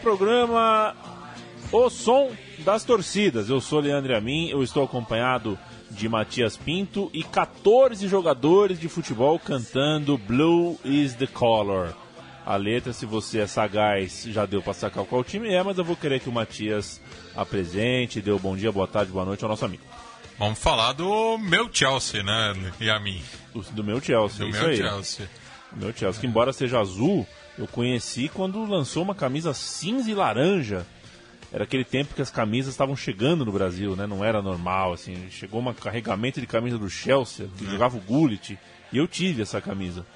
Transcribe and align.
Programa 0.00 0.94
O 1.70 1.90
Som 1.90 2.30
das 2.58 2.84
Torcidas. 2.84 3.48
Eu 3.48 3.60
sou 3.60 3.80
Leandro 3.80 4.16
Amin, 4.16 4.48
eu 4.48 4.62
estou 4.62 4.84
acompanhado 4.84 5.58
de 5.90 6.08
Matias 6.08 6.56
Pinto 6.56 7.10
e 7.12 7.22
14 7.22 8.06
jogadores 8.08 8.78
de 8.78 8.88
futebol 8.88 9.38
cantando 9.38 10.16
Blue 10.16 10.78
is 10.84 11.14
the 11.14 11.26
Color. 11.26 11.94
A 12.46 12.56
letra, 12.56 12.92
se 12.92 13.04
você 13.04 13.40
é 13.40 13.46
sagaz, 13.46 14.24
já 14.28 14.46
deu 14.46 14.62
para 14.62 14.72
sacar 14.72 15.04
qual 15.04 15.22
time 15.22 15.52
é, 15.52 15.62
mas 15.62 15.76
eu 15.78 15.84
vou 15.84 15.94
querer 15.96 16.20
que 16.20 16.28
o 16.28 16.32
Matias 16.32 17.00
apresente, 17.36 18.20
dê 18.20 18.30
o 18.30 18.38
bom 18.38 18.56
dia, 18.56 18.72
boa 18.72 18.88
tarde, 18.88 19.12
boa 19.12 19.24
noite 19.24 19.44
ao 19.44 19.50
nosso 19.50 19.64
amigo. 19.64 19.82
Vamos 20.38 20.58
falar 20.58 20.94
do 20.94 21.36
meu 21.38 21.68
Chelsea, 21.70 22.22
né, 22.22 22.54
Yamin? 22.80 23.22
Do, 23.52 23.60
do 23.60 23.84
meu 23.84 24.00
Chelsea, 24.00 24.38
Do 24.38 24.50
isso 24.50 24.60
meu 24.60 24.70
aí. 24.70 24.76
Chelsea. 24.76 25.28
Meu 25.76 25.92
Chelsea, 25.92 26.20
que 26.20 26.26
embora 26.26 26.52
seja 26.52 26.80
azul, 26.80 27.26
eu 27.60 27.66
conheci 27.68 28.28
quando 28.28 28.64
lançou 28.64 29.02
uma 29.02 29.14
camisa 29.14 29.52
cinza 29.54 30.10
e 30.10 30.14
laranja. 30.14 30.86
Era 31.52 31.64
aquele 31.64 31.84
tempo 31.84 32.14
que 32.14 32.22
as 32.22 32.30
camisas 32.30 32.72
estavam 32.72 32.94
chegando 32.96 33.44
no 33.44 33.52
Brasil, 33.52 33.96
né? 33.96 34.06
Não 34.06 34.24
era 34.24 34.40
normal, 34.40 34.92
assim. 34.92 35.28
Chegou 35.30 35.60
um 35.60 35.74
carregamento 35.74 36.40
de 36.40 36.46
camisa 36.46 36.78
do 36.78 36.88
Chelsea, 36.88 37.48
que 37.58 37.66
jogava 37.66 37.96
o 37.96 38.00
Gullit, 38.00 38.56
e 38.92 38.96
eu 38.98 39.06
tive 39.08 39.42
essa 39.42 39.60
camisa. 39.60 40.06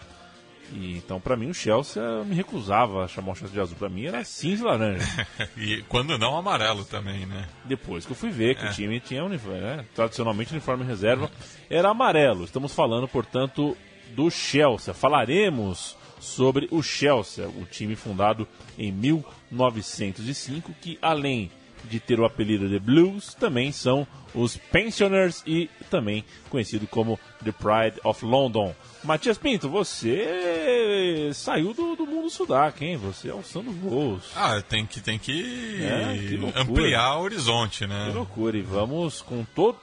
E, 0.73 0.97
então, 0.97 1.21
pra 1.21 1.37
mim, 1.37 1.51
o 1.51 1.55
Chelsea 1.55 2.01
eu 2.03 2.25
me 2.25 2.35
recusava 2.37 3.05
a 3.05 3.09
chamar 3.09 3.33
o 3.33 3.35
Chelsea 3.35 3.53
de 3.55 3.61
azul. 3.61 3.77
Pra 3.77 3.89
mim 3.89 4.07
era 4.07 4.25
cinza 4.25 4.63
e 4.63 4.67
laranja. 4.67 5.27
E 5.59 5.83
quando 5.89 6.17
não, 6.17 6.37
amarelo 6.39 6.85
também, 6.85 7.27
né? 7.27 7.47
Depois 7.65 8.07
que 8.07 8.13
eu 8.13 8.17
fui 8.17 8.31
ver 8.31 8.55
que 8.57 8.65
É. 8.65 8.71
o 8.71 8.73
time 8.73 8.99
tinha 9.01 9.23
uniforme, 9.25 9.61
né? 9.61 9.85
tradicionalmente 9.95 10.53
uniforme 10.53 10.85
reserva 10.85 11.31
era 11.69 11.91
amarelo. 11.91 12.45
Estamos 12.45 12.73
falando, 12.73 13.07
portanto, 13.09 13.77
do 14.15 14.31
Chelsea. 14.31 14.95
Falaremos 14.95 15.97
sobre 16.25 16.67
o 16.71 16.83
Chelsea, 16.83 17.47
o 17.49 17.65
time 17.65 17.95
fundado 17.95 18.49
em 18.79 18.91
1905, 18.91 20.73
que 20.81 20.99
além 21.01 21.51
de 21.85 22.01
ter 22.01 22.19
o 22.19 22.25
apelido 22.25 22.69
de 22.69 22.79
Blues, 22.79 23.35
também 23.35 23.71
são 23.71 24.07
os 24.35 24.57
Pensioners 24.57 25.43
e 25.47 25.69
também 25.91 26.25
conhecido 26.49 26.87
como 26.87 27.19
The 27.45 27.53
Pride 27.53 28.01
of 28.03 28.25
London. 28.25 28.75
Matias 29.05 29.39
Pinto, 29.39 29.69
você 29.69 31.31
saiu 31.35 31.75
do, 31.75 31.95
do 31.95 32.07
mundo 32.07 32.31
sudaca, 32.31 32.85
hein? 32.85 32.97
Você 32.97 33.29
alçando 33.31 33.71
voos. 33.71 34.25
Ah, 34.35 34.61
tem 34.63 34.87
que, 34.87 35.01
tem 35.01 35.19
que, 35.19 35.83
É, 35.83 36.17
que 36.17 36.59
ampliar 36.59 37.19
o 37.19 37.23
horizonte, 37.23 37.87
né? 37.87 38.07
Que 38.09 38.17
loucura, 38.17 38.57
e 38.57 38.63
vamos 38.63 39.21
com 39.21 39.45
todo. 39.55 39.79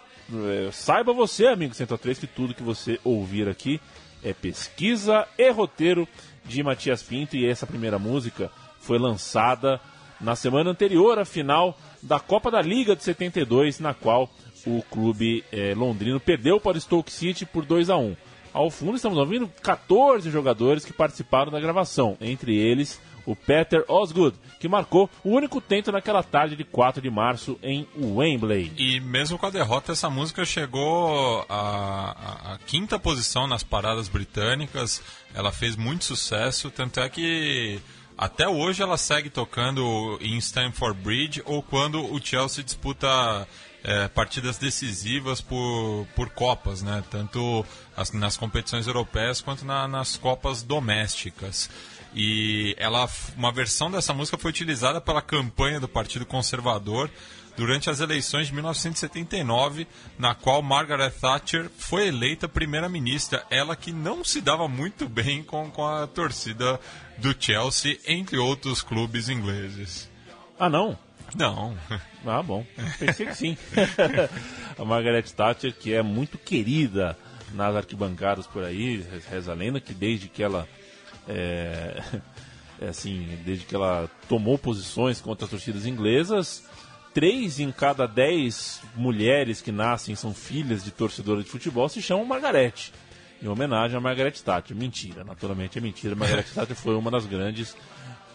É, 0.47 0.71
saiba 0.71 1.13
você, 1.13 1.47
amigo 1.47 1.73
Central 1.73 1.97
3, 1.97 2.19
que 2.19 2.27
tudo 2.27 2.53
que 2.53 2.63
você 2.63 2.99
ouvir 3.03 3.47
aqui 3.47 3.79
é 4.23 4.33
pesquisa 4.33 5.27
e 5.37 5.49
roteiro 5.49 6.07
de 6.45 6.63
Matias 6.63 7.03
Pinto. 7.03 7.35
E 7.35 7.45
essa 7.45 7.67
primeira 7.67 7.97
música 7.99 8.51
foi 8.79 8.97
lançada 8.97 9.79
na 10.19 10.35
semana 10.35 10.69
anterior 10.69 11.17
à 11.19 11.25
final 11.25 11.77
da 12.01 12.19
Copa 12.19 12.51
da 12.51 12.61
Liga 12.61 12.95
de 12.95 13.03
72, 13.03 13.79
na 13.79 13.93
qual 13.93 14.29
o 14.65 14.81
clube 14.83 15.43
eh, 15.51 15.73
londrino 15.75 16.19
perdeu 16.19 16.59
para 16.59 16.77
o 16.77 16.81
Stoke 16.81 17.11
City 17.11 17.45
por 17.45 17.65
2 17.65 17.89
a 17.89 17.97
1 17.97 18.15
Ao 18.53 18.69
fundo, 18.69 18.95
estamos 18.95 19.17
ouvindo 19.17 19.49
14 19.61 20.29
jogadores 20.29 20.85
que 20.85 20.93
participaram 20.93 21.51
da 21.51 21.59
gravação, 21.59 22.15
entre 22.21 22.55
eles 22.55 23.01
o 23.25 23.35
Peter 23.35 23.83
Osgood, 23.87 24.37
que 24.59 24.67
marcou 24.67 25.09
o 25.23 25.29
único 25.29 25.59
tento 25.61 25.91
naquela 25.91 26.21
tarde 26.23 26.55
de 26.55 26.63
4 26.63 27.01
de 27.01 27.09
março 27.09 27.57
em 27.63 27.87
Wembley. 27.97 28.71
E 28.77 28.99
mesmo 28.99 29.37
com 29.37 29.45
a 29.45 29.49
derrota, 29.49 29.91
essa 29.91 30.09
música 30.09 30.43
chegou 30.45 31.45
à, 31.49 31.55
à- 32.49 32.53
à 32.53 32.57
quinta 32.65 32.99
posição 32.99 33.47
nas 33.47 33.63
paradas 33.63 34.07
britânicas. 34.07 35.01
Ela 35.33 35.51
fez 35.51 35.75
muito 35.75 36.03
sucesso, 36.05 36.69
tanto 36.69 36.99
é 36.99 37.09
que 37.09 37.79
até 38.17 38.47
hoje 38.47 38.81
ela 38.83 38.97
segue 38.97 39.29
tocando 39.29 40.17
em 40.21 40.37
Stamford 40.37 41.01
Bridge 41.01 41.41
ou 41.45 41.63
quando 41.63 41.99
o 42.13 42.19
Chelsea 42.23 42.63
disputa 42.63 43.47
é, 43.83 44.07
partidas 44.09 44.59
decisivas 44.59 45.41
por, 45.41 46.05
por 46.15 46.29
Copas, 46.29 46.83
né? 46.83 47.03
tanto 47.09 47.65
as- 47.97 48.11
nas 48.11 48.37
competições 48.37 48.85
europeias 48.85 49.41
quanto 49.41 49.65
na- 49.65 49.87
nas 49.87 50.15
Copas 50.17 50.61
domésticas. 50.61 51.67
E 52.13 52.75
ela, 52.77 53.09
uma 53.37 53.51
versão 53.51 53.89
dessa 53.89 54.13
música 54.13 54.37
foi 54.37 54.49
utilizada 54.49 54.99
pela 54.99 55.21
campanha 55.21 55.79
do 55.79 55.87
Partido 55.87 56.25
Conservador 56.25 57.09
durante 57.55 57.89
as 57.89 57.99
eleições 57.99 58.47
de 58.47 58.53
1979, 58.53 59.87
na 60.17 60.33
qual 60.33 60.61
Margaret 60.61 61.11
Thatcher 61.11 61.69
foi 61.77 62.07
eleita 62.07 62.47
primeira-ministra, 62.47 63.43
ela 63.49 63.75
que 63.75 63.91
não 63.91 64.23
se 64.23 64.41
dava 64.41 64.67
muito 64.67 65.07
bem 65.07 65.43
com, 65.43 65.69
com 65.69 65.85
a 65.85 66.07
torcida 66.07 66.79
do 67.17 67.35
Chelsea, 67.37 67.99
entre 68.07 68.37
outros 68.37 68.81
clubes 68.81 69.29
ingleses. 69.29 70.09
Ah, 70.59 70.69
não? 70.69 70.97
Não. 71.35 71.77
Ah, 72.25 72.41
bom. 72.41 72.65
Pensei 72.99 73.25
que 73.25 73.35
sim. 73.35 73.57
a 74.77 74.85
Margaret 74.85 75.23
Thatcher, 75.23 75.73
que 75.73 75.93
é 75.93 76.01
muito 76.01 76.37
querida 76.37 77.17
nas 77.53 77.75
arquibancadas 77.75 78.47
por 78.47 78.63
aí, 78.63 79.05
reza 79.29 79.51
a 79.51 79.55
lenda 79.55 79.79
que 79.79 79.93
desde 79.93 80.27
que 80.27 80.41
ela 80.41 80.67
é, 81.27 82.01
é 82.81 82.87
assim, 82.87 83.37
desde 83.45 83.65
que 83.65 83.75
ela 83.75 84.09
tomou 84.27 84.57
posições 84.57 85.21
contra 85.21 85.45
as 85.45 85.51
torcidas 85.51 85.85
inglesas, 85.85 86.63
três 87.13 87.59
em 87.59 87.71
cada 87.71 88.07
dez 88.07 88.81
mulheres 88.95 89.61
que 89.61 89.71
nascem 89.71 90.15
são 90.15 90.33
filhas 90.33 90.83
de 90.83 90.91
torcedoras 90.91 91.43
de 91.43 91.49
futebol 91.49 91.87
se 91.89 92.01
chamam 92.01 92.25
Margarete. 92.25 92.93
Em 93.41 93.47
homenagem 93.47 93.97
a 93.97 93.99
Margaret 93.99 94.33
Thatcher. 94.33 94.77
Mentira, 94.77 95.23
naturalmente 95.23 95.77
é 95.77 95.81
mentira. 95.81 96.15
Margaret 96.15 96.45
Thatcher 96.53 96.75
foi 96.75 96.95
uma 96.95 97.09
das 97.09 97.25
grandes 97.25 97.75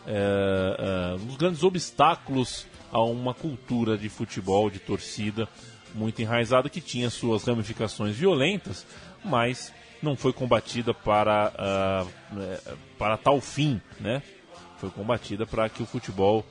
é, 0.06 1.14
é, 1.14 1.14
um 1.20 1.26
dos 1.26 1.36
grandes 1.36 1.62
obstáculos 1.64 2.64
a 2.92 3.02
uma 3.02 3.34
cultura 3.34 3.98
de 3.98 4.08
futebol, 4.08 4.70
de 4.70 4.78
torcida 4.78 5.48
muito 5.92 6.22
enraizada, 6.22 6.70
que 6.70 6.80
tinha 6.80 7.10
suas 7.10 7.44
ramificações 7.44 8.14
violentas, 8.14 8.86
mas 9.24 9.72
não 10.02 10.16
foi 10.16 10.32
combatida 10.32 10.92
para, 10.92 11.52
é, 12.38 12.74
para 12.98 13.16
tal 13.16 13.40
fim, 13.40 13.80
né? 14.00 14.22
Foi 14.78 14.90
combatida 14.90 15.46
para 15.46 15.68
que 15.68 15.82
o 15.82 15.86
futebol 15.86 16.44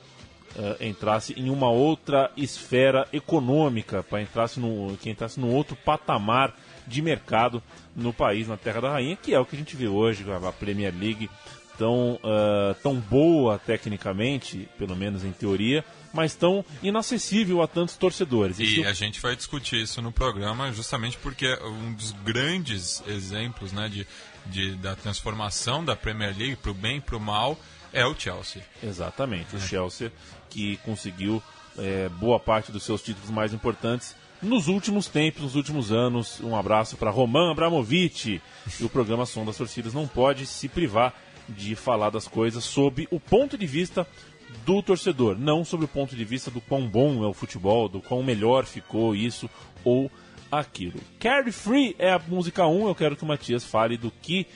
ah, 0.58 0.76
entrasse 0.80 1.34
em 1.38 1.50
uma 1.50 1.70
outra 1.70 2.30
esfera 2.36 3.06
econômica, 3.12 4.02
para 4.02 4.22
entrasse 4.22 4.58
no, 4.58 4.96
que 4.96 5.10
entrasse 5.10 5.38
num 5.38 5.52
outro 5.52 5.76
patamar 5.76 6.54
de 6.86 7.02
mercado 7.02 7.62
no 7.94 8.12
país, 8.12 8.48
na 8.48 8.56
Terra 8.56 8.80
da 8.80 8.90
Rainha, 8.92 9.16
que 9.16 9.34
é 9.34 9.38
o 9.38 9.44
que 9.44 9.54
a 9.54 9.58
gente 9.58 9.76
vê 9.76 9.86
hoje, 9.86 10.24
a 10.30 10.52
Premier 10.52 10.94
League 10.98 11.28
tão, 11.78 12.18
ah, 12.24 12.74
tão 12.82 12.96
boa 12.96 13.58
tecnicamente, 13.58 14.68
pelo 14.78 14.94
menos 14.96 15.24
em 15.24 15.32
teoria, 15.32 15.84
mas 16.12 16.34
tão 16.34 16.64
inacessível 16.82 17.60
a 17.62 17.66
tantos 17.66 17.96
torcedores. 17.96 18.58
E 18.58 18.64
Isso- 18.80 18.88
a 18.88 18.92
gente 18.92 19.20
vai 19.20 19.36
discutir 19.36 19.82
isso 19.82 20.00
no 20.00 20.10
programa 20.12 20.72
justamente 20.72 21.16
porque 21.18 21.46
um 21.62 21.92
dos 21.92 22.12
grandes 22.24 23.02
exemplos 23.06 23.72
né, 23.72 23.88
de, 23.88 24.06
de- 24.46 24.74
da 24.76 24.94
transformação 24.96 25.84
da 25.84 25.94
Premier 25.96 26.34
League 26.36 26.56
para 26.56 26.70
o 26.70 26.74
bem 26.74 26.96
e 26.98 27.00
para 27.00 27.16
o 27.16 27.20
mal 27.20 27.58
é 27.92 28.04
o 28.06 28.14
Chelsea. 28.18 28.62
Exatamente, 28.82 29.54
o 29.56 29.60
Chelsea 29.60 30.12
que 30.50 30.76
conseguiu 30.78 31.42
eh, 31.78 32.08
boa 32.18 32.40
parte 32.40 32.72
dos 32.72 32.82
seus 32.84 33.02
títulos 33.02 33.28
mais 33.30 33.52
importantes 33.52 34.14
nos 34.40 34.68
últimos 34.68 35.06
tempos, 35.08 35.42
nos 35.42 35.54
últimos 35.56 35.90
anos. 35.92 36.40
Um 36.42 36.54
abraço 36.56 36.96
para 36.96 37.10
Roman 37.10 37.50
Abramovich. 37.52 38.40
E 38.80 38.84
o 38.84 38.88
programa 38.88 39.24
Som 39.26 39.44
das 39.44 39.56
Torcidas 39.56 39.92
não 39.94 40.06
pode 40.06 40.46
se 40.46 40.68
privar 40.68 41.14
de 41.48 41.74
falar 41.74 42.10
das 42.10 42.26
coisas 42.28 42.64
sob 42.64 43.06
o 43.10 43.20
ponto 43.20 43.56
de 43.56 43.66
vista 43.66 44.06
do 44.64 44.82
torcedor, 44.82 45.36
não 45.38 45.64
sobre 45.64 45.86
o 45.86 45.88
ponto 45.88 46.16
de 46.16 46.24
vista 46.24 46.50
do 46.50 46.60
quão 46.60 46.86
bom 46.86 47.24
é 47.24 47.26
o 47.26 47.34
futebol, 47.34 47.88
do 47.88 48.00
quão 48.00 48.22
melhor 48.22 48.64
ficou 48.64 49.14
isso 49.14 49.48
ou 49.84 50.10
aquilo. 50.50 51.00
Carry 51.18 51.52
Free 51.52 51.96
é 51.98 52.12
a 52.12 52.18
música 52.18 52.66
1, 52.66 52.88
eu 52.88 52.94
quero 52.94 53.16
que 53.16 53.24
o 53.24 53.26
Matias 53.26 53.64
fale 53.64 53.96
do 53.96 54.10
que 54.10 54.46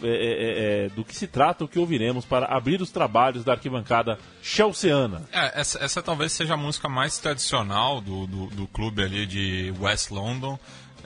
é, 0.00 0.06
é, 0.06 0.84
é, 0.84 0.88
do 0.90 1.04
que 1.04 1.14
se 1.14 1.26
trata 1.26 1.64
o 1.64 1.68
que 1.68 1.78
ouviremos 1.78 2.24
para 2.24 2.46
abrir 2.46 2.80
os 2.80 2.92
trabalhos 2.92 3.42
da 3.42 3.52
arquibancada 3.52 4.16
chelseana. 4.40 5.28
É, 5.32 5.60
essa, 5.60 5.82
essa, 5.82 6.00
talvez 6.00 6.32
seja 6.32 6.54
a 6.54 6.56
música 6.56 6.88
mais 6.88 7.18
tradicional 7.18 8.00
do, 8.00 8.26
do, 8.28 8.46
do 8.46 8.66
clube 8.68 9.02
ali 9.02 9.26
de 9.26 9.74
West 9.80 10.12
London. 10.12 10.56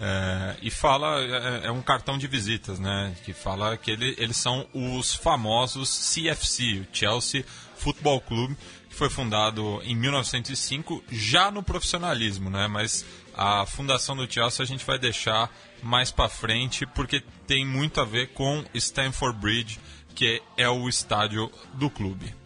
É, 0.01 0.57
e 0.63 0.71
fala, 0.71 1.21
é, 1.21 1.67
é, 1.67 1.71
um 1.71 1.83
cartão 1.83 2.19
de 2.19 2.27
visitas, 2.27 2.79
né? 2.79 3.15
Que 3.25 3.33
fala 3.33 3.77
que 3.77 3.91
ele, 3.91 4.15
eles 4.19 4.37
são 4.37 4.67
os 4.73 5.15
famosos 5.15 6.15
CFC, 6.15 6.81
o 6.81 6.87
Chelsea 6.93 7.45
Football 7.77 8.21
Club, 8.23 8.57
que 8.89 8.95
foi 8.95 9.11
fundado 9.11 9.81
em 9.85 9.95
1905, 9.95 11.05
já 11.11 11.51
no 11.51 11.63
profissionalismo, 11.63 12.51
né? 12.51 12.67
Mas 12.67 13.05
a 13.35 13.65
fundação 13.67 14.17
do 14.17 14.31
Chelsea 14.31 14.63
a 14.63 14.67
gente 14.67 14.85
vai 14.85 14.99
deixar 14.99 15.51
mais 15.83 16.11
para 16.11 16.29
frente, 16.29 16.87
porque 16.87 17.23
tem 17.47 17.67
muito 17.67 18.01
a 18.01 18.05
ver 18.05 18.29
com 18.29 18.65
Stamford 18.75 19.39
Bridge, 19.39 19.81
que 20.15 20.43
é 20.57 20.69
o 20.69 20.89
estádio 20.89 21.51
do 21.75 21.89
clube. 21.89 22.42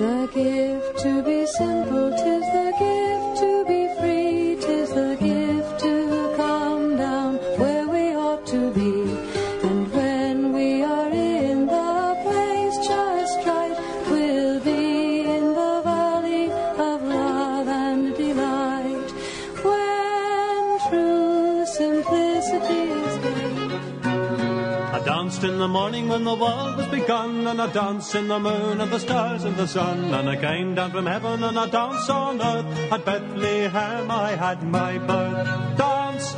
the 0.00 0.26
gift 0.32 0.98
to 1.02 1.22
be 1.22 1.44
simple. 1.44 2.09
And 26.20 26.26
the 26.26 26.34
world 26.34 26.78
has 26.78 26.88
begun, 26.88 27.46
and 27.46 27.62
I 27.62 27.72
dance 27.72 28.14
in 28.14 28.28
the 28.28 28.38
moon 28.38 28.78
and 28.82 28.90
the 28.90 28.98
stars 28.98 29.44
and 29.44 29.56
the 29.56 29.66
sun. 29.66 30.12
And 30.12 30.28
I 30.28 30.36
came 30.36 30.74
down 30.74 30.90
from 30.90 31.06
heaven 31.06 31.42
and 31.42 31.58
I 31.58 31.66
dance 31.66 32.10
on 32.10 32.42
earth. 32.42 32.92
At 32.92 33.06
Bethlehem 33.06 34.10
I 34.10 34.32
had 34.36 34.62
my 34.62 34.98
birth. 34.98 35.69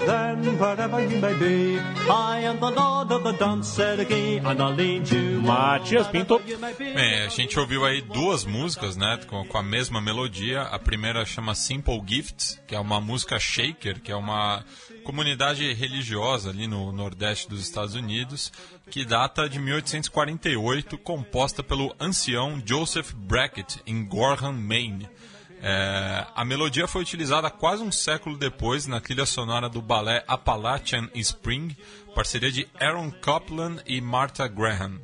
Then 0.06 0.58
wherever 0.58 1.00
you 1.00 1.20
may 1.20 1.34
be. 1.34 1.78
I 2.10 2.40
am 2.44 2.58
the 2.58 2.70
Lord 2.70 3.12
of 3.12 3.22
the 3.22 3.32
dance, 3.32 3.78
and 3.78 4.60
I'll 4.60 4.74
lead 4.74 5.08
you. 5.08 5.40
Matias 5.40 6.08
Pinto. 6.08 6.40
Bem, 6.78 7.22
a 7.22 7.28
gente 7.28 7.58
ouviu 7.58 7.84
aí 7.84 8.00
duas 8.00 8.44
músicas, 8.44 8.96
né, 8.96 9.20
com, 9.28 9.44
com 9.46 9.58
a 9.58 9.62
mesma 9.62 10.00
melodia. 10.00 10.62
A 10.62 10.78
primeira 10.78 11.24
chama 11.24 11.54
Simple 11.54 12.02
Gifts, 12.04 12.60
que 12.66 12.74
é 12.74 12.80
uma 12.80 13.00
música 13.00 13.38
shaker, 13.38 14.00
que 14.00 14.10
é 14.10 14.16
uma 14.16 14.64
comunidade 15.04 15.72
religiosa 15.72 16.50
ali 16.50 16.66
no 16.66 16.90
nordeste 16.92 17.48
dos 17.48 17.60
Estados 17.60 17.94
Unidos, 17.94 18.52
que 18.90 19.04
data 19.04 19.48
de 19.48 19.58
1848, 19.58 20.98
composta 20.98 21.62
pelo 21.62 21.94
ancião 22.00 22.60
Joseph 22.64 23.12
Brackett, 23.12 23.80
em 23.86 24.04
Gorham, 24.04 24.52
Maine. 24.52 25.08
É, 25.64 26.26
a 26.34 26.44
melodia 26.44 26.88
foi 26.88 27.02
utilizada 27.02 27.48
quase 27.48 27.84
um 27.84 27.92
século 27.92 28.36
depois 28.36 28.88
na 28.88 29.00
trilha 29.00 29.24
sonora 29.24 29.68
do 29.68 29.80
balé 29.80 30.24
Appalachian 30.26 31.08
Spring, 31.14 31.76
parceria 32.16 32.50
de 32.50 32.68
Aaron 32.80 33.12
Copland 33.12 33.80
e 33.86 34.00
Martha 34.00 34.48
Graham. 34.48 35.00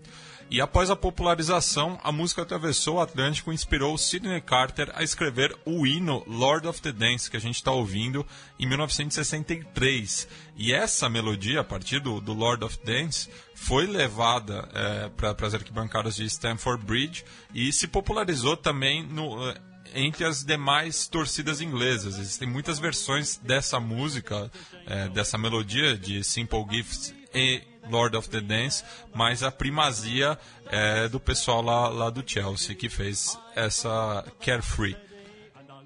E 0.51 0.63
após 0.63 0.91
a 0.91 0.97
popularização, 0.97 2.01
a 2.03 2.11
música 2.11 2.41
atravessou 2.41 2.97
o 2.97 3.01
Atlântico 3.01 3.53
e 3.53 3.55
inspirou 3.55 3.97
Sidney 3.99 4.41
Carter 4.41 4.91
a 4.95 5.03
escrever 5.03 5.55
o 5.65 5.87
hino 5.87 6.25
Lord 6.27 6.67
of 6.67 6.81
the 6.81 6.91
Dance, 6.91 7.31
que 7.31 7.37
a 7.37 7.41
gente 7.41 7.57
está 7.57 7.71
ouvindo 7.71 8.27
em 8.59 8.67
1963. 8.67 10.27
E 10.57 10.73
essa 10.73 11.09
melodia, 11.09 11.61
a 11.61 11.65
partir 11.65 12.01
do, 12.01 12.19
do 12.19 12.33
Lord 12.33 12.65
of 12.65 12.79
Dance, 12.83 13.29
foi 13.55 13.87
levada 13.87 14.67
é, 14.73 15.09
para 15.11 15.47
as 15.47 15.55
arquibancadas 15.55 16.17
de 16.17 16.25
Stamford 16.25 16.83
Bridge 16.83 17.25
e 17.55 17.71
se 17.71 17.87
popularizou 17.87 18.57
também 18.57 19.07
no, 19.07 19.51
é, 19.51 19.55
entre 19.95 20.25
as 20.25 20.45
demais 20.45 21.07
torcidas 21.07 21.61
inglesas. 21.61 22.19
Existem 22.19 22.49
muitas 22.49 22.79
versões 22.79 23.37
dessa 23.37 23.79
música, 23.81 24.51
é, 24.87 25.09
dessa 25.09 25.39
melodia 25.39 25.97
de 25.97 26.23
Simple 26.25 26.65
Gifts 26.71 27.15
e 27.35 27.63
Lord 27.91 28.17
of 28.17 28.29
the 28.29 28.41
Dance, 28.41 28.85
mas 29.15 29.43
a 29.43 29.51
primazia 29.51 30.39
é 30.67 31.09
do 31.09 31.19
pessoal 31.19 31.63
lá, 31.63 31.89
lá 31.89 32.11
do 32.11 32.23
Chelsea 32.25 32.75
que 32.75 32.89
fez 32.89 33.39
essa 33.55 34.25
Carefree. 34.41 34.97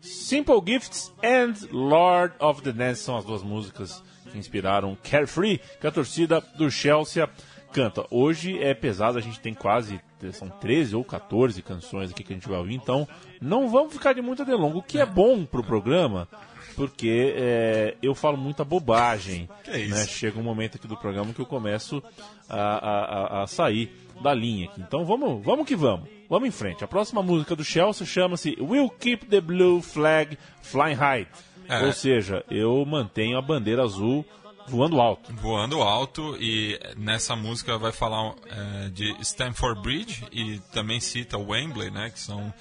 Simple 0.00 0.60
Gifts 0.66 1.12
and 1.22 1.54
Lord 1.70 2.34
of 2.40 2.62
the 2.62 2.72
Dance 2.72 3.02
são 3.02 3.16
as 3.16 3.24
duas 3.24 3.42
músicas 3.42 4.02
que 4.30 4.38
inspiraram 4.38 4.96
Carefree, 4.96 5.60
que 5.80 5.86
a 5.86 5.92
torcida 5.92 6.40
do 6.56 6.70
Chelsea 6.70 7.28
canta. 7.72 8.04
Hoje 8.10 8.58
é 8.60 8.74
pesado, 8.74 9.18
a 9.18 9.20
gente 9.20 9.40
tem 9.40 9.54
quase 9.54 10.00
são 10.30 10.48
13 10.48 10.94
ou 10.94 11.04
14 11.04 11.60
canções 11.62 12.10
aqui 12.10 12.22
que 12.22 12.32
a 12.32 12.36
gente 12.36 12.48
vai 12.48 12.58
ouvir, 12.58 12.74
então 12.74 13.08
não 13.40 13.68
vamos 13.68 13.92
ficar 13.92 14.12
de 14.12 14.22
muita 14.22 14.44
delonga, 14.44 14.78
o 14.78 14.82
que 14.82 14.98
é 14.98 15.06
bom 15.06 15.44
pro 15.44 15.64
programa 15.64 16.28
porque 16.74 17.34
é, 17.36 17.96
eu 18.02 18.14
falo 18.14 18.36
muita 18.36 18.64
bobagem. 18.64 19.48
É 19.66 19.78
né? 19.86 20.06
Chega 20.06 20.38
um 20.38 20.42
momento 20.42 20.76
aqui 20.76 20.86
do 20.86 20.96
programa 20.96 21.32
que 21.32 21.40
eu 21.40 21.46
começo 21.46 22.02
a, 22.48 22.60
a, 22.60 23.42
a, 23.42 23.46
sair 23.46 23.90
da 24.22 24.34
linha 24.34 24.66
aqui. 24.68 24.80
Então 24.80 25.04
vamos, 25.04 25.44
vamos 25.44 25.66
que 25.66 25.76
vamos. 25.76 26.08
Vamos 26.28 26.48
em 26.48 26.52
frente. 26.52 26.82
A 26.82 26.88
próxima 26.88 27.22
música 27.22 27.54
do 27.54 27.64
Chelsea 27.64 28.06
chama-se 28.06 28.56
We'll 28.60 28.88
Keep 28.88 29.26
the 29.26 29.40
Blue 29.40 29.82
Flag 29.82 30.38
Flying 30.62 30.94
High. 30.94 31.26
É. 31.68 31.84
Ou 31.84 31.92
seja, 31.92 32.44
eu 32.50 32.84
mantenho 32.84 33.38
a 33.38 33.42
bandeira 33.42 33.82
azul 33.82 34.24
voando 34.68 35.00
alto. 35.00 35.32
Voando 35.34 35.82
alto 35.82 36.36
e 36.40 36.78
nessa 36.96 37.34
música 37.36 37.78
vai 37.78 37.92
falar 37.92 38.34
é, 38.46 38.88
de 38.88 39.16
Stamford 39.20 39.82
Bridge 39.82 40.26
e 40.32 40.58
também 40.72 41.00
cita 41.00 41.38
Wembley, 41.38 41.90
né, 41.90 42.10
que 42.10 42.20
são 42.20 42.52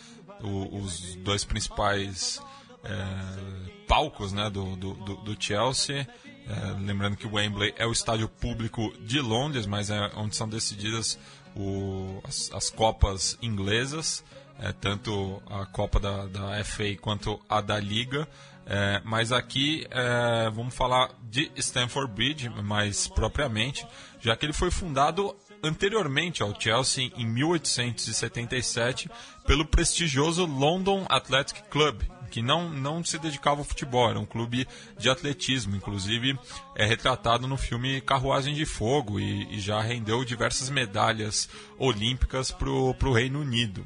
o, 0.43 0.77
os 0.77 1.15
dois 1.15 1.43
principais 1.43 2.41
é, 2.83 3.85
palcos 3.87 4.33
né, 4.33 4.49
do, 4.49 4.75
do, 4.75 4.93
do 4.93 5.37
Chelsea. 5.41 6.07
É, 6.47 6.79
lembrando 6.79 7.15
que 7.15 7.27
Wembley 7.27 7.73
é 7.77 7.85
o 7.85 7.91
estádio 7.91 8.27
público 8.27 8.91
de 8.99 9.19
Londres, 9.21 9.65
mas 9.65 9.89
é 9.89 10.11
onde 10.15 10.35
são 10.35 10.49
decididas 10.49 11.17
o, 11.55 12.19
as, 12.23 12.51
as, 12.53 12.69
Copas 12.69 13.37
inglesas, 13.41 14.23
é, 14.59 14.71
tanto 14.71 15.41
a 15.47 15.65
Copa 15.65 15.99
da, 15.99 16.25
da 16.25 16.63
FA 16.63 16.95
quanto 16.99 17.39
a 17.47 17.61
da 17.61 17.79
Liga. 17.79 18.27
É, 18.73 19.01
mas 19.03 19.33
aqui 19.33 19.85
é, 19.91 20.49
vamos 20.49 20.73
falar 20.73 21.11
de 21.23 21.51
Stamford 21.57 22.13
Bridge 22.13 22.47
mais 22.63 23.05
propriamente, 23.05 23.85
já 24.21 24.33
que 24.33 24.45
ele 24.45 24.53
foi 24.53 24.71
fundado 24.71 25.35
anteriormente 25.61 26.41
ao 26.41 26.57
Chelsea 26.57 27.11
em 27.17 27.25
1877 27.25 29.11
pelo 29.45 29.65
prestigioso 29.65 30.45
London 30.45 31.05
Athletic 31.09 31.63
Club, 31.69 32.01
que 32.29 32.41
não, 32.41 32.69
não 32.69 33.03
se 33.03 33.19
dedicava 33.19 33.59
ao 33.59 33.65
futebol, 33.65 34.09
era 34.09 34.17
um 34.17 34.25
clube 34.25 34.65
de 34.97 35.09
atletismo, 35.09 35.75
inclusive 35.75 36.39
é 36.73 36.85
retratado 36.85 37.49
no 37.49 37.57
filme 37.57 37.99
Carruagem 37.99 38.53
de 38.53 38.65
Fogo 38.65 39.19
e, 39.19 39.53
e 39.53 39.59
já 39.59 39.81
rendeu 39.81 40.23
diversas 40.23 40.69
medalhas 40.69 41.49
olímpicas 41.77 42.51
para 42.51 42.69
o 42.69 43.13
Reino 43.13 43.41
Unido. 43.41 43.83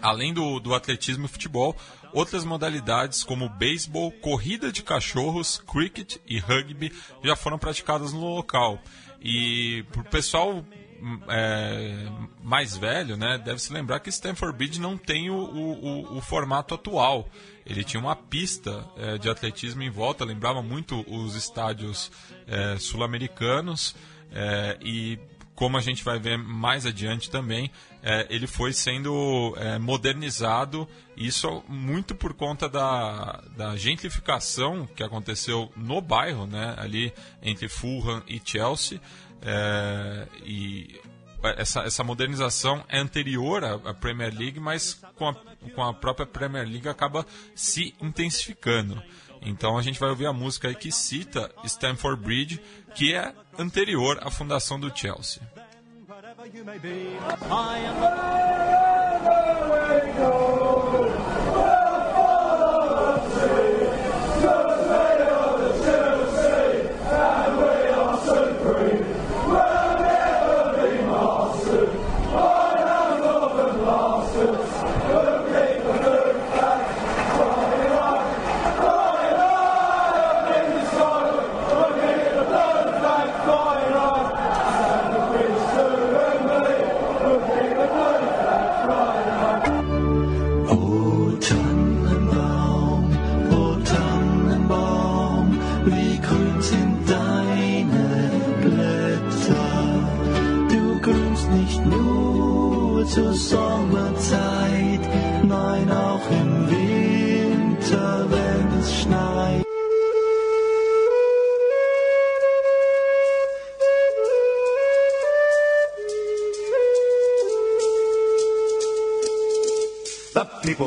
Além 0.00 0.32
do, 0.32 0.60
do 0.60 0.74
atletismo 0.74 1.26
e 1.26 1.28
futebol, 1.28 1.76
outras 2.16 2.46
modalidades 2.46 3.22
como 3.22 3.46
beisebol, 3.46 4.10
corrida 4.10 4.72
de 4.72 4.82
cachorros, 4.82 5.58
cricket 5.58 6.16
e 6.26 6.38
rugby 6.38 6.90
já 7.22 7.36
foram 7.36 7.58
praticadas 7.58 8.10
no 8.10 8.34
local. 8.34 8.80
E 9.20 9.84
para 9.92 10.00
o 10.00 10.04
pessoal 10.04 10.64
é, 11.28 12.08
mais 12.42 12.74
velho, 12.74 13.18
né, 13.18 13.36
deve 13.36 13.60
se 13.60 13.70
lembrar 13.70 14.00
que 14.00 14.08
Stanford 14.08 14.56
Bridge 14.56 14.80
não 14.80 14.96
tem 14.96 15.28
o, 15.28 15.36
o, 15.36 16.16
o 16.16 16.20
formato 16.22 16.74
atual. 16.74 17.28
Ele 17.66 17.84
tinha 17.84 18.00
uma 18.00 18.16
pista 18.16 18.88
é, 18.96 19.18
de 19.18 19.28
atletismo 19.28 19.82
em 19.82 19.90
volta, 19.90 20.24
lembrava 20.24 20.62
muito 20.62 21.04
os 21.06 21.34
estádios 21.34 22.10
é, 22.46 22.78
sul-americanos 22.78 23.94
é, 24.32 24.78
e 24.80 25.18
como 25.56 25.78
a 25.78 25.80
gente 25.80 26.04
vai 26.04 26.18
ver 26.18 26.36
mais 26.36 26.84
adiante 26.84 27.30
também, 27.30 27.70
é, 28.02 28.26
ele 28.28 28.46
foi 28.46 28.72
sendo 28.74 29.56
é, 29.56 29.78
modernizado, 29.78 30.86
isso 31.16 31.64
muito 31.66 32.14
por 32.14 32.34
conta 32.34 32.68
da, 32.68 33.42
da 33.56 33.76
gentrificação 33.76 34.86
que 34.86 35.02
aconteceu 35.02 35.72
no 35.74 36.00
bairro, 36.00 36.46
né, 36.46 36.74
ali 36.76 37.12
entre 37.42 37.68
Fulham 37.68 38.22
e 38.26 38.40
Chelsea. 38.44 39.00
É, 39.40 40.26
e 40.44 41.00
essa, 41.42 41.82
essa 41.82 42.04
modernização 42.04 42.84
é 42.88 42.98
anterior 42.98 43.64
à, 43.64 43.94
Premier 43.94 44.34
League, 44.34 44.60
mas 44.60 45.00
com 45.14 45.28
a, 45.28 45.34
com 45.74 45.82
a 45.82 45.94
própria 45.94 46.26
Premier 46.26 46.66
League 46.66 46.88
acaba 46.88 47.24
se 47.54 47.94
intensificando. 48.00 49.02
Então 49.40 49.78
a 49.78 49.82
gente 49.82 50.00
vai 50.00 50.10
ouvir 50.10 50.26
a 50.26 50.32
música 50.32 50.72
que 50.74 50.90
cita 50.90 51.50
Stamford 51.64 52.22
Bridge, 52.22 52.60
que 52.94 53.14
é 53.14 53.32
anterior 53.58 54.18
à 54.22 54.30
fundação 54.30 54.78
do 54.78 54.94
Chelsea. 54.94 55.40
O 59.28 61.25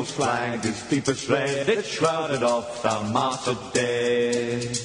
people's 0.00 0.16
flag 0.16 0.64
is 0.64 0.82
deepest 0.84 1.28
red, 1.28 1.68
it 1.68 1.84
shrouded 1.84 2.42
off 2.42 2.82
the 2.82 3.12
martyred 3.12 3.58
dead. 3.74 4.78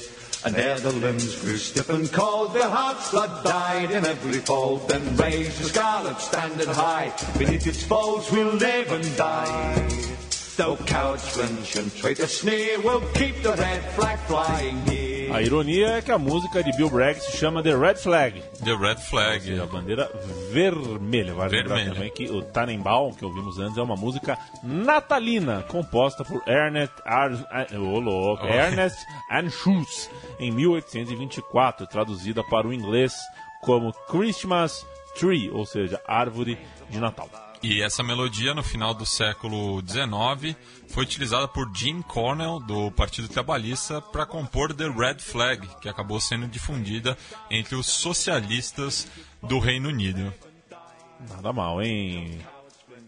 And 0.44 0.58
ere 0.58 0.78
the 0.78 0.92
limbs 0.92 1.40
grew 1.42 1.56
stiff 1.56 1.90
and 1.90 2.12
cold, 2.12 2.54
their 2.54 2.68
hearts 2.68 3.12
blood 3.12 3.44
died 3.46 3.92
in 3.92 4.06
every 4.06 4.40
fold. 4.40 4.90
Then 4.90 5.16
raised 5.16 5.62
the 5.62 5.70
scarlet 5.70 6.20
standard 6.20 6.68
high, 6.68 7.14
beneath 7.38 7.66
its 7.66 7.84
folds 7.84 8.30
we'll 8.30 8.56
live 8.56 8.92
and 8.92 9.16
die. 9.16 9.88
Though 10.58 10.76
cowards 10.86 11.30
flinch 11.30 11.78
and 11.78 11.96
traitors 11.96 12.40
sneer, 12.42 12.82
we'll 12.82 13.08
keep 13.14 13.42
the 13.42 13.54
red 13.54 13.84
flag 13.94 14.20
flying. 14.28 14.95
A 15.36 15.42
ironia 15.42 15.98
é 15.98 16.02
que 16.02 16.12
a 16.14 16.18
música 16.18 16.64
de 16.64 16.72
Bill 16.78 16.90
Bragg 16.90 17.20
se 17.20 17.36
chama 17.36 17.62
The 17.62 17.76
Red 17.76 17.96
Flag, 17.96 18.42
The 18.64 18.74
Red 18.74 18.96
Flag. 19.02 19.36
ou 19.36 19.42
seja, 19.42 19.64
a 19.64 19.66
bandeira 19.66 20.10
vermelha. 20.50 21.34
Vai 21.34 21.50
lembrar 21.50 21.84
também 21.84 22.10
que 22.10 22.24
o 22.32 22.42
Tannenbaum, 22.42 23.14
que 23.14 23.26
ouvimos 23.26 23.60
antes, 23.60 23.78
é 23.78 23.82
uma 23.82 23.98
música 23.98 24.38
natalina, 24.64 25.62
composta 25.64 26.24
por 26.24 26.42
Ernest, 26.48 26.94
Ar... 27.04 27.32
Ô, 27.74 28.00
louco, 28.00 28.46
Oh. 28.46 28.48
Ernest 28.48 28.98
Anschutz, 29.30 30.10
em 30.40 30.52
1824, 30.52 31.86
traduzida 31.88 32.42
para 32.42 32.66
o 32.68 32.74
inglês 32.74 33.14
como 33.62 33.92
Christmas 34.10 34.86
Tree, 35.20 35.50
ou 35.52 35.66
seja, 35.66 36.00
árvore 36.08 36.58
de 36.90 36.98
Natal. 36.98 37.28
E 37.68 37.82
essa 37.82 38.04
melodia, 38.04 38.54
no 38.54 38.62
final 38.62 38.94
do 38.94 39.08
século 39.08 39.82
XIX, 39.82 40.56
foi 40.88 41.04
utilizada 41.04 41.48
por 41.48 41.68
Jim 41.76 42.00
Cornell, 42.04 42.60
do 42.60 42.92
Partido 42.92 43.28
Trabalhista, 43.28 44.00
para 44.00 44.24
compor 44.24 44.72
The 44.72 44.88
Red 44.88 45.18
Flag, 45.18 45.68
que 45.82 45.90
acabou 45.90 46.20
sendo 46.20 46.48
difundida 46.48 47.18
entre 47.50 47.74
os 47.74 47.88
socialistas 47.88 49.08
do 49.42 49.58
Reino 49.58 49.90
Unido. 49.90 50.32
Nada 51.28 51.52
mal, 51.52 51.82
hein? 51.82 52.38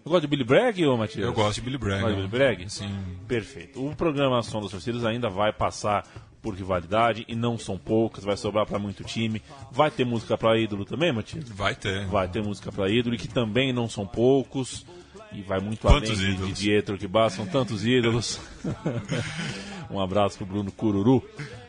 Eu 0.04 0.10
gosto 0.10 0.22
de 0.22 0.28
Billy 0.28 0.44
Bragg, 0.44 0.84
ô 0.88 0.98
Matias? 0.98 1.24
Eu 1.24 1.34
gosto 1.34 1.56
de 1.56 1.62
Billy 1.62 1.78
Bragg. 1.78 2.02
Gosta 2.02 2.16
de 2.16 2.28
Billy 2.28 2.28
Bragg? 2.28 2.68
Sim. 2.68 3.20
Perfeito. 3.28 3.86
O 3.86 3.96
programa 3.96 4.42
Som 4.42 4.60
das 4.62 4.72
Torcidas 4.72 5.06
ainda 5.06 5.30
vai 5.30 5.54
passar 5.54 6.04
por 6.48 6.56
rivalidade 6.56 7.26
e 7.28 7.36
não 7.36 7.58
são 7.58 7.78
poucas, 7.78 8.24
vai 8.24 8.38
sobrar 8.38 8.66
para 8.66 8.80
muito 8.80 9.04
time. 9.04 9.42
Vai 9.70 9.92
ter 9.92 10.06
música 10.06 10.38
para 10.38 10.58
ídolo 10.58 10.86
também, 10.86 11.12
Matias? 11.12 11.50
Vai 11.50 11.76
ter. 11.76 12.06
Vai 12.08 12.26
ter 12.30 12.42
música 12.42 12.72
para 12.72 12.90
ídolo 12.90 13.16
e 13.16 13.18
que 13.18 13.28
também 13.28 13.74
não 13.74 13.90
são 13.90 14.08
poucos. 14.08 14.86
E 15.34 15.42
vai 15.42 15.60
muito 15.60 15.82
Quantos 15.82 16.10
além 16.12 16.20
de- 16.22 16.26
de 16.26 16.32
ídolos? 16.38 16.60
Pietro 16.62 16.98
que 16.98 17.10
são 17.32 17.46
tantos 17.46 17.86
ídolos. 17.86 18.40
um 19.92 20.00
abraço 20.00 20.38
pro 20.38 20.46
Bruno 20.46 20.72
Cururu. 20.72 21.22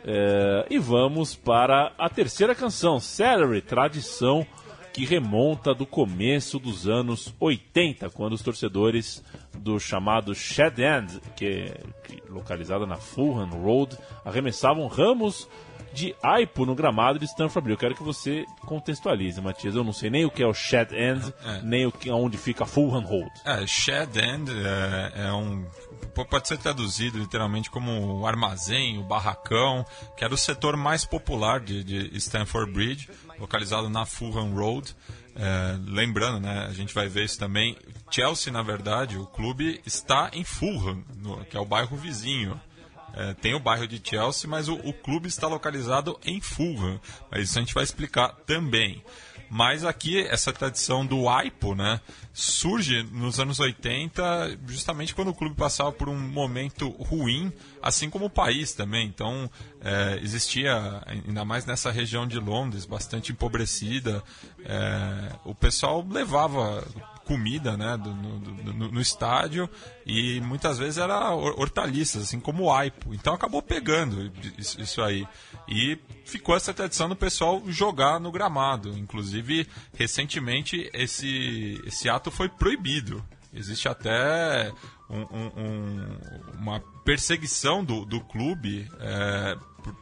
É, 0.04 0.64
e 0.70 0.78
vamos 0.78 1.34
para 1.34 1.92
a 1.98 2.08
terceira 2.08 2.54
canção, 2.54 3.00
Celery, 3.00 3.60
tradição 3.60 4.46
que 4.92 5.04
remonta 5.04 5.74
do 5.74 5.86
começo 5.86 6.58
dos 6.58 6.86
anos 6.88 7.34
80, 7.38 8.10
quando 8.10 8.32
os 8.32 8.42
torcedores 8.42 9.22
do 9.56 9.78
chamado 9.78 10.34
Shed 10.34 10.80
End, 10.82 11.20
que 11.36 11.46
é 11.46 11.80
que- 12.04 12.22
localizada 12.30 12.86
na 12.86 12.96
Fulham 12.96 13.48
Road, 13.50 13.96
arremessavam 14.24 14.86
ramos 14.86 15.48
de 15.92 16.14
aipo 16.22 16.66
no 16.66 16.74
gramado 16.74 17.18
de 17.18 17.24
Stamford 17.24 17.64
Bridge. 17.64 17.72
Eu 17.72 17.78
quero 17.78 17.94
que 17.94 18.02
você 18.02 18.44
contextualize, 18.66 19.40
Matias. 19.40 19.74
Eu 19.74 19.82
não 19.82 19.92
sei 19.92 20.10
nem 20.10 20.24
o 20.26 20.30
que 20.30 20.42
é 20.42 20.46
o 20.46 20.52
Shed 20.52 20.92
End, 20.94 21.32
É. 21.44 21.62
nem 21.62 21.86
o 21.86 21.90
que, 21.92 22.10
onde 22.10 22.36
fica 22.36 22.66
Fulham 22.66 23.00
Road. 23.00 23.30
É, 23.44 23.66
shed 23.66 24.16
end 24.18 24.50
é, 24.52 25.28
é 25.28 25.32
um. 25.32 25.64
Pode 26.30 26.46
ser 26.48 26.58
traduzido 26.58 27.18
literalmente 27.18 27.70
como 27.70 28.20
o 28.20 28.26
armazém, 28.26 28.98
o 28.98 29.02
barracão, 29.02 29.84
que 30.16 30.22
era 30.24 30.34
o 30.34 30.36
setor 30.36 30.76
mais 30.76 31.04
popular 31.04 31.58
de, 31.60 31.82
de 31.82 32.16
Stamford 32.18 32.70
Bridge, 32.72 33.08
localizado 33.38 33.88
na 33.88 34.04
Fulham 34.06 34.54
Road. 34.54 34.94
É, 35.36 35.78
lembrando, 35.86 36.40
né, 36.40 36.66
a 36.68 36.72
gente 36.72 36.92
vai 36.92 37.08
ver 37.08 37.24
isso 37.24 37.38
também. 37.38 37.76
Chelsea, 38.10 38.52
na 38.52 38.62
verdade, 38.62 39.16
o 39.16 39.26
clube 39.26 39.80
está 39.86 40.30
em 40.32 40.42
Fulham, 40.44 41.04
no- 41.22 41.44
que 41.44 41.56
é 41.56 41.60
o 41.60 41.64
bairro 41.64 41.96
vizinho. 41.96 42.60
É, 43.14 43.34
tem 43.34 43.54
o 43.54 43.60
bairro 43.60 43.86
de 43.86 44.00
Chelsea, 44.02 44.48
mas 44.48 44.68
o, 44.68 44.74
o 44.74 44.92
clube 44.92 45.28
está 45.28 45.46
localizado 45.48 46.18
em 46.24 46.40
Fulham. 46.40 47.00
Mas 47.30 47.48
isso 47.48 47.58
a 47.58 47.62
gente 47.62 47.74
vai 47.74 47.82
explicar 47.84 48.28
também. 48.46 49.02
Mas 49.50 49.84
aqui, 49.84 50.20
essa 50.26 50.52
tradição 50.52 51.06
do 51.06 51.28
AIPO, 51.28 51.74
né, 51.74 52.00
surge 52.32 53.02
nos 53.12 53.40
anos 53.40 53.58
80, 53.58 54.58
justamente 54.66 55.14
quando 55.14 55.28
o 55.28 55.34
clube 55.34 55.56
passava 55.56 55.90
por 55.90 56.08
um 56.08 56.18
momento 56.18 56.88
ruim, 56.90 57.52
assim 57.82 58.10
como 58.10 58.26
o 58.26 58.30
país 58.30 58.72
também. 58.72 59.06
Então, 59.06 59.50
é, 59.80 60.18
existia, 60.22 61.02
ainda 61.06 61.44
mais 61.44 61.64
nessa 61.64 61.90
região 61.90 62.26
de 62.26 62.38
Londres, 62.38 62.84
bastante 62.84 63.32
empobrecida, 63.32 64.22
é, 64.64 65.32
o 65.44 65.54
pessoal 65.54 66.06
levava 66.08 66.86
comida 67.28 67.76
né, 67.76 67.96
do- 67.96 68.14
no, 68.14 68.38
do- 68.40 68.72
no- 68.92 69.00
estádio 69.00 69.68
e 70.06 70.40
muitas 70.40 70.78
vezes 70.78 70.96
era 70.98 71.30
hor- 71.34 71.60
hortaliças, 71.60 72.22
assim 72.22 72.40
como 72.40 72.64
o 72.64 72.72
aipo. 72.72 73.12
Então 73.14 73.34
acabou 73.34 73.60
pegando 73.62 74.32
isso, 74.58 74.80
aí. 75.02 75.26
E 75.68 75.98
ficou 76.24 76.56
essa 76.56 76.72
tradição 76.72 77.08
do 77.08 77.14
pessoal 77.14 77.62
jogar 77.68 78.18
no 78.18 78.32
gramado. 78.32 78.96
Inclusive, 78.96 79.68
recentemente, 79.94 80.90
esse, 80.94 81.80
esse 81.86 82.08
ato 82.08 82.30
foi 82.30 82.48
proibido. 82.48 83.22
Existe 83.52 83.88
até 83.88 84.72
um- 85.10 85.26
um- 85.36 85.52
um- 85.56 86.18
uma 86.60 86.80
perseguição 87.04 87.84
do, 87.84 88.04
do 88.04 88.20
clube 88.20 88.88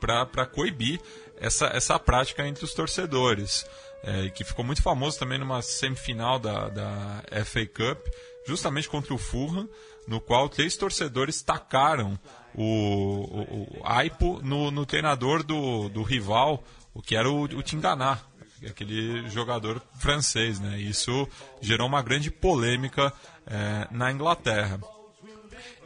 para 0.00 0.46
coibir 0.46 1.00
essa, 1.38 1.66
essa 1.66 1.98
prática 1.98 2.46
entre 2.46 2.64
os 2.64 2.72
torcedores 2.74 3.66
é, 4.02 4.30
que 4.30 4.44
ficou 4.44 4.64
muito 4.64 4.82
famoso 4.82 5.18
também 5.18 5.38
numa 5.38 5.60
semifinal 5.62 6.38
da, 6.38 6.68
da 6.68 7.24
FA 7.44 7.66
Cup, 7.66 8.06
justamente 8.46 8.88
contra 8.88 9.12
o 9.12 9.18
Fulham, 9.18 9.68
no 10.06 10.20
qual 10.20 10.48
três 10.48 10.76
torcedores 10.76 11.42
tacaram 11.42 12.18
o, 12.54 12.62
o, 12.62 13.78
o 13.78 13.82
Aipo 13.84 14.40
no, 14.42 14.70
no 14.70 14.86
treinador 14.86 15.42
do, 15.42 15.88
do 15.88 16.02
rival, 16.02 16.62
o 16.94 17.02
que 17.02 17.16
era 17.16 17.28
o, 17.28 17.42
o 17.42 17.62
Tinganá. 17.62 18.20
aquele 18.64 19.28
jogador 19.28 19.82
francês, 19.98 20.60
né? 20.60 20.78
Isso 20.78 21.28
gerou 21.60 21.86
uma 21.88 22.00
grande 22.00 22.30
polêmica 22.30 23.12
é, 23.46 23.88
na 23.90 24.12
Inglaterra. 24.12 24.78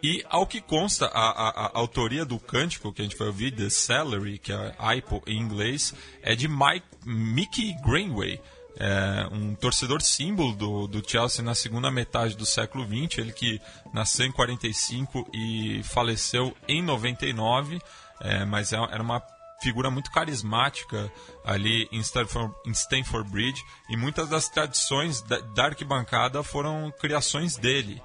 E 0.03 0.25
ao 0.29 0.47
que 0.47 0.61
consta, 0.61 1.07
a, 1.07 1.31
a, 1.31 1.67
a, 1.67 1.71
autoria 1.75 2.25
do 2.25 2.39
cântico 2.39 2.93
que 2.93 3.03
a 3.03 3.05
gente 3.05 3.17
vai 3.17 3.29
ouvir, 3.29 3.53
The 3.53 3.69
Salary, 3.69 4.39
que 4.39 4.53
é 4.53 4.75
Aipo 4.79 5.23
em 5.27 5.39
inglês, 5.39 5.95
é 6.23 6.35
de 6.35 6.49
Mike, 6.49 6.87
Mickey 7.05 7.75
Greenway, 7.83 8.41
é, 8.77 9.29
um 9.31 9.55
torcedor 9.55 10.01
símbolo 10.01 10.55
do, 10.55 10.87
do 10.87 11.09
Chelsea 11.09 11.45
na 11.45 11.55
segunda 11.55 11.91
metade 11.91 12.35
do 12.37 12.47
século 12.47 12.85
XX, 12.85 13.19
ele 13.19 13.33
que 13.33 13.61
nasceu 13.93 14.25
em 14.25 14.33
45 14.33 15.29
e 15.35 15.83
faleceu 15.83 16.57
em 16.67 16.83
99, 16.83 17.79
é, 18.21 18.45
mas 18.47 18.73
é, 18.73 18.77
era 18.77 19.03
uma 19.03 19.23
figura 19.63 19.91
muito 19.91 20.11
carismática 20.11 21.13
ali 21.45 21.87
em 21.93 22.01
Stanford, 22.01 22.55
em 22.67 22.71
Stanford 22.71 23.31
Bridge 23.31 23.63
e 23.91 23.97
muitas 23.97 24.29
das 24.29 24.49
tradições 24.49 25.21
da, 25.21 25.39
da 25.41 25.67
arquibancada 25.67 26.43
foram 26.43 26.91
criações 26.99 27.57
dele. 27.57 28.03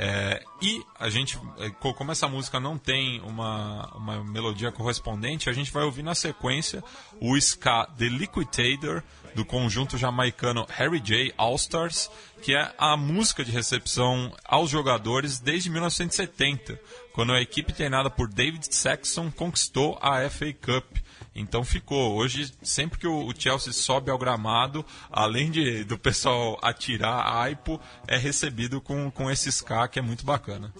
É, 0.00 0.40
e 0.62 0.80
a 0.96 1.10
gente, 1.10 1.36
é, 1.58 1.70
como 1.70 2.12
essa 2.12 2.28
música 2.28 2.60
não 2.60 2.78
tem 2.78 3.20
uma, 3.22 3.84
uma 3.96 4.22
melodia 4.22 4.70
correspondente, 4.70 5.50
a 5.50 5.52
gente 5.52 5.72
vai 5.72 5.82
ouvir 5.82 6.04
na 6.04 6.14
sequência 6.14 6.84
o 7.20 7.36
ska 7.36 7.84
The 7.98 8.04
Liquidator 8.04 9.02
do 9.34 9.44
conjunto 9.44 9.98
jamaicano 9.98 10.64
Harry 10.68 11.00
J 11.00 11.34
All 11.36 11.56
Stars, 11.56 12.08
que 12.40 12.54
é 12.54 12.72
a 12.78 12.96
música 12.96 13.44
de 13.44 13.50
recepção 13.50 14.32
aos 14.44 14.70
jogadores 14.70 15.40
desde 15.40 15.68
1970, 15.68 16.80
quando 17.12 17.32
a 17.32 17.40
equipe 17.40 17.72
treinada 17.72 18.08
por 18.08 18.28
David 18.28 18.72
Saxon 18.72 19.32
conquistou 19.32 19.98
a 20.00 20.30
FA 20.30 20.52
Cup. 20.52 20.96
Então 21.38 21.64
ficou. 21.64 22.16
Hoje, 22.16 22.52
sempre 22.62 22.98
que 22.98 23.06
o, 23.06 23.32
Chelsea 23.36 23.72
sobe 23.72 24.10
ao 24.10 24.18
gramado, 24.18 24.84
além 25.10 25.50
de, 25.50 25.84
do 25.84 25.96
pessoal 25.96 26.58
atirar 26.60 27.20
a 27.20 27.42
aipo, 27.42 27.80
é 28.08 28.16
recebido 28.16 28.80
com, 28.80 29.08
com 29.10 29.30
esse 29.30 29.48
ska 29.48 29.86
que 29.86 30.00
é 30.00 30.02
muito 30.02 30.24
bacana. 30.24 30.72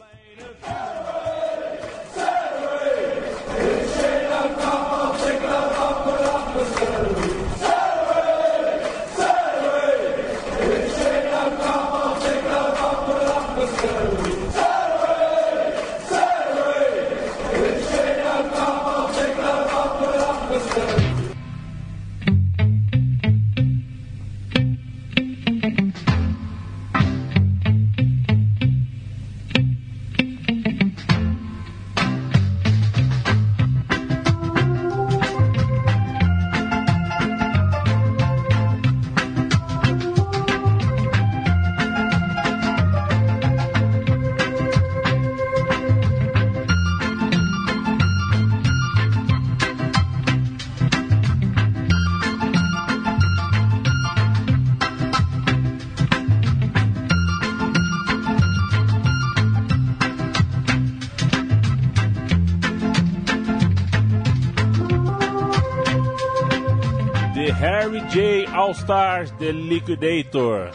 All 68.68 68.74
Stars 68.74 69.30
The 69.38 69.50
Liquidator. 69.50 70.70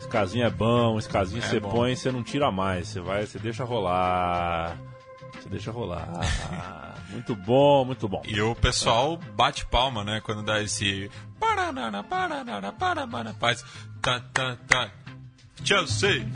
Esse 0.00 0.08
casinho 0.08 0.46
é 0.46 0.50
bom, 0.50 0.98
esse 0.98 1.08
casinho 1.08 1.40
é 1.44 1.46
você 1.46 1.60
bom. 1.60 1.68
põe, 1.70 1.94
você 1.94 2.10
não 2.10 2.24
tira 2.24 2.50
mais, 2.50 2.88
você 2.88 3.00
vai, 3.00 3.24
você 3.24 3.38
deixa 3.38 3.62
rolar. 3.62 4.76
Você 5.40 5.48
deixa 5.48 5.70
rolar. 5.70 6.08
muito 7.10 7.36
bom, 7.36 7.84
muito 7.84 8.08
bom. 8.08 8.20
E 8.26 8.40
o 8.40 8.52
pessoal 8.56 9.16
bate 9.36 9.64
palma, 9.66 10.02
né, 10.02 10.20
quando 10.24 10.42
dá 10.42 10.60
esse 10.60 11.08
paranana, 11.38 12.02
paranana, 12.02 12.72
paranana, 12.72 13.32
faz 13.34 13.64
tá 14.02 14.18
tá. 14.66 14.90
Chelsea. 15.62 16.26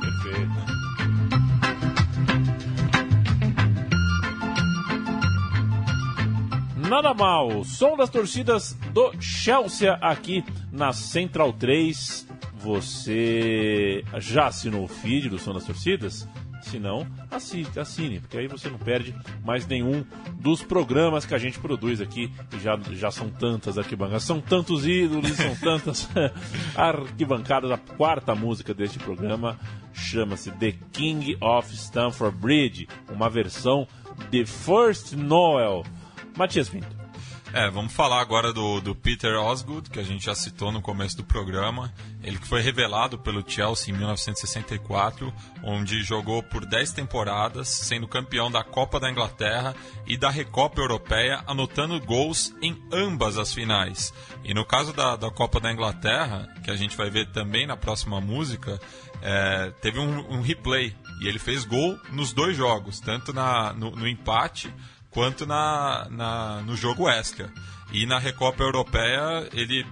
Perfeito. 0.00 0.77
Nada 6.88 7.12
mal, 7.12 7.64
som 7.64 7.98
das 7.98 8.08
torcidas 8.08 8.72
do 8.94 9.12
Chelsea 9.20 9.92
aqui 10.00 10.42
na 10.72 10.90
Central 10.90 11.52
3. 11.52 12.26
Você 12.54 14.02
já 14.16 14.46
assinou 14.46 14.84
o 14.84 14.88
feed 14.88 15.28
do 15.28 15.38
Som 15.38 15.52
das 15.52 15.66
Torcidas? 15.66 16.26
Se 16.62 16.78
não, 16.78 17.06
assine, 17.30 17.68
assine, 17.76 18.20
porque 18.20 18.38
aí 18.38 18.48
você 18.48 18.70
não 18.70 18.78
perde 18.78 19.14
mais 19.44 19.66
nenhum 19.66 20.02
dos 20.40 20.62
programas 20.62 21.26
que 21.26 21.34
a 21.34 21.38
gente 21.38 21.58
produz 21.58 22.00
aqui. 22.00 22.32
E 22.56 22.58
já, 22.58 22.78
já 22.92 23.10
são 23.10 23.28
tantas 23.28 23.76
arquibancadas, 23.76 24.24
são 24.24 24.40
tantos 24.40 24.86
ídolos, 24.86 25.30
são 25.32 25.54
tantas 25.60 26.08
arquibancadas. 26.74 27.70
A 27.70 27.76
quarta 27.76 28.34
música 28.34 28.72
deste 28.72 28.98
programa 28.98 29.58
chama-se 29.92 30.50
The 30.52 30.72
King 30.90 31.36
of 31.38 31.70
Stamford 31.74 32.38
Bridge, 32.38 32.88
uma 33.10 33.28
versão 33.28 33.86
de 34.30 34.46
First 34.46 35.12
Noel 35.12 35.84
Matias 36.38 36.68
Pinto. 36.68 36.86
É, 37.52 37.68
vamos 37.70 37.92
falar 37.94 38.20
agora 38.20 38.52
do, 38.52 38.80
do 38.80 38.94
Peter 38.94 39.34
Osgood, 39.40 39.90
que 39.90 39.98
a 39.98 40.04
gente 40.04 40.26
já 40.26 40.34
citou 40.34 40.70
no 40.70 40.80
começo 40.80 41.16
do 41.16 41.24
programa. 41.24 41.92
Ele 42.22 42.38
que 42.38 42.46
foi 42.46 42.60
revelado 42.60 43.18
pelo 43.18 43.42
Chelsea 43.44 43.92
em 43.92 43.96
1964, 43.96 45.32
onde 45.64 46.02
jogou 46.02 46.42
por 46.42 46.64
10 46.64 46.92
temporadas, 46.92 47.66
sendo 47.68 48.06
campeão 48.06 48.50
da 48.50 48.62
Copa 48.62 49.00
da 49.00 49.10
Inglaterra 49.10 49.74
e 50.06 50.16
da 50.16 50.30
Recopa 50.30 50.80
Europeia, 50.80 51.42
anotando 51.46 51.98
gols 52.00 52.54
em 52.62 52.80
ambas 52.92 53.36
as 53.36 53.52
finais. 53.52 54.12
E 54.44 54.54
no 54.54 54.64
caso 54.64 54.92
da, 54.92 55.16
da 55.16 55.30
Copa 55.30 55.58
da 55.58 55.72
Inglaterra, 55.72 56.48
que 56.62 56.70
a 56.70 56.76
gente 56.76 56.96
vai 56.96 57.10
ver 57.10 57.32
também 57.32 57.66
na 57.66 57.76
próxima 57.76 58.20
música, 58.20 58.78
é, 59.22 59.72
teve 59.80 59.98
um, 59.98 60.34
um, 60.34 60.40
replay 60.40 60.94
e 61.20 61.26
ele 61.26 61.38
fez 61.38 61.64
gol 61.64 61.98
nos 62.12 62.32
dois 62.32 62.56
jogos, 62.56 63.00
tanto 63.00 63.32
na, 63.32 63.72
no, 63.72 63.90
no 63.90 64.06
empate 64.06 64.72
quanto 65.10 65.46
na, 65.46 66.06
na, 66.10 66.62
no 66.62 66.76
jogo 66.76 67.08
extra. 67.08 67.50
E 67.92 68.06
na 68.06 68.18
Recopa 68.18 68.62
Europeia 68.62 69.48
ele 69.52 69.86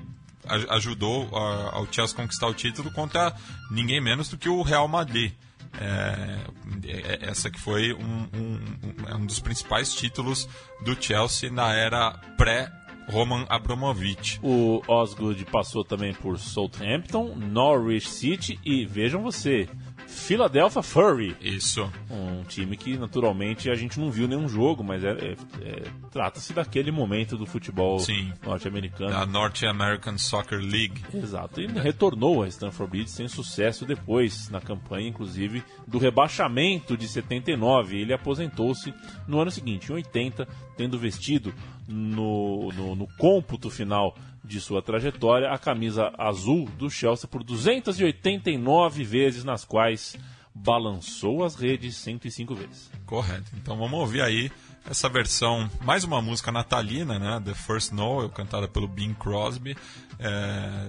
ajudou 0.71 1.29
a, 1.37 1.77
ao 1.77 1.93
Chelsea 1.93 2.17
conquistar 2.17 2.47
o 2.47 2.55
título 2.55 2.91
contra 2.93 3.35
ninguém 3.71 4.01
menos 4.01 4.29
do 4.29 4.39
que 4.39 4.49
o 4.49 4.63
Real 4.63 4.87
Madrid. 4.87 5.33
É, 5.79 6.39
é 6.87 7.29
essa 7.29 7.51
que 7.51 7.61
foi 7.61 7.93
um, 7.93 8.29
um, 8.33 8.61
um, 8.83 9.09
é 9.09 9.15
um 9.15 9.27
dos 9.27 9.41
principais 9.41 9.95
títulos 9.95 10.49
do 10.83 11.01
Chelsea 11.01 11.51
na 11.51 11.73
era 11.73 12.13
pré 12.37 12.71
Roman 13.09 13.45
Abramovich. 13.49 14.39
O 14.43 14.83
Osgood 14.89 15.45
passou 15.47 15.85
também 15.85 16.13
por 16.15 16.39
Southampton, 16.39 17.35
Norwich 17.37 18.09
City 18.09 18.59
e 18.65 18.85
vejam 18.85 19.23
você, 19.23 19.69
Philadelphia 20.07 20.83
Furry. 20.83 21.37
Isso. 21.41 21.91
Um 22.11 22.43
time 22.45 22.77
que 22.77 22.97
naturalmente 22.97 23.71
a 23.71 23.75
gente 23.75 23.99
não 23.99 24.11
viu 24.11 24.27
nenhum 24.27 24.49
jogo, 24.49 24.83
mas 24.83 25.05
é, 25.05 25.11
é, 25.11 25.37
é 25.63 25.83
trata-se 26.11 26.53
daquele 26.53 26.91
momento 26.91 27.37
do 27.37 27.47
futebol 27.47 28.01
norte-americano. 28.45 29.11
Da 29.11 29.27
North 29.27 29.63
American 29.65 30.17
Soccer 30.19 30.59
League. 30.59 31.03
Exato. 31.13 31.61
E 31.61 31.67
retornou 31.67 32.43
a 32.43 32.49
Stanford 32.49 32.91
Bridge 32.91 33.11
sem 33.11 33.29
sucesso 33.29 33.85
depois, 33.85 34.49
na 34.49 34.61
campanha, 34.61 35.09
inclusive, 35.09 35.63
do 35.87 35.99
rebaixamento 35.99 36.97
de 36.97 37.09
79. 37.09 38.01
Ele 38.01 38.13
aposentou-se 38.13 38.93
no 39.27 39.41
ano 39.41 39.51
seguinte, 39.51 39.91
em 39.91 39.95
80, 39.95 40.47
tendo 40.77 40.99
vestido 40.99 41.53
no, 41.87 42.71
no, 42.73 42.95
no 42.95 43.07
cômputo 43.17 43.71
final 43.71 44.17
de 44.45 44.61
sua 44.61 44.81
trajetória 44.81 45.51
a 45.51 45.59
camisa 45.59 46.13
azul 46.17 46.67
do 46.79 46.89
Chelsea 46.89 47.29
por 47.29 47.43
289 47.43 49.05
vezes, 49.05 49.45
nas 49.45 49.65
quais 49.65 50.17
balançou 50.55 51.45
as 51.45 51.55
redes 51.55 51.97
105 51.97 52.55
vezes. 52.55 52.91
Correto. 53.05 53.51
Então 53.57 53.77
vamos 53.77 53.99
ouvir 53.99 54.23
aí 54.23 54.51
essa 54.89 55.09
versão, 55.09 55.69
mais 55.83 56.05
uma 56.05 56.23
música 56.23 56.53
natalina, 56.53 57.19
né? 57.19 57.43
The 57.45 57.55
First 57.55 57.93
Noel, 57.93 58.31
cantada 58.31 58.69
pelo 58.69 58.87
Bing 58.87 59.15
Crosby, 59.15 59.77
é, 60.19 60.89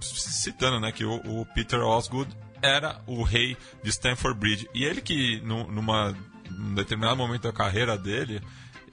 citando 0.00 0.78
né, 0.78 0.92
que 0.92 1.04
o, 1.04 1.16
o, 1.40 1.46
Peter 1.46 1.80
Osgood 1.80 2.30
era 2.62 3.00
o 3.06 3.22
rei 3.22 3.56
de 3.82 3.90
Stamford 3.90 4.38
Bridge. 4.38 4.68
E 4.74 4.84
ele 4.84 5.00
que, 5.00 5.40
no, 5.40 5.66
numa, 5.70 6.14
num 6.50 6.74
determinado 6.74 7.16
momento 7.16 7.42
da 7.42 7.52
carreira 7.52 7.96
dele, 7.96 8.42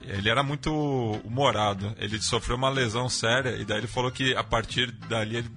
ele 0.02 0.28
era 0.28 0.42
muito 0.42 0.72
humorado. 1.24 1.94
Ele 1.98 2.20
sofreu 2.20 2.56
uma 2.56 2.68
lesão 2.70 3.08
séria 3.08 3.56
e 3.56 3.64
daí 3.64 3.78
ele 3.78 3.86
falou 3.86 4.10
que 4.10 4.34
a 4.34 4.44
partir 4.44 4.90
dali 5.08 5.36
ele 5.36 5.50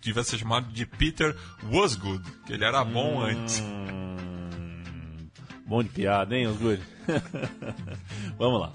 devia 0.00 0.22
ser 0.22 0.38
chamado 0.38 0.70
de 0.72 0.84
Peter 0.84 1.34
Wasgood, 1.70 2.22
que 2.46 2.52
ele 2.52 2.64
era 2.64 2.84
bom 2.84 3.22
antes. 3.22 3.60
Hum, 3.60 5.28
bom 5.66 5.82
de 5.82 5.88
piada, 5.88 6.36
hein, 6.36 6.46
Osguri? 6.46 6.82
Vamos 8.38 8.60
lá. 8.60 8.72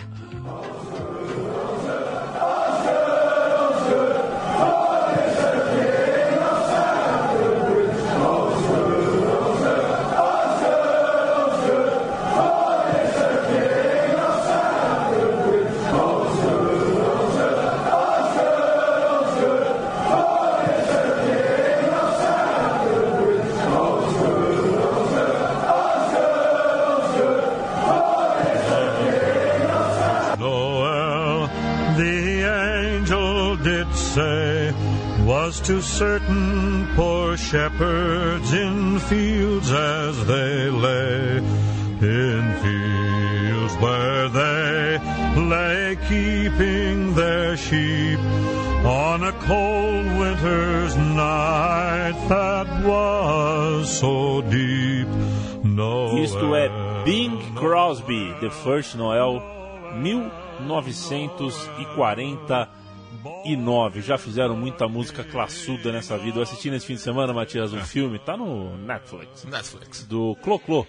To 35.69 35.81
certain 35.83 36.87
poor 36.95 37.37
shepherds 37.37 38.53
in 38.53 38.97
fields 39.01 39.71
as 39.71 40.25
they 40.25 40.67
lay, 40.67 41.37
in 42.01 42.53
fields 42.63 43.75
where 43.77 44.27
they 44.29 44.97
lay 45.37 45.95
keeping 46.07 47.13
their 47.13 47.55
sheep 47.55 48.17
on 48.83 49.23
a 49.23 49.31
cold 49.43 50.07
winter's 50.17 50.97
night 50.97 52.15
that 52.29 52.65
was 52.83 53.99
so 53.99 54.41
deep. 54.41 55.07
Noel. 55.63 56.17
Isto 56.17 56.55
é 56.55 56.67
Bing 57.05 57.37
Crosby, 57.53 58.33
The 58.41 58.49
First 58.49 58.97
Noel, 58.97 59.39
1949. 60.01 62.78
Já 64.01 64.17
fizeram 64.17 64.55
muita 64.55 64.87
música 64.87 65.23
classuda 65.23 65.91
nessa 65.91 66.17
vida. 66.17 66.37
Eu 66.39 66.43
assisti 66.43 66.69
nesse 66.69 66.85
fim 66.85 66.95
de 66.95 67.01
semana, 67.01 67.33
Matias, 67.33 67.73
um 67.73 67.79
filme, 67.81 68.19
tá 68.19 68.35
no 68.37 68.75
Netflix, 68.77 69.45
Netflix. 69.45 70.05
do 70.05 70.35
Clo-Clo. 70.41 70.85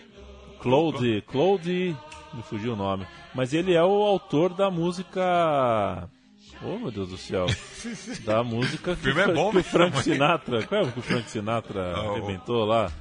Claude, 0.61 1.23
Claude, 1.27 1.97
me 2.35 2.43
fugiu 2.43 2.75
o 2.75 2.77
nome. 2.77 3.07
Mas 3.35 3.53
ele 3.55 3.73
é 3.75 3.83
o 3.83 4.03
autor 4.05 4.53
da 4.55 4.71
música... 4.71 6.09
Oh, 6.63 6.79
meu 6.79 6.91
Deus 6.91 7.09
do 7.09 7.17
céu. 7.17 7.47
Da 8.27 8.45
música 8.45 8.95
que, 8.95 9.03
filme 9.03 9.23
é 9.23 9.33
bom 9.33 9.45
que 9.51 9.53
o 9.53 9.55
mesmo, 9.57 9.71
Frank? 9.71 10.03
Sinatra... 10.03 10.67
Qual 10.67 10.83
é 10.83 10.85
o 10.85 10.93
que 10.93 10.99
o 10.99 11.03
Frank 11.03 11.31
Sinatra 11.31 11.95
o- 11.97 12.11
arrebentou 12.11 12.65
lá? 12.67 12.93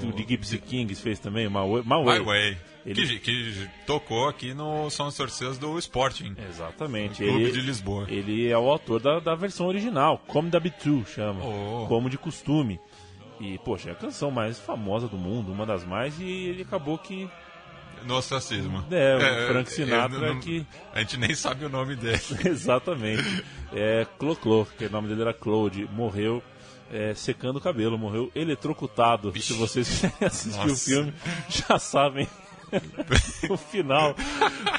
Que 0.00 0.06
o 0.06 0.12
de 0.12 0.22
Gypsy 0.24 0.58
Kings 0.58 1.02
fez 1.02 1.18
também, 1.18 1.48
My 1.48 1.54
Way. 1.56 1.82
My 1.84 2.04
Way. 2.04 2.18
My 2.20 2.24
Way. 2.24 2.58
Ele- 2.86 2.94
Que, 3.06 3.18
que 3.18 3.68
tocou 3.86 4.26
aqui 4.28 4.54
no 4.54 4.88
São 4.90 5.10
Torcidas 5.12 5.58
do 5.58 5.78
Sporting. 5.78 6.34
Exatamente. 6.48 7.22
Clube 7.22 7.42
ele, 7.44 7.52
de 7.52 7.60
Lisboa. 7.60 8.06
Ele 8.08 8.48
é 8.48 8.56
o 8.56 8.70
autor 8.70 9.00
da, 9.00 9.20
da 9.20 9.34
versão 9.34 9.66
original, 9.66 10.22
Como 10.26 10.48
da 10.48 10.58
Bitu, 10.58 11.04
chama. 11.06 11.44
Oh. 11.44 11.86
Como 11.88 12.08
de 12.08 12.16
costume. 12.16 12.80
E, 13.38 13.58
poxa, 13.58 13.90
é 13.90 13.92
a 13.92 13.96
canção 13.96 14.30
mais 14.30 14.58
famosa 14.58 15.08
do 15.08 15.16
mundo, 15.16 15.52
uma 15.52 15.64
das 15.66 15.84
mais, 15.84 16.18
e 16.20 16.24
ele 16.24 16.62
acabou 16.62 16.96
que. 16.98 17.28
No 18.06 18.14
ostracismo. 18.16 18.82
É, 18.90 19.16
o 19.16 19.48
Frank 19.48 19.70
Sinatra 19.70 20.26
eu 20.28 20.34
não- 20.34 20.40
que- 20.40 20.64
A 20.94 21.00
gente 21.00 21.18
nem 21.18 21.34
sabe 21.34 21.66
o 21.66 21.68
nome 21.68 21.96
dele. 21.96 22.18
Exatamente. 22.46 23.44
É 23.74 24.06
Clo-Clo, 24.18 24.66
que 24.78 24.86
o 24.86 24.90
nome 24.90 25.08
dele 25.08 25.20
era 25.20 25.34
Claude, 25.34 25.86
morreu 25.92 26.42
é, 26.90 27.14
secando 27.14 27.56
o 27.56 27.60
cabelo, 27.60 27.98
morreu 27.98 28.30
eletrocutado. 28.34 29.32
Se 29.40 29.52
vocês 29.54 29.88
quiserem 29.88 30.16
assistir 30.20 30.70
o 30.70 30.76
filme, 30.76 31.14
já 31.48 31.78
sabem 31.78 32.28
o 33.48 33.56
final 33.56 34.14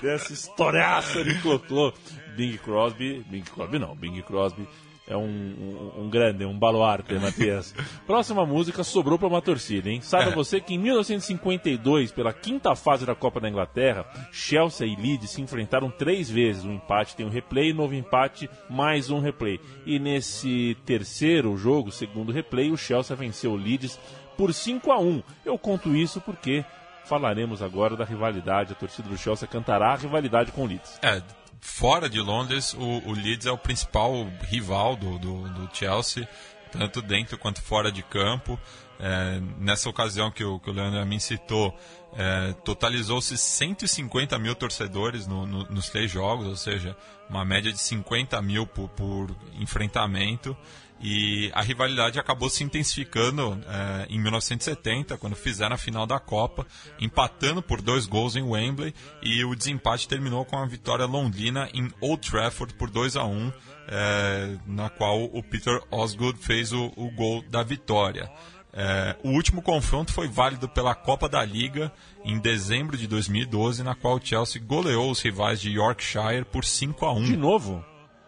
dessa 0.01 0.33
historiaça 0.33 1.23
de 1.23 1.39
Clo-Clo. 1.41 1.93
Bing 2.35 2.57
Crosby, 2.57 3.25
Bing 3.29 3.43
Crosby 3.43 3.77
não, 3.77 3.95
Bing 3.95 4.21
Crosby 4.21 4.67
é 5.11 5.17
um, 5.17 5.25
um, 5.25 6.03
um 6.03 6.09
grande, 6.09 6.45
um 6.45 6.57
baluarte, 6.57 7.13
Matias. 7.15 7.75
Próxima 8.07 8.45
música 8.45 8.83
sobrou 8.83 9.19
para 9.19 9.27
uma 9.27 9.41
torcida, 9.41 9.89
hein? 9.89 9.99
Saiba 10.01 10.31
É. 10.31 10.33
você 10.33 10.61
que 10.61 10.75
em 10.75 10.77
1952, 10.77 12.11
pela 12.11 12.31
quinta 12.31 12.75
fase 12.75 13.05
da 13.05 13.13
Copa 13.13 13.39
da 13.39 13.49
Inglaterra, 13.49 14.05
Chelsea 14.31 14.87
e 14.87 14.95
Leeds 14.95 15.31
se 15.31 15.41
enfrentaram 15.41 15.89
três 15.89 16.29
vezes. 16.29 16.63
Um 16.63 16.73
empate 16.73 17.15
tem 17.15 17.25
um 17.25 17.29
replay, 17.29 17.73
novo 17.73 17.93
empate, 17.93 18.49
mais 18.69 19.09
um 19.09 19.19
replay. 19.19 19.59
E 19.85 19.99
nesse 19.99 20.77
terceiro 20.85 21.57
jogo, 21.57 21.91
segundo 21.91 22.31
replay, 22.31 22.71
o 22.71 22.77
Chelsea 22.77 23.15
venceu 23.15 23.51
o 23.51 23.57
Leeds 23.57 23.99
por 24.37 24.53
5 24.53 24.91
a 24.91 24.99
1 24.99 25.21
Eu 25.45 25.57
conto 25.57 25.93
isso 25.95 26.21
porque 26.21 26.63
falaremos 27.03 27.61
agora 27.61 27.97
da 27.97 28.05
rivalidade. 28.05 28.71
A 28.71 28.75
torcida 28.75 29.09
do 29.09 29.17
Chelsea 29.17 29.47
cantará 29.47 29.91
a 29.91 29.97
rivalidade 29.97 30.51
com 30.53 30.63
o 30.63 30.67
Leeds. 30.67 30.99
É, 31.01 31.21
fora 31.61 32.09
de 32.09 32.19
Londres, 32.19 32.73
o, 32.73 33.01
o 33.07 33.13
Leeds 33.13 33.45
é 33.45 33.51
o 33.51 33.57
principal 33.57 34.11
rival 34.49 34.95
do, 34.95 35.17
do, 35.19 35.47
do 35.49 35.69
Chelsea, 35.75 36.27
tanto 36.71 37.01
dentro 37.01 37.37
quanto 37.37 37.61
fora 37.61 37.91
de 37.91 38.01
campo. 38.03 38.59
É, 38.99 39.39
nessa 39.57 39.89
ocasião 39.89 40.29
que 40.29 40.43
o, 40.43 40.59
que 40.59 40.69
o 40.69 40.73
Leandro 40.73 41.03
me 41.07 41.19
citou, 41.19 41.75
é, 42.13 42.53
totalizou-se 42.63 43.35
150 43.37 44.37
mil 44.37 44.53
torcedores 44.53 45.25
no- 45.25 45.47
no- 45.47 45.63
nos 45.65 45.89
três 45.89 46.11
jogos, 46.11 46.45
ou 46.45 46.55
seja, 46.55 46.95
uma 47.29 47.43
média 47.43 47.71
de 47.71 47.79
50 47.79 48.39
mil 48.41 48.67
por, 48.67 48.89
por 48.89 49.35
enfrentamento. 49.59 50.55
E 51.03 51.51
a 51.53 51.63
rivalidade 51.63 52.19
acabou 52.19 52.49
se 52.49 52.63
intensificando 52.63 53.59
é, 53.67 54.05
em 54.07 54.19
1970, 54.19 55.17
quando 55.17 55.35
fizeram 55.35 55.73
a 55.73 55.77
final 55.77 56.05
da 56.05 56.19
Copa, 56.19 56.67
empatando 56.99 57.61
por 57.61 57.81
dois 57.81 58.05
gols 58.05 58.35
em 58.35 58.43
Wembley, 58.43 58.93
e 59.21 59.43
o 59.43 59.55
desempate 59.55 60.07
terminou 60.07 60.45
com 60.45 60.57
a 60.57 60.65
vitória 60.65 61.05
londrina 61.05 61.67
em 61.73 61.91
Old 61.99 62.29
Trafford 62.29 62.75
por 62.75 62.89
2 62.89 63.17
a 63.17 63.23
1 63.23 63.51
é, 63.87 64.57
na 64.67 64.89
qual 64.89 65.23
o 65.23 65.41
Peter 65.41 65.81
Osgood 65.89 66.37
fez 66.39 66.71
o, 66.71 66.91
o 66.95 67.09
gol 67.11 67.43
da 67.49 67.63
vitória. 67.63 68.31
É, 68.73 69.17
o 69.23 69.31
último 69.31 69.61
confronto 69.61 70.13
foi 70.13 70.27
válido 70.27 70.69
pela 70.69 70.95
Copa 70.95 71.27
da 71.27 71.43
Liga 71.43 71.91
em 72.23 72.39
dezembro 72.39 72.95
de 72.95 73.05
2012, 73.07 73.83
na 73.83 73.95
qual 73.95 74.15
o 74.15 74.21
Chelsea 74.23 74.61
goleou 74.63 75.11
os 75.11 75.21
rivais 75.21 75.59
de 75.59 75.71
Yorkshire 75.71 76.45
por 76.45 76.63
5 76.63 77.05
a 77.05 77.11
1 77.11 77.23
De 77.23 77.37
novo, 77.37 77.83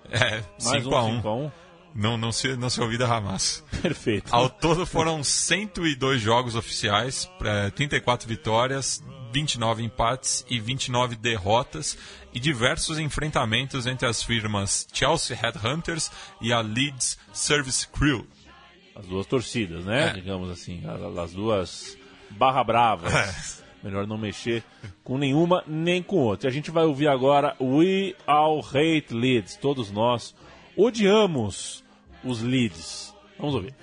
É, 0.10 0.42
mais 0.64 0.84
5 0.84 0.90
um 0.90 0.98
a 0.98 1.04
1 1.04 1.16
5 1.16 1.28
a 1.28 1.34
1 1.36 1.52
Não, 1.96 2.18
não, 2.18 2.32
se, 2.32 2.56
não 2.56 2.70
se 2.70 2.82
ouviu 2.82 2.98
da 2.98 3.06
Hamas. 3.06 3.64
Perfeito. 3.82 4.34
Ao 4.34 4.50
todo 4.50 4.86
foram 4.86 5.24
102 5.24 6.20
jogos 6.20 6.56
oficiais, 6.56 7.30
eh, 7.44 7.70
34 7.70 8.28
vitórias, 8.28 9.04
29 9.32 9.84
empates 9.84 10.46
e 10.50 10.60
29 10.60 11.16
derrotas 11.16 11.98
e 12.34 12.40
diversos 12.40 13.00
enfrentamentos 13.00 13.88
entre 13.88 14.08
as 14.08 14.24
firmas 14.24 14.88
Chelsea 14.94 15.36
Headhunters 15.36 16.12
e 16.42 16.54
a 16.54 16.62
Leeds 16.62 17.18
Service 17.32 17.88
Crew. 17.88 18.26
As 18.96 19.08
duas 19.08 19.26
torcidas, 19.26 19.86
né? 19.86 20.10
É. 20.10 20.14
Digamos 20.14 20.50
assim, 20.50 20.84
as 21.22 21.32
duas 21.32 21.98
barra 22.30 22.64
bravas. 22.64 23.14
É. 23.14 23.64
Melhor 23.84 24.08
não 24.08 24.18
mexer 24.18 24.64
com 25.04 25.18
nenhuma 25.18 25.64
nem 25.68 26.02
com 26.02 26.16
outra. 26.16 26.48
E 26.48 26.50
a 26.50 26.54
gente 26.54 26.72
vai 26.72 26.86
ouvir 26.86 27.08
agora 27.08 27.56
We 27.60 28.16
All 28.26 28.60
Hate 28.60 29.14
Leeds. 29.14 29.58
Todos 29.58 29.92
nós 29.92 30.34
odiamos 30.78 31.83
os 32.24 32.42
Leeds. 32.42 33.14
Vamos 33.38 33.56
ouvir. 33.56 33.74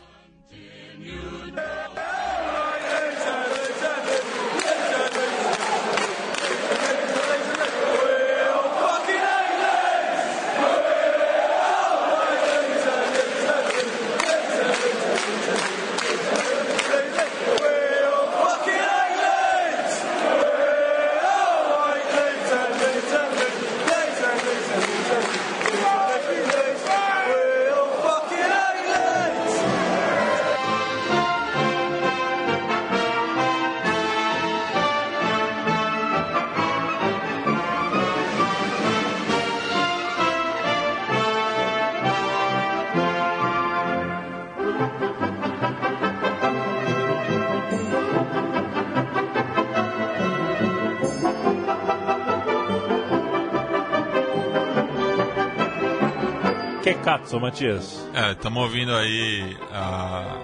Que 56.82 56.94
cazzo, 56.94 57.38
Matias? 57.38 58.08
É, 58.14 58.32
estamos 58.32 58.62
ouvindo 58.62 58.96
aí 58.96 59.54
a, 59.70 60.38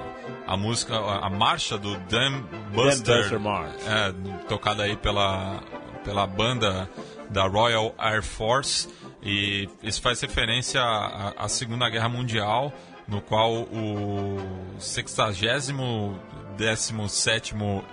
a 0.47 0.57
música, 0.57 0.95
a, 0.95 1.27
a 1.27 1.31
marcha 1.31 1.79
do 1.79 1.97
Dan 2.11 2.43
Buster, 2.73 3.41
March. 3.41 3.75
é, 3.87 4.13
tocada 4.47 4.83
aí 4.83 4.97
pela, 4.97 5.63
pela 6.05 6.27
banda 6.27 6.91
da 7.31 7.47
Royal 7.47 7.95
Air 7.97 8.23
Force 8.23 8.87
e 9.23 9.67
isso 9.83 10.03
faz 10.03 10.21
referência 10.21 10.83
à, 10.83 11.33
à 11.39 11.49
Segunda 11.49 11.89
Guerra 11.89 12.09
Mundial, 12.11 12.71
no 13.09 13.23
qual 13.23 13.53
o 13.55 14.37
67 14.79 15.73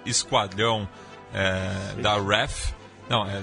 Esquadrão 0.05 0.87
é, 1.33 2.01
da 2.01 2.17
RAF, 2.17 2.73
não, 3.09 3.25
é 3.25 3.41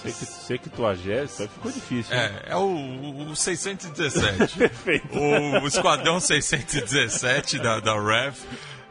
Sectuagésimo, 0.00 1.48
ficou 1.48 1.70
difícil. 1.72 2.14
é, 2.14 2.42
é 2.48 2.56
o, 2.56 3.30
o 3.30 3.36
617. 3.36 4.56
Perfeito. 4.58 5.18
o, 5.18 5.60
o 5.62 5.66
Esquadrão 5.66 6.18
617 6.20 7.58
da, 7.58 7.80
da 7.80 7.94
REV, 7.94 8.36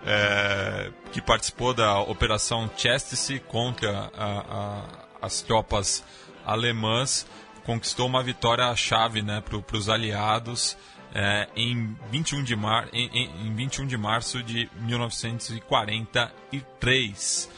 é, 0.05 0.91
que 1.11 1.21
participou 1.21 1.73
da 1.73 1.99
Operação 1.99 2.69
Chastity 2.77 3.39
contra 3.39 4.11
a- 4.15 4.45
a- 4.49 4.85
as 5.21 5.41
tropas 5.41 6.03
alemãs, 6.45 7.25
conquistou 7.63 8.07
uma 8.07 8.23
vitória-chave 8.23 9.21
né, 9.21 9.41
para 9.41 9.77
os 9.77 9.89
aliados 9.89 10.75
é, 11.13 11.47
em, 11.55 11.95
21 12.09 12.41
de 12.43 12.55
mar, 12.55 12.87
em, 12.93 13.07
em- 13.13 13.47
em 13.47 13.53
21 13.53 13.85
de 13.85 13.97
março 13.97 14.41
de 14.41 14.69
1943. 14.79 17.49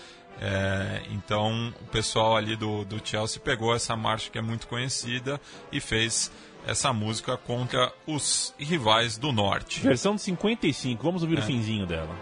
É, 0.45 1.01
então 1.09 1.73
o 1.79 1.85
pessoal 1.85 2.35
ali 2.35 2.57
do, 2.57 2.83
do 2.83 2.99
Chelsea 3.01 3.39
pegou 3.39 3.73
essa 3.73 3.95
marcha 3.95 4.29
que 4.29 4.37
é 4.37 4.41
muito 4.41 4.67
conhecida 4.67 5.39
e 5.71 5.79
fez 5.79 6.29
essa 6.67 6.91
música 6.91 7.37
contra 7.37 7.93
os 8.05 8.53
rivais 8.59 9.17
do 9.17 9.31
norte. 9.31 9.79
Versão 9.79 10.15
de 10.15 10.21
55, 10.21 11.01
vamos 11.01 11.23
ouvir 11.23 11.39
o 11.39 11.41
finzinho 11.41 11.85
dela. 11.85 12.13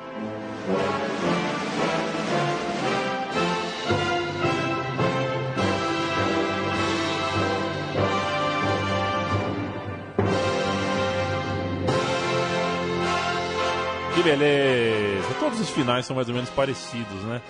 Que 14.13 14.21
beleza! 14.21 15.33
Todos 15.39 15.59
os 15.59 15.69
finais 15.71 16.05
são 16.05 16.15
mais 16.15 16.29
ou 16.29 16.35
menos 16.35 16.51
parecidos, 16.51 17.23
né? 17.23 17.41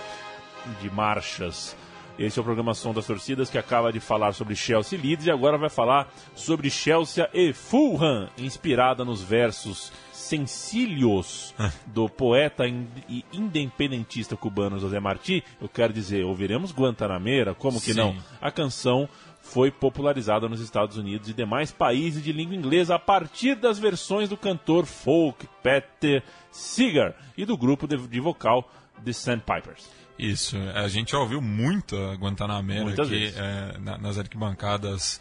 De 0.82 0.89
marchas. 0.89 1.76
Esse 2.19 2.38
é 2.38 2.41
o 2.41 2.45
programa 2.45 2.74
Som 2.74 2.93
das 2.93 3.08
Torcidas 3.08 3.50
que 3.50 3.58
acaba 3.58 3.91
de 3.91 4.00
falar 4.00 4.34
sobre 4.34 4.56
Chelsea 4.56 5.00
Leeds 5.02 5.26
e 5.26 5.32
agora 5.32 5.58
vai 5.58 5.69
falar 5.69 6.12
sobre 6.36 6.69
Chelsea 6.69 7.28
e 7.34 7.52
Fulham, 7.54 8.30
inspirada 8.38 9.04
nos 9.04 9.24
versos 9.24 9.91
sencilhos 10.12 11.54
do 11.88 12.08
poeta 12.08 12.65
e 12.67 13.26
independentista 13.34 14.38
cubano 14.38 14.80
José 14.80 15.00
Martí. 15.00 15.43
Eu 15.60 15.67
quero 15.67 15.91
dizer, 15.91 16.24
ouviremos 16.24 16.71
Guantanameira, 16.71 17.56
como 17.56 17.82
que 17.82 17.93
Sim. 17.93 18.00
não? 18.00 18.15
A 18.39 18.52
canção 18.52 19.10
foi 19.41 19.71
popularizada 19.71 20.47
nos 20.47 20.62
Estados 20.62 20.97
Unidos 20.97 21.28
e 21.28 21.34
demais 21.34 21.71
países 21.71 22.24
de 22.24 22.32
língua 22.32 22.56
inglesa 22.56 22.95
a 22.95 23.00
partir 23.00 23.56
das 23.56 23.80
versões 23.80 24.30
do 24.30 24.38
cantor 24.38 24.86
folk 24.86 25.47
Peter 25.63 26.24
Seeger 26.52 27.15
e 27.36 27.45
do 27.45 27.58
grupo 27.58 27.88
de, 27.88 27.97
de 27.97 28.19
vocal 28.19 28.69
The 29.04 29.12
Sandpipers. 29.12 29.89
Isso, 30.22 30.56
a 30.76 30.88
gente 30.88 31.12
já 31.14 31.20
ouviu 31.20 31.42
muito 31.42 31.98
a 31.98 32.14
Guantanameira 32.14 32.84
Muitas 32.84 33.08
aqui 33.08 33.34
é, 33.36 33.78
na- 33.80 33.98
nas 33.98 34.18
arquibancadas 34.20 35.20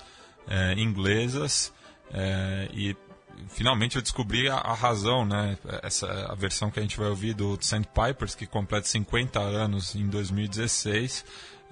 é, 0.49 0.75
inglesas 0.75 1.73
é, 2.13 2.69
e 2.75 2.95
finalmente 3.49 3.97
eu 3.97 4.03
descobri 4.03 4.49
a, 4.49 4.57
a 4.57 4.75
razão, 4.75 5.25
né? 5.25 5.57
Essa 5.83 6.07
a 6.31 6.35
versão 6.35 6.71
que 6.71 6.79
a 6.79 6.83
gente 6.83 6.99
vai 6.99 7.09
ouvir 7.09 7.33
do 7.35 7.57
Sandpipers, 7.61 8.35
que 8.35 8.47
completa 8.47 8.87
50 8.87 9.41
anos 9.41 9.95
em 9.95 10.07
2016, 10.09 11.25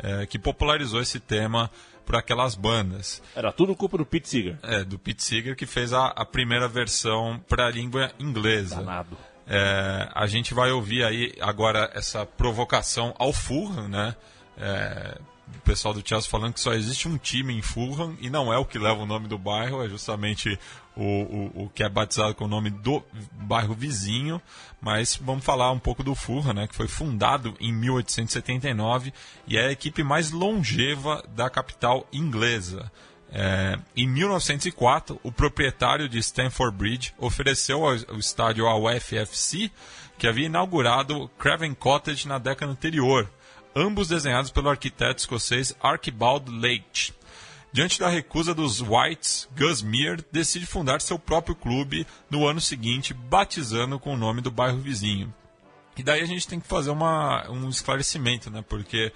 é, 0.02 0.26
que 0.26 0.38
popularizou 0.38 1.00
esse 1.00 1.20
tema 1.20 1.70
por 2.06 2.16
aquelas 2.16 2.54
bandas. 2.54 3.20
Era 3.36 3.52
tudo 3.52 3.76
culpa 3.76 3.98
do 3.98 4.06
Pete 4.06 4.28
Seeger. 4.30 4.58
É, 4.62 4.82
do 4.82 4.98
Pete 4.98 5.22
Seeger, 5.22 5.54
que 5.54 5.66
fez 5.66 5.92
a, 5.92 6.06
a 6.06 6.24
primeira 6.24 6.66
versão 6.66 7.38
para 7.46 7.66
a 7.66 7.70
língua 7.70 8.10
inglesa. 8.18 8.76
Danado. 8.76 9.18
É, 9.48 10.08
a 10.14 10.26
gente 10.26 10.52
vai 10.52 10.70
ouvir 10.70 11.04
aí 11.04 11.32
agora 11.40 11.90
essa 11.94 12.26
provocação 12.26 13.14
ao 13.18 13.32
Fulham, 13.32 13.88
né? 13.88 14.14
É, 14.56 15.18
o 15.56 15.60
pessoal 15.60 15.94
do 15.94 16.06
Chelsea 16.06 16.30
falando 16.30 16.52
que 16.52 16.60
só 16.60 16.74
existe 16.74 17.08
um 17.08 17.16
time 17.16 17.54
em 17.54 17.62
Fulham 17.62 18.16
e 18.20 18.28
não 18.28 18.52
é 18.52 18.58
o 18.58 18.64
que 18.64 18.78
leva 18.78 19.02
o 19.02 19.06
nome 19.06 19.26
do 19.26 19.38
bairro, 19.38 19.82
é 19.82 19.88
justamente 19.88 20.58
o, 20.94 21.02
o, 21.02 21.64
o 21.64 21.70
que 21.70 21.82
é 21.82 21.88
batizado 21.88 22.34
com 22.34 22.44
o 22.44 22.48
nome 22.48 22.68
do 22.68 23.02
bairro 23.32 23.74
vizinho. 23.74 24.40
Mas 24.80 25.16
vamos 25.16 25.44
falar 25.44 25.70
um 25.72 25.78
pouco 25.78 26.02
do 26.02 26.14
Fulham, 26.14 26.52
né? 26.52 26.66
Que 26.66 26.74
foi 26.74 26.88
fundado 26.88 27.54
em 27.58 27.72
1879 27.72 29.12
e 29.46 29.56
é 29.56 29.68
a 29.68 29.72
equipe 29.72 30.02
mais 30.02 30.30
longeva 30.30 31.24
da 31.34 31.48
capital 31.48 32.06
inglesa. 32.12 32.90
É, 33.30 33.78
em 33.94 34.08
1904, 34.08 35.20
o 35.22 35.30
proprietário 35.30 36.08
de 36.08 36.18
Stamford 36.18 36.76
Bridge 36.76 37.14
ofereceu 37.18 37.84
ao, 37.84 37.94
estádio 38.18 38.66
ao 38.66 38.84
FFC, 39.00 39.70
que 40.16 40.26
havia 40.26 40.46
inaugurado 40.46 41.28
Craven 41.38 41.74
Cottage 41.74 42.26
na 42.26 42.38
década 42.38 42.72
anterior, 42.72 43.30
ambos 43.76 44.08
desenhados 44.08 44.50
pelo 44.50 44.70
arquiteto 44.70 45.20
escocês 45.20 45.76
Archibald 45.80 46.50
Leitch. 46.50 47.10
Diante 47.70 48.00
da 48.00 48.08
recusa 48.08 48.54
dos 48.54 48.80
Whites, 48.80 49.46
Gus 49.56 49.82
Mears 49.82 50.24
decide 50.32 50.64
fundar 50.64 51.02
seu 51.02 51.18
próprio 51.18 51.54
clube 51.54 52.06
no 52.30 52.46
ano 52.46 52.60
seguinte, 52.60 53.12
batizando 53.12 53.98
com 53.98 54.14
o 54.14 54.16
nome 54.16 54.40
do 54.40 54.50
bairro 54.50 54.78
vizinho. 54.78 55.32
E 55.96 56.02
daí 56.02 56.22
a 56.22 56.26
gente 56.26 56.48
tem 56.48 56.58
que 56.58 56.66
fazer 56.66 56.90
uma, 56.90 57.48
um 57.50 57.68
esclarecimento, 57.68 58.50
né? 58.50 58.64
Porque 58.66 59.12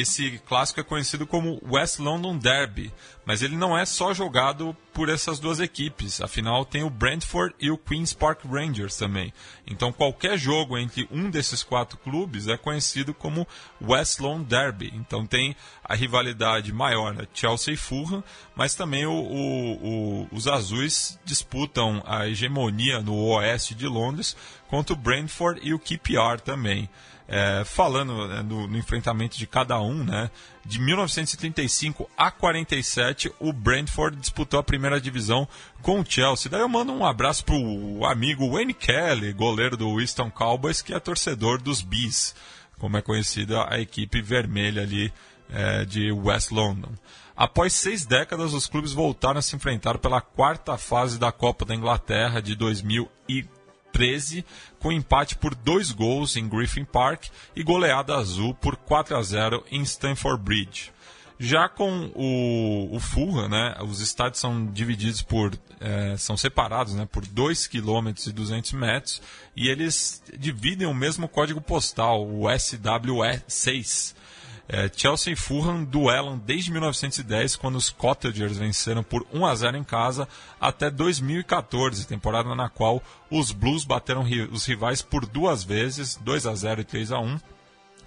esse 0.00 0.38
clássico 0.46 0.80
é 0.80 0.84
conhecido 0.84 1.26
como 1.26 1.60
West 1.68 1.98
London 1.98 2.36
Derby, 2.38 2.92
mas 3.24 3.42
ele 3.42 3.56
não 3.56 3.76
é 3.76 3.84
só 3.84 4.14
jogado 4.14 4.76
por 4.92 5.08
essas 5.08 5.38
duas 5.38 5.60
equipes. 5.60 6.20
Afinal, 6.20 6.64
tem 6.64 6.82
o 6.82 6.90
Brentford 6.90 7.54
e 7.60 7.70
o 7.70 7.78
Queen's 7.78 8.12
Park 8.12 8.44
Rangers 8.44 8.96
também. 8.96 9.32
Então, 9.66 9.92
qualquer 9.92 10.38
jogo 10.38 10.78
entre 10.78 11.08
um 11.10 11.30
desses 11.30 11.62
quatro 11.62 11.98
clubes 11.98 12.48
é 12.48 12.56
conhecido 12.56 13.12
como 13.12 13.46
West 13.80 14.18
London 14.20 14.44
Derby. 14.44 14.92
Então, 14.94 15.26
tem 15.26 15.54
a 15.84 15.94
rivalidade 15.94 16.72
maior, 16.72 17.14
né? 17.14 17.26
Chelsea 17.34 17.74
e 17.74 17.76
Fulham, 17.76 18.22
mas 18.56 18.74
também 18.74 19.06
o- 19.06 19.12
o- 19.12 20.22
o- 20.22 20.28
os 20.32 20.46
azuis 20.48 21.18
disputam 21.24 22.02
a 22.06 22.26
hegemonia 22.26 23.00
no 23.00 23.14
oeste 23.14 23.74
de 23.74 23.86
Londres 23.86 24.36
contra 24.68 24.94
o 24.94 24.96
Brentford 24.96 25.60
e 25.62 25.74
o 25.74 25.78
QPR 25.78 26.40
também. 26.40 26.88
É, 27.30 27.62
falando 27.62 28.26
né, 28.26 28.40
no, 28.42 28.66
no 28.66 28.78
enfrentamento 28.78 29.36
de 29.36 29.46
cada 29.46 29.78
um, 29.78 30.02
né? 30.02 30.30
De 30.64 30.80
1935 30.80 32.10
a 32.16 32.30
47, 32.30 33.30
o 33.38 33.52
Brentford 33.52 34.16
disputou 34.16 34.58
a 34.58 34.62
primeira 34.62 34.98
divisão 34.98 35.46
com 35.82 36.00
o 36.00 36.04
Chelsea. 36.06 36.50
Daí 36.50 36.62
eu 36.62 36.68
mando 36.68 36.90
um 36.90 37.04
abraço 37.04 37.44
pro 37.44 38.04
amigo 38.06 38.50
Wayne 38.50 38.72
Kelly, 38.72 39.34
goleiro 39.34 39.76
do 39.76 39.94
Winston 39.96 40.30
Cowboys, 40.30 40.80
que 40.80 40.94
é 40.94 40.98
torcedor 40.98 41.60
dos 41.60 41.82
Bees, 41.82 42.34
como 42.78 42.96
é 42.96 43.02
conhecida 43.02 43.66
a 43.68 43.78
equipe 43.78 44.22
vermelha 44.22 44.80
ali 44.80 45.12
é, 45.50 45.84
de 45.84 46.10
West 46.10 46.50
London. 46.50 46.92
Após 47.36 47.72
seis 47.72 48.04
décadas, 48.04 48.52
os 48.52 48.66
clubes 48.66 48.92
voltaram 48.92 49.38
a 49.38 49.42
se 49.42 49.54
enfrentar 49.54 49.98
pela 49.98 50.20
quarta 50.20 50.76
fase 50.76 51.18
da 51.18 51.30
Copa 51.30 51.64
da 51.64 51.74
Inglaterra 51.74 52.42
de 52.42 52.56
2013, 53.92 54.44
com 54.78 54.92
empate 54.92 55.36
por 55.36 55.54
dois 55.54 55.90
gols 55.90 56.36
em 56.36 56.48
Griffin 56.48 56.84
Park 56.84 57.26
e 57.54 57.62
goleada 57.62 58.16
azul 58.16 58.54
por 58.54 58.76
4 58.76 59.16
a 59.16 59.22
0 59.22 59.64
em 59.70 59.82
Stamford 59.82 60.42
Bridge. 60.42 60.92
Já 61.40 61.68
com 61.68 62.10
o, 62.16 62.96
o 62.96 62.98
Fulham, 62.98 63.48
né, 63.48 63.76
os 63.82 64.00
estádios 64.00 64.40
são 64.40 64.66
divididos 64.66 65.22
por, 65.22 65.56
eh, 65.80 66.16
são 66.18 66.36
separados 66.36 66.94
né, 66.94 67.06
por 67.10 67.24
2 67.24 67.68
km 67.68 68.12
e 68.26 68.32
200 68.32 68.72
metros 68.72 69.22
e 69.54 69.68
eles 69.68 70.20
dividem 70.36 70.88
o 70.88 70.94
mesmo 70.94 71.28
código 71.28 71.60
postal, 71.60 72.26
o 72.26 72.42
SWE6. 72.46 74.16
É, 74.70 74.90
Chelsea 74.94 75.32
e 75.32 75.36
Fulham 75.36 75.82
duelam 75.82 76.38
desde 76.38 76.70
1910, 76.70 77.56
quando 77.56 77.76
os 77.76 77.88
Cottagers 77.88 78.58
venceram 78.58 79.02
por 79.02 79.26
1 79.32 79.46
a 79.46 79.54
0 79.54 79.76
em 79.78 79.84
casa, 79.84 80.28
até 80.60 80.90
2014, 80.90 82.06
temporada 82.06 82.54
na 82.54 82.68
qual 82.68 83.02
os 83.30 83.50
Blues 83.50 83.84
bateram 83.84 84.26
os 84.52 84.66
rivais 84.66 85.00
por 85.00 85.24
duas 85.24 85.64
vezes, 85.64 86.16
2 86.16 86.46
a 86.46 86.54
0 86.54 86.82
e 86.82 86.84
3 86.84 87.12
a 87.12 87.18
1 87.18 87.40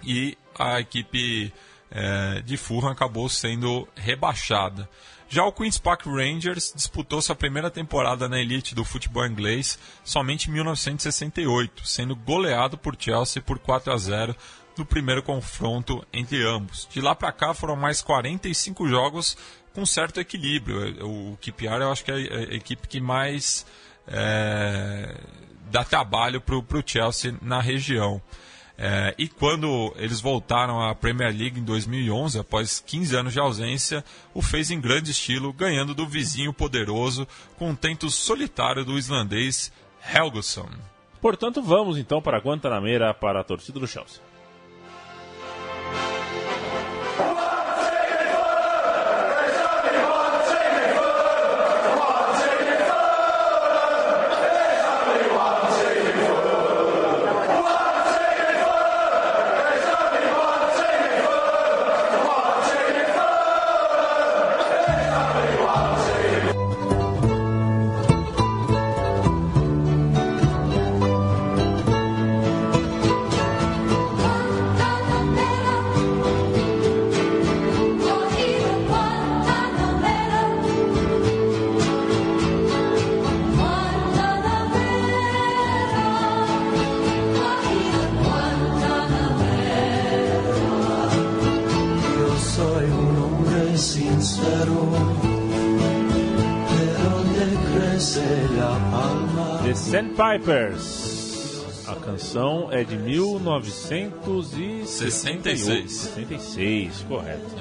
e 0.04 0.38
a 0.56 0.78
equipe 0.78 1.52
é, 1.90 2.40
de 2.42 2.56
Fulham 2.56 2.90
acabou 2.90 3.28
sendo 3.28 3.88
rebaixada. 3.96 4.88
Já 5.28 5.44
o 5.44 5.52
Queen's 5.52 5.78
Park 5.78 6.04
Rangers 6.04 6.74
disputou 6.76 7.22
sua 7.22 7.34
primeira 7.34 7.70
temporada 7.70 8.28
na 8.28 8.38
elite 8.38 8.74
do 8.74 8.84
futebol 8.84 9.26
inglês 9.26 9.78
somente 10.04 10.48
em 10.50 10.52
1968, 10.52 11.86
sendo 11.86 12.14
goleado 12.14 12.76
por 12.76 12.94
Chelsea 12.98 13.40
por 13.40 13.58
4 13.58 13.92
a 13.92 13.96
0 13.96 14.36
no 14.76 14.84
primeiro 14.86 15.22
confronto 15.22 16.04
entre 16.12 16.46
ambos. 16.46 16.88
De 16.90 17.00
lá 17.00 17.14
para 17.14 17.32
cá 17.32 17.54
foram 17.54 17.76
mais 17.76 18.02
45 18.02 18.88
jogos 18.88 19.36
com 19.74 19.86
certo 19.86 20.20
equilíbrio. 20.20 21.06
O 21.06 21.36
QPR 21.40 21.82
eu 21.82 21.92
acho 21.92 22.04
que 22.04 22.10
é 22.10 22.14
a 22.14 22.54
equipe 22.54 22.86
que 22.88 23.00
mais 23.00 23.66
é, 24.06 25.16
dá 25.70 25.84
trabalho 25.84 26.40
para 26.40 26.56
o 26.56 26.82
Chelsea 26.84 27.34
na 27.40 27.60
região. 27.60 28.20
É, 28.76 29.14
e 29.18 29.28
quando 29.28 29.94
eles 29.96 30.20
voltaram 30.20 30.80
à 30.80 30.94
Premier 30.94 31.30
League 31.30 31.60
em 31.60 31.62
2011, 31.62 32.38
após 32.38 32.80
15 32.80 33.16
anos 33.16 33.32
de 33.32 33.38
ausência, 33.38 34.04
o 34.34 34.42
fez 34.42 34.70
em 34.70 34.80
grande 34.80 35.10
estilo, 35.10 35.52
ganhando 35.52 35.94
do 35.94 36.06
vizinho 36.06 36.52
poderoso 36.52 37.26
com 37.56 37.70
um 37.70 38.10
solitário 38.10 38.84
do 38.84 38.98
islandês 38.98 39.72
Helgusson. 40.12 40.68
Portanto, 41.20 41.62
vamos 41.62 41.96
então 41.96 42.20
para 42.20 42.38
Guantanameira 42.38 43.14
para 43.14 43.40
a 43.40 43.44
torcida 43.44 43.78
do 43.78 43.86
Chelsea. 43.86 44.20
Bye. 45.92 46.21
The 99.62 99.74
Sandpipers. 99.74 101.86
A 101.86 101.94
canção 101.94 102.72
é 102.72 102.82
de 102.82 102.96
1966. 102.96 105.92
66, 105.92 107.06
correto. 107.08 107.54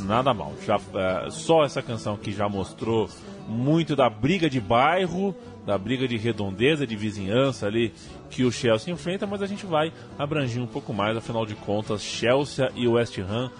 Nada 0.00 0.32
mal. 0.32 0.54
Já, 0.64 0.78
é, 0.94 1.28
só 1.30 1.64
essa 1.64 1.82
canção 1.82 2.16
que 2.16 2.30
já 2.30 2.48
mostrou 2.48 3.10
muito 3.48 3.96
da 3.96 4.08
briga 4.08 4.48
de 4.48 4.60
bairro, 4.60 5.34
da 5.66 5.76
briga 5.76 6.06
de 6.06 6.16
redondeza, 6.16 6.86
de 6.86 6.94
vizinhança 6.94 7.66
ali 7.66 7.92
que 8.30 8.44
o 8.44 8.52
Chelsea 8.52 8.94
enfrenta, 8.94 9.26
mas 9.26 9.42
a 9.42 9.46
gente 9.46 9.66
vai 9.66 9.92
abranger 10.16 10.62
um 10.62 10.68
pouco 10.68 10.94
mais, 10.94 11.16
afinal 11.16 11.44
de 11.44 11.56
contas, 11.56 12.02
Chelsea 12.02 12.70
e 12.76 12.86
West 12.86 13.18
Ham 13.18 13.50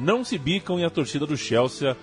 não 0.00 0.22
se 0.22 0.36
bicam 0.36 0.78
e 0.78 0.84
a 0.84 0.90
torcida 0.90 1.24
do 1.24 1.38
Chelsea 1.38 1.96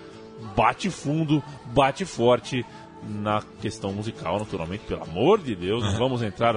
bate 0.56 0.90
fundo, 0.90 1.40
bate 1.66 2.04
forte 2.04 2.66
na 3.02 3.42
questão 3.60 3.92
musical, 3.92 4.38
naturalmente, 4.38 4.84
pelo 4.84 5.02
amor 5.02 5.40
de 5.40 5.54
Deus, 5.54 5.84
não 5.84 5.98
vamos 5.98 6.22
entrar 6.22 6.54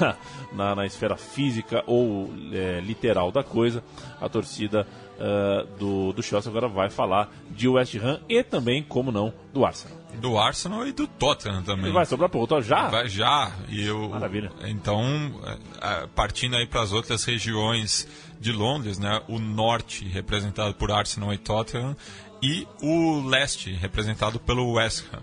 na, 0.00 0.16
na, 0.52 0.74
na 0.74 0.86
esfera 0.86 1.16
física 1.16 1.82
ou 1.86 2.30
é, 2.52 2.80
literal 2.80 3.30
da 3.30 3.42
coisa. 3.42 3.82
A 4.20 4.28
torcida 4.28 4.86
ah, 5.18 5.64
do, 5.78 6.12
do 6.12 6.22
Chelsea 6.22 6.50
agora 6.50 6.68
vai 6.68 6.90
falar 6.90 7.30
de 7.50 7.68
West 7.68 7.94
Ham 7.96 8.20
e 8.28 8.42
também, 8.42 8.82
como 8.82 9.12
não, 9.12 9.32
do 9.52 9.64
Arsenal. 9.64 9.96
Do 10.20 10.38
Arsenal 10.38 10.86
e 10.86 10.92
do 10.92 11.06
Tottenham 11.06 11.62
também. 11.62 11.86
Ele 11.86 11.92
vai 11.92 12.06
sobrar 12.06 12.28
para 12.28 12.40
outro 12.40 12.60
já? 12.62 12.88
Vai 12.88 13.08
já. 13.08 13.52
E 13.68 13.84
eu, 13.84 14.08
Maravilha. 14.08 14.50
Então, 14.62 15.04
é, 15.44 16.02
é, 16.02 16.06
partindo 16.14 16.56
aí 16.56 16.66
para 16.66 16.82
as 16.82 16.92
outras 16.92 17.24
regiões 17.24 18.08
de 18.40 18.52
Londres, 18.52 18.98
né? 18.98 19.22
O 19.28 19.38
norte, 19.38 20.04
representado 20.06 20.74
por 20.74 20.90
Arsenal 20.90 21.32
e 21.32 21.38
Tottenham, 21.38 21.96
e 22.42 22.66
o 22.82 23.26
leste, 23.26 23.72
representado 23.72 24.38
pelo 24.38 24.72
West 24.72 25.04
Ham. 25.12 25.22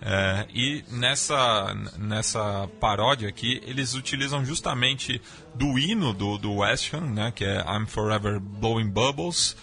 É, 0.00 0.46
e 0.54 0.84
nessa, 0.92 1.74
nessa 1.98 2.68
paródia 2.80 3.28
aqui, 3.28 3.60
eles 3.66 3.94
utilizam 3.94 4.44
justamente 4.44 5.20
do 5.54 5.78
hino 5.78 6.12
do, 6.14 6.38
do 6.38 6.54
West 6.56 6.94
Ham, 6.94 7.10
né, 7.10 7.32
que 7.34 7.44
é 7.44 7.64
I'm 7.68 7.86
Forever 7.86 8.38
Blowing 8.38 8.88
Bubbles, 8.88 9.56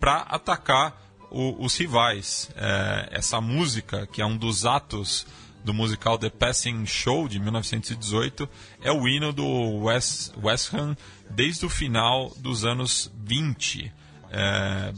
para 0.00 0.20
atacar 0.22 0.98
o- 1.30 1.62
os 1.64 1.76
rivais. 1.76 2.50
É, 2.56 3.08
essa 3.12 3.40
música, 3.40 4.06
que 4.06 4.22
é 4.22 4.26
um 4.26 4.36
dos 4.36 4.64
atos 4.64 5.26
do 5.62 5.74
musical 5.74 6.16
The 6.18 6.30
Passing 6.30 6.86
Show 6.86 7.28
de 7.28 7.38
1918, 7.38 8.48
é 8.82 8.92
o 8.92 9.06
hino 9.08 9.32
do 9.32 9.44
West, 9.84 10.32
West 10.42 10.72
Ham 10.74 10.96
desde 11.30 11.66
o 11.66 11.68
final 11.68 12.30
dos 12.38 12.64
anos 12.64 13.10
20. 13.24 13.92
É, 14.30 14.92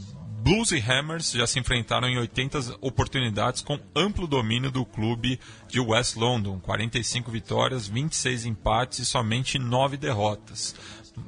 Blues 0.47 0.71
e 0.71 0.79
Hammers 0.79 1.31
já 1.33 1.45
se 1.45 1.59
enfrentaram 1.59 2.07
em 2.07 2.17
80 2.17 2.77
oportunidades 2.79 3.61
com 3.61 3.77
amplo 3.93 4.25
domínio 4.25 4.71
do 4.71 4.85
clube 4.85 5.37
de 5.67 5.77
West 5.81 6.15
London, 6.15 6.57
45 6.61 7.29
vitórias, 7.29 7.85
26 7.85 8.45
empates 8.45 8.99
e 8.99 9.05
somente 9.05 9.59
9 9.59 9.97
derrotas. 9.97 10.73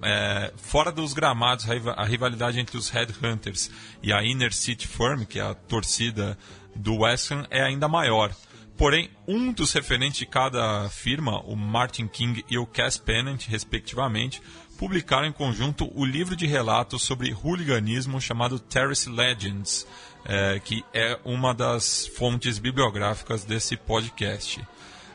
É, 0.02 0.54
fora 0.56 0.90
dos 0.90 1.12
gramados, 1.12 1.70
a 1.70 1.74
riva- 1.74 1.96
a 1.98 2.06
rivalidade 2.06 2.62
entre 2.62 2.78
os 2.78 2.88
Headhunters 2.90 3.70
e 4.02 4.14
a 4.14 4.24
Inner 4.24 4.54
City 4.54 4.88
Firm, 4.88 5.26
que 5.26 5.38
é 5.38 5.44
a 5.44 5.54
torcida 5.54 6.38
do 6.74 7.00
West 7.00 7.30
Ham, 7.32 7.46
é 7.50 7.62
ainda 7.62 7.90
maior. 7.90 8.34
Porém, 8.80 9.10
um 9.28 9.52
dos 9.52 9.74
referentes 9.74 10.20
de 10.20 10.26
cada 10.26 10.88
firma, 10.88 11.42
o 11.42 11.54
Martin 11.54 12.08
King 12.08 12.46
e 12.50 12.58
o 12.58 12.66
Cass 12.66 12.98
Pennant, 12.98 13.46
respectivamente, 13.46 14.42
publicaram 14.78 15.28
em 15.28 15.34
conjunto 15.34 15.92
o 15.94 16.06
livro 16.06 16.34
de 16.34 16.48
relatos 16.48 17.02
sobre 17.02 17.36
hooliganismo 17.44 18.22
chamado 18.22 18.58
Terrace 18.58 19.10
Legends, 19.10 19.86
eh, 20.24 20.62
que 20.64 20.86
é 20.94 21.20
uma 21.26 21.54
das 21.54 22.08
fontes 22.08 22.58
bibliográficas 22.58 23.44
desse 23.44 23.76
podcast. 23.76 24.66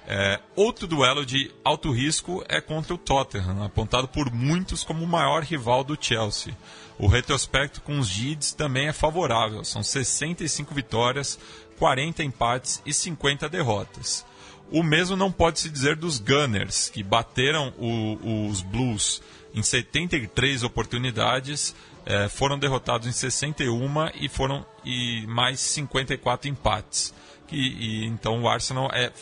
É, 0.07 0.38
outro 0.55 0.87
duelo 0.87 1.24
de 1.24 1.50
alto 1.64 1.90
risco 1.90 2.44
é 2.46 2.61
contra 2.61 2.92
o 2.92 2.98
Tottenham, 2.98 3.62
apontado 3.62 4.07
por 4.07 4.31
muitos 4.31 4.85
como 4.85 5.03
o 5.03 5.09
maior 5.09 5.42
rival 5.42 5.83
do 5.83 5.96
Chelsea. 5.98 6.55
O 6.98 7.07
retrospecto 7.07 7.81
com 7.81 7.98
os 7.98 8.07
Gids 8.07 8.53
também 8.53 8.87
é 8.87 8.92
favorável, 8.92 9.64
são 9.64 9.83
65 9.83 10.74
vitórias, 10.74 11.38
40 11.79 12.23
empates 12.25 12.83
e 12.87 12.93
50 12.93 13.49
derrotas. 13.49 14.25
O 14.71 14.83
mesmo 14.83 15.17
não 15.17 15.31
pode 15.31 15.61
se 15.61 15.69
dizer 15.69 15.95
dos 15.97 16.19
Gunners, 16.19 16.89
que 16.89 17.03
bateram 17.03 17.73
o- 17.79 18.49
os 18.49 18.63
Blues 18.63 19.23
em 19.55 19.63
73 19.63 20.63
oportunidades, 20.65 21.75
eh, 22.07 22.29
foram 22.29 22.59
derrotados 22.59 23.07
em 23.07 23.13
61 23.13 24.11
e 24.15 24.29
foram 24.29 24.65
e 24.85 25.25
mais 25.29 25.61
54 25.61 26.49
empates. 26.49 27.15
Que, 27.47 27.57
e, 27.57 28.05
então 28.07 28.43
o 28.43 28.49
Arsenal 28.49 28.91
é, 28.93 29.13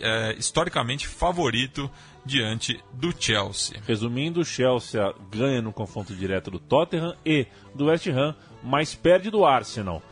é 0.00 0.34
historicamente 0.38 1.06
favorito 1.06 1.90
diante 2.24 2.80
do 2.94 3.12
Chelsea. 3.16 3.80
Resumindo, 3.86 4.40
o 4.40 4.44
Chelsea 4.44 5.00
ganha 5.30 5.60
no 5.60 5.72
confronto 5.72 6.14
direto 6.14 6.50
do 6.50 6.58
Tottenham 6.58 7.14
e 7.26 7.46
do 7.74 7.86
West 7.86 8.06
Ham, 8.06 8.34
mas 8.62 8.94
perde 8.94 9.30
do 9.30 9.44
Arsenal. 9.44 10.02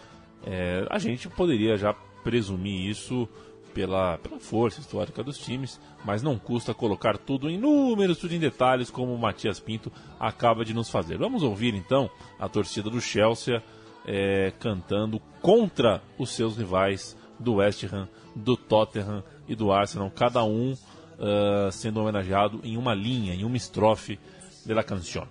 É, 0.44 0.86
a 0.88 0.98
gente 0.98 1.28
poderia 1.28 1.76
já 1.76 1.92
presumir 2.22 2.88
isso 2.88 3.28
pela, 3.74 4.18
pela 4.18 4.40
força 4.40 4.80
histórica 4.80 5.22
dos 5.22 5.38
times, 5.38 5.80
mas 6.04 6.22
não 6.22 6.38
custa 6.38 6.74
colocar 6.74 7.16
tudo 7.16 7.48
em 7.48 7.58
números, 7.58 8.18
tudo 8.18 8.34
em 8.34 8.38
detalhes, 8.38 8.90
como 8.90 9.14
o 9.14 9.18
Matias 9.18 9.60
Pinto 9.60 9.92
acaba 10.18 10.64
de 10.64 10.74
nos 10.74 10.90
fazer. 10.90 11.18
Vamos 11.18 11.42
ouvir 11.42 11.74
então 11.74 12.10
a 12.38 12.48
torcida 12.48 12.90
do 12.90 13.00
Chelsea 13.00 13.62
é, 14.06 14.52
cantando 14.58 15.20
contra 15.40 16.02
os 16.18 16.30
seus 16.30 16.56
rivais 16.56 17.16
do 17.38 17.54
West 17.54 17.84
Ham, 17.84 18.08
do 18.34 18.56
Tottenham 18.56 19.22
e 19.48 19.54
do 19.54 19.72
Arsenal, 19.72 20.10
cada 20.10 20.44
um 20.44 20.74
ah, 21.20 21.68
sendo 21.70 22.00
homenageado 22.00 22.60
em 22.64 22.78
uma 22.78 22.94
linha, 22.94 23.34
em 23.34 23.44
uma 23.44 23.56
estrofe 23.56 24.18
da 24.64 24.82
canção. 24.82 25.28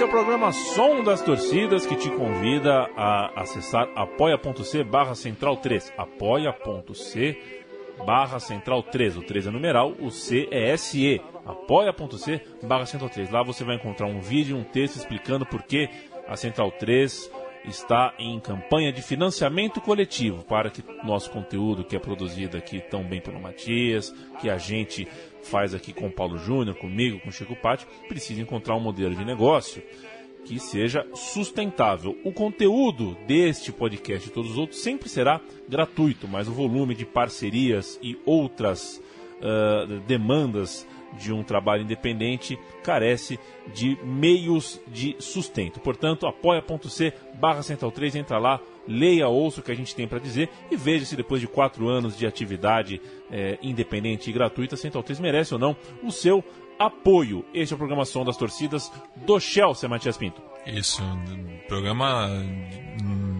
Este 0.00 0.06
é 0.06 0.08
o 0.08 0.16
programa 0.16 0.50
Som 0.50 1.04
das 1.04 1.20
Torcidas 1.20 1.84
que 1.84 1.94
te 1.94 2.08
convida 2.08 2.88
a 2.96 3.42
acessar 3.42 3.86
apoia.c 3.94 4.82
barra 4.82 5.14
central 5.14 5.58
3. 5.58 5.92
apoia.c 5.94 7.38
barra 8.06 8.40
central 8.40 8.82
3. 8.82 9.18
O 9.18 9.22
3 9.22 9.48
é 9.48 9.50
numeral, 9.50 9.92
o 10.00 10.10
C 10.10 10.48
é 10.50 10.74
SE. 10.78 11.20
apoia.c 11.44 12.40
barra 12.62 12.86
central 12.86 13.10
3. 13.10 13.30
Lá 13.30 13.42
você 13.42 13.62
vai 13.62 13.76
encontrar 13.76 14.06
um 14.06 14.22
vídeo 14.22 14.56
e 14.56 14.60
um 14.60 14.64
texto 14.64 14.96
explicando 14.96 15.44
por 15.44 15.62
que 15.64 15.86
a 16.26 16.34
Central 16.34 16.70
3 16.70 17.30
está 17.66 18.14
em 18.18 18.40
campanha 18.40 18.90
de 18.90 19.02
financiamento 19.02 19.82
coletivo 19.82 20.42
para 20.44 20.70
que 20.70 20.82
nosso 21.04 21.30
conteúdo 21.30 21.84
que 21.84 21.94
é 21.94 21.98
produzido 21.98 22.56
aqui 22.56 22.80
tão 22.80 23.04
bem 23.04 23.20
pelo 23.20 23.38
Matias, 23.38 24.14
que 24.40 24.48
a 24.48 24.56
gente 24.56 25.06
faz 25.42 25.74
aqui 25.74 25.92
com 25.92 26.06
o 26.06 26.12
Paulo 26.12 26.38
Júnior, 26.38 26.76
comigo, 26.76 27.20
com 27.20 27.28
o 27.28 27.32
Chico 27.32 27.56
Patti, 27.56 27.86
precisa 28.08 28.40
encontrar 28.40 28.76
um 28.76 28.80
modelo 28.80 29.14
de 29.14 29.24
negócio 29.24 29.82
que 30.44 30.58
seja 30.58 31.06
sustentável. 31.14 32.16
O 32.24 32.32
conteúdo 32.32 33.16
deste 33.26 33.72
podcast 33.72 34.28
e 34.28 34.32
todos 34.32 34.52
os 34.52 34.58
outros 34.58 34.80
sempre 34.80 35.08
será 35.08 35.40
gratuito, 35.68 36.26
mas 36.26 36.48
o 36.48 36.52
volume 36.52 36.94
de 36.94 37.04
parcerias 37.04 37.98
e 38.02 38.18
outras 38.24 39.02
uh, 39.40 40.00
demandas 40.06 40.86
de 41.18 41.32
um 41.32 41.42
trabalho 41.42 41.82
independente 41.82 42.58
carece 42.82 43.38
de 43.74 43.98
meios 44.04 44.80
de 44.88 45.16
sustento. 45.18 45.80
Portanto, 45.80 46.26
apoia.c 46.26 47.12
barra 47.34 47.62
Central 47.62 47.90
3, 47.90 48.16
entra 48.16 48.38
lá, 48.38 48.60
leia, 48.90 49.28
ouça 49.28 49.60
o 49.60 49.62
que 49.62 49.70
a 49.70 49.74
gente 49.74 49.94
tem 49.94 50.08
para 50.08 50.18
dizer 50.18 50.50
e 50.70 50.76
veja 50.76 51.04
se 51.04 51.16
depois 51.16 51.40
de 51.40 51.46
quatro 51.46 51.88
anos 51.88 52.18
de 52.18 52.26
atividade 52.26 53.00
é, 53.30 53.58
independente 53.62 54.28
e 54.28 54.32
gratuita, 54.32 54.76
Central 54.76 55.04
3 55.04 55.20
merece 55.20 55.54
ou 55.54 55.60
não 55.60 55.76
o 56.02 56.10
seu 56.10 56.44
apoio. 56.78 57.44
Este 57.54 57.72
é 57.72 57.76
o 57.76 57.78
programa 57.78 58.04
Som 58.04 58.24
das 58.24 58.36
Torcidas 58.36 58.90
do 59.16 59.38
Chelsea, 59.38 59.88
Matias 59.88 60.16
Pinto. 60.16 60.42
Isso, 60.66 61.02
programa 61.68 62.28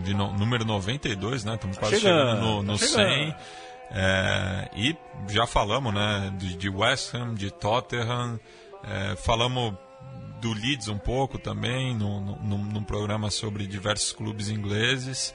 de 0.04 0.14
no, 0.14 0.32
número 0.32 0.64
92, 0.64 1.44
né? 1.44 1.54
Estamos 1.54 1.78
quase 1.78 1.98
chegando, 1.98 2.30
chegando 2.30 2.40
no, 2.40 2.62
no 2.62 2.78
tá 2.78 2.86
100. 2.86 3.34
É, 3.92 4.70
e 4.76 4.96
já 5.28 5.46
falamos 5.46 5.92
né, 5.92 6.32
de, 6.38 6.56
de 6.56 6.68
West 6.68 7.12
Ham, 7.12 7.34
de 7.34 7.50
Tottenham, 7.50 8.38
é, 8.84 9.16
falamos 9.16 9.74
do 10.40 10.52
Leeds 10.52 10.88
um 10.88 10.98
pouco 10.98 11.38
também, 11.38 11.94
no, 11.94 12.20
no, 12.20 12.58
num 12.58 12.82
programa 12.82 13.30
sobre 13.30 13.66
diversos 13.66 14.12
clubes 14.12 14.48
ingleses. 14.48 15.34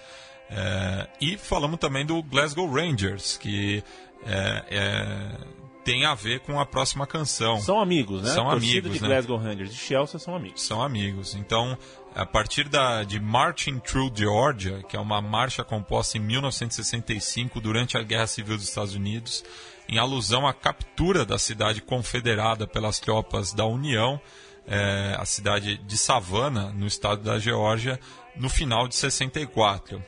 É, 0.49 1.07
e 1.19 1.37
falamos 1.37 1.79
também 1.79 2.05
do 2.05 2.21
Glasgow 2.21 2.69
Rangers, 2.71 3.37
que 3.37 3.83
é, 4.25 4.63
é, 4.69 5.37
tem 5.83 6.05
a 6.05 6.15
ver 6.15 6.39
com 6.41 6.59
a 6.59 6.65
próxima 6.65 7.05
canção. 7.05 7.59
São 7.59 7.79
amigos, 7.79 8.21
né? 8.21 8.29
São 8.29 8.49
Torcida 8.49 8.79
amigos, 8.79 8.93
de 8.93 9.01
né? 9.01 9.07
Glasgow 9.07 9.37
Rangers 9.37 9.69
de 9.71 9.77
Chelsea 9.77 10.19
são 10.19 10.35
amigos. 10.35 10.61
São 10.61 10.81
amigos. 10.81 11.35
Então, 11.35 11.77
a 12.15 12.25
partir 12.25 12.67
da, 12.67 13.03
de 13.03 13.19
Marching 13.19 13.79
Through 13.79 14.11
Georgia, 14.15 14.83
que 14.83 14.95
é 14.95 14.99
uma 14.99 15.21
marcha 15.21 15.63
composta 15.63 16.17
em 16.17 16.21
1965 16.21 17.59
durante 17.61 17.97
a 17.97 18.03
Guerra 18.03 18.27
Civil 18.27 18.55
dos 18.55 18.67
Estados 18.67 18.95
Unidos, 18.95 19.43
em 19.87 19.99
alusão 19.99 20.47
à 20.47 20.53
captura 20.53 21.25
da 21.25 21.37
cidade 21.37 21.81
confederada 21.81 22.65
pelas 22.65 22.99
tropas 22.99 23.53
da 23.53 23.65
União, 23.65 24.19
é, 24.67 25.15
a 25.17 25.25
cidade 25.25 25.77
de 25.77 25.97
Savannah, 25.97 26.71
no 26.71 26.87
estado 26.87 27.23
da 27.23 27.39
Geórgia, 27.39 27.99
no 28.35 28.49
final 28.49 28.87
de 28.87 28.95
64. 28.95 30.03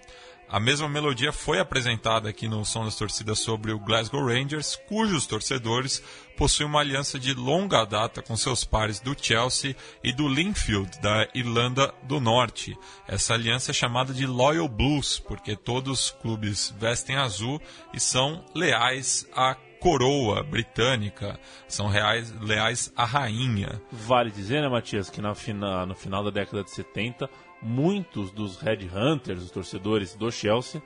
A 0.50 0.62
mesma 0.62 0.88
melodia 0.88 1.34
foi 1.34 1.60
apresentada 1.60 2.30
aqui 2.30 2.48
no 2.48 2.64
Som 2.64 2.86
das 2.86 2.96
Torcidas 2.96 3.40
sobre 3.40 3.74
o 3.74 3.80
Glasgow 3.80 4.26
Rangers, 4.26 4.78
cujos 4.88 5.28
torcedores 5.28 6.02
possuem 6.38 6.70
uma 6.70 6.80
aliança 6.80 7.20
de 7.20 7.34
longa 7.34 7.84
data 7.84 8.22
com 8.22 8.38
seus 8.38 8.64
pares 8.64 9.02
do 9.02 9.14
Chelsea 9.20 9.76
e 10.02 10.14
do 10.14 10.26
Linfield, 10.26 11.02
da 11.02 11.28
Irlanda 11.36 11.94
do 12.04 12.22
Norte. 12.22 12.78
Essa 13.06 13.34
aliança 13.34 13.72
é 13.72 13.74
chamada 13.74 14.14
de 14.14 14.26
Loyal 14.26 14.70
Blues, 14.70 15.20
porque 15.20 15.54
todos 15.54 16.06
os 16.06 16.12
clubes 16.12 16.74
vestem 16.80 17.18
azul 17.18 17.62
e 17.94 18.00
são 18.00 18.46
leais 18.56 19.28
à 19.36 19.54
coroa 19.80 20.44
britânica, 20.44 21.40
são 21.68 21.88
reais, 21.88 22.34
leais 22.42 22.92
à 22.96 23.06
rainha. 23.06 23.82
Vale 23.92 24.32
dizer, 24.32 24.62
né, 24.62 24.70
Matias, 24.70 25.10
que 25.10 25.22
na 25.22 25.34
fina, 25.36 25.86
no 25.86 25.96
final 25.96 26.24
da 26.24 26.30
década 26.30 26.64
de 26.64 26.72
70, 26.72 27.30
muitos 27.62 28.32
dos 28.32 28.58
Red 28.58 28.90
Hunters, 28.94 29.44
os 29.44 29.52
torcedores 29.52 30.16
do 30.16 30.32
Chelsea, 30.32 30.82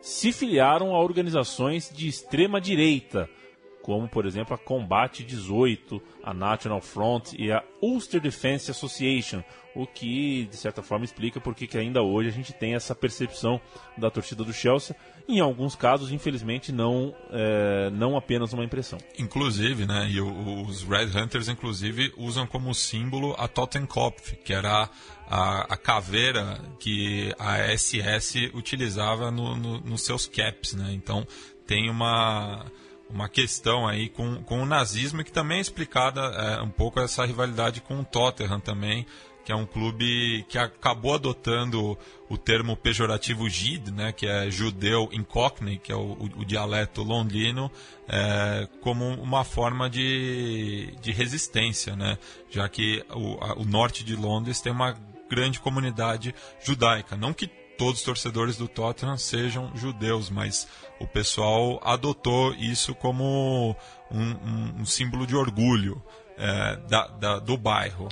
se 0.00 0.32
filiaram 0.32 0.94
a 0.94 1.00
organizações 1.00 1.90
de 1.90 2.06
extrema 2.06 2.60
direita, 2.60 3.28
como 3.82 4.08
por 4.08 4.26
exemplo 4.26 4.54
a 4.54 4.58
Combate 4.58 5.24
18, 5.24 6.00
a 6.22 6.32
National 6.32 6.80
Front 6.80 7.32
e 7.38 7.50
a 7.50 7.62
Ulster 7.82 8.20
Defense 8.20 8.70
Association, 8.70 9.42
o 9.74 9.86
que 9.86 10.46
de 10.46 10.56
certa 10.56 10.82
forma 10.82 11.04
explica 11.04 11.40
por 11.40 11.54
que 11.54 11.76
ainda 11.76 12.02
hoje 12.02 12.28
a 12.28 12.32
gente 12.32 12.52
tem 12.52 12.74
essa 12.74 12.94
percepção 12.94 13.60
da 13.96 14.10
torcida 14.10 14.44
do 14.44 14.52
Chelsea, 14.52 14.96
em 15.26 15.40
alguns 15.40 15.74
casos, 15.74 16.12
infelizmente, 16.12 16.70
não, 16.70 17.14
é, 17.30 17.90
não 17.90 18.16
apenas 18.16 18.52
uma 18.52 18.64
impressão. 18.64 18.98
Inclusive, 19.18 19.86
né, 19.86 20.08
e 20.10 20.20
os 20.20 20.82
Red 20.82 21.06
Hunters, 21.18 21.48
inclusive, 21.48 22.12
usam 22.16 22.46
como 22.46 22.74
símbolo 22.74 23.34
a 23.38 23.48
Totenkopf, 23.48 24.36
que 24.44 24.52
era 24.52 24.88
a, 25.26 25.72
a 25.74 25.76
caveira 25.76 26.60
que 26.78 27.34
a 27.38 27.58
SS 27.76 28.50
utilizava 28.54 29.30
no- 29.30 29.56
no- 29.56 29.80
nos 29.80 30.02
seus 30.02 30.26
caps, 30.26 30.74
né? 30.74 30.90
Então, 30.92 31.26
tem 31.66 31.88
uma, 31.88 32.66
uma 33.08 33.26
questão 33.28 33.86
aí 33.88 34.10
com, 34.10 34.42
com 34.42 34.62
o 34.62 34.66
nazismo 34.66 35.24
que 35.24 35.32
também 35.32 35.58
é 35.58 35.60
explicada 35.62 36.20
é, 36.20 36.60
um 36.62 36.68
pouco 36.68 37.00
essa 37.00 37.24
rivalidade 37.24 37.80
com 37.80 38.00
o 38.00 38.04
Tottenham 38.04 38.60
também, 38.60 39.06
que 39.44 39.52
é 39.52 39.54
um 39.56 39.66
clube 39.66 40.44
que 40.48 40.56
acabou 40.56 41.14
adotando 41.14 41.98
o 42.30 42.38
termo 42.38 42.74
pejorativo 42.76 43.48
Jid, 43.48 43.90
né, 43.90 44.10
que 44.12 44.26
é 44.26 44.50
judeu 44.50 45.08
em 45.12 45.22
Cockney, 45.22 45.78
que 45.78 45.92
é 45.92 45.94
o, 45.94 46.12
o- 46.12 46.40
o 46.40 46.44
dialeto 46.44 47.02
londrino, 47.02 47.70
é, 48.08 48.66
como 48.80 49.04
uma 49.20 49.44
forma 49.44 49.88
de, 49.90 50.94
de 51.00 51.12
resistência, 51.12 51.94
né, 51.94 52.16
já 52.50 52.68
que 52.68 53.04
o, 53.14 53.34
a- 53.44 53.54
o 53.58 53.64
norte 53.64 54.02
de 54.02 54.16
Londres 54.16 54.60
tem 54.60 54.72
uma 54.72 54.96
grande 55.28 55.60
comunidade 55.60 56.34
judaica. 56.64 57.16
Não 57.16 57.32
que 57.34 57.46
todos 57.76 57.98
os 58.00 58.04
torcedores 58.04 58.56
do 58.56 58.68
Tottenham 58.68 59.16
sejam 59.18 59.70
judeus, 59.76 60.30
mas 60.30 60.66
o 61.00 61.06
pessoal 61.06 61.80
adotou 61.84 62.54
isso 62.54 62.94
como 62.94 63.76
um, 64.10 64.20
um- 64.20 64.74
um 64.80 64.86
símbolo 64.86 65.26
de 65.26 65.34
orgulho 65.36 66.02
é, 66.38 66.76
da- 66.88 67.06
da- 67.08 67.38
do 67.38 67.56
bairro. 67.56 68.08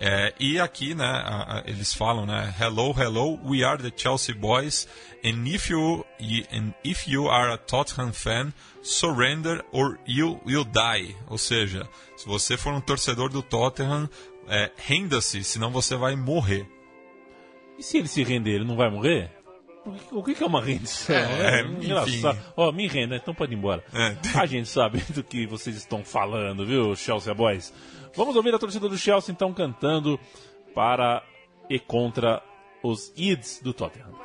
É, 0.00 0.32
e 0.38 0.60
aqui, 0.60 0.94
né, 0.94 1.04
a- 1.04 1.58
a- 1.58 1.62
eles 1.66 1.92
falam, 1.92 2.24
né, 2.24 2.54
hello, 2.60 2.94
hello, 2.96 3.40
we 3.44 3.64
are 3.64 3.82
the 3.82 3.92
Chelsea 3.96 4.32
boys, 4.32 4.86
and 5.24 5.44
if 5.48 5.68
you 5.68 6.04
and 6.52 6.72
if 6.84 7.08
you 7.08 7.28
are 7.28 7.52
a 7.52 7.58
Tottenham 7.58 8.12
fan, 8.12 8.52
surrender 8.80 9.64
or 9.72 9.98
you 10.06 10.40
will 10.46 10.64
die. 10.64 11.16
Ou 11.26 11.36
seja, 11.36 11.88
se 12.16 12.26
você 12.26 12.56
for 12.56 12.72
um 12.72 12.80
torcedor 12.80 13.28
do 13.28 13.42
Tottenham, 13.42 14.08
é, 14.46 14.70
renda-se, 14.76 15.42
senão 15.42 15.70
você 15.72 15.96
vai 15.96 16.14
morrer. 16.14 16.64
E 17.76 17.82
se 17.82 17.98
ele 17.98 18.08
se 18.08 18.22
render, 18.22 18.52
ele 18.52 18.64
não 18.64 18.76
vai 18.76 18.88
morrer? 18.90 19.32
O 20.12 20.22
que, 20.22 20.42
é 20.42 20.46
uma 20.46 20.60
rendição? 20.62 21.14
É, 21.16 21.60
É, 21.60 21.62
enfim. 21.62 21.84
engraçado. 21.84 22.38
Ó, 22.56 22.72
me 22.72 22.86
renda, 22.86 23.16
então 23.16 23.34
pode 23.34 23.52
ir 23.52 23.56
embora. 23.56 23.84
É. 23.92 24.16
A 24.38 24.46
gente 24.46 24.68
sabe 24.68 24.98
do 25.12 25.22
que 25.22 25.46
vocês 25.46 25.76
estão 25.76 26.04
falando, 26.04 26.66
viu, 26.66 26.94
Chelsea 26.96 27.32
Boys? 27.34 27.72
Vamos 28.14 28.34
ouvir 28.36 28.54
a 28.54 28.58
torcida 28.58 28.88
do 28.88 28.96
Chelsea 28.98 29.32
então 29.32 29.52
cantando 29.52 30.18
para 30.74 31.22
e 31.70 31.78
contra 31.78 32.42
os 32.82 33.12
Ids 33.16 33.60
do 33.62 33.72
Tottenham. 33.72 34.17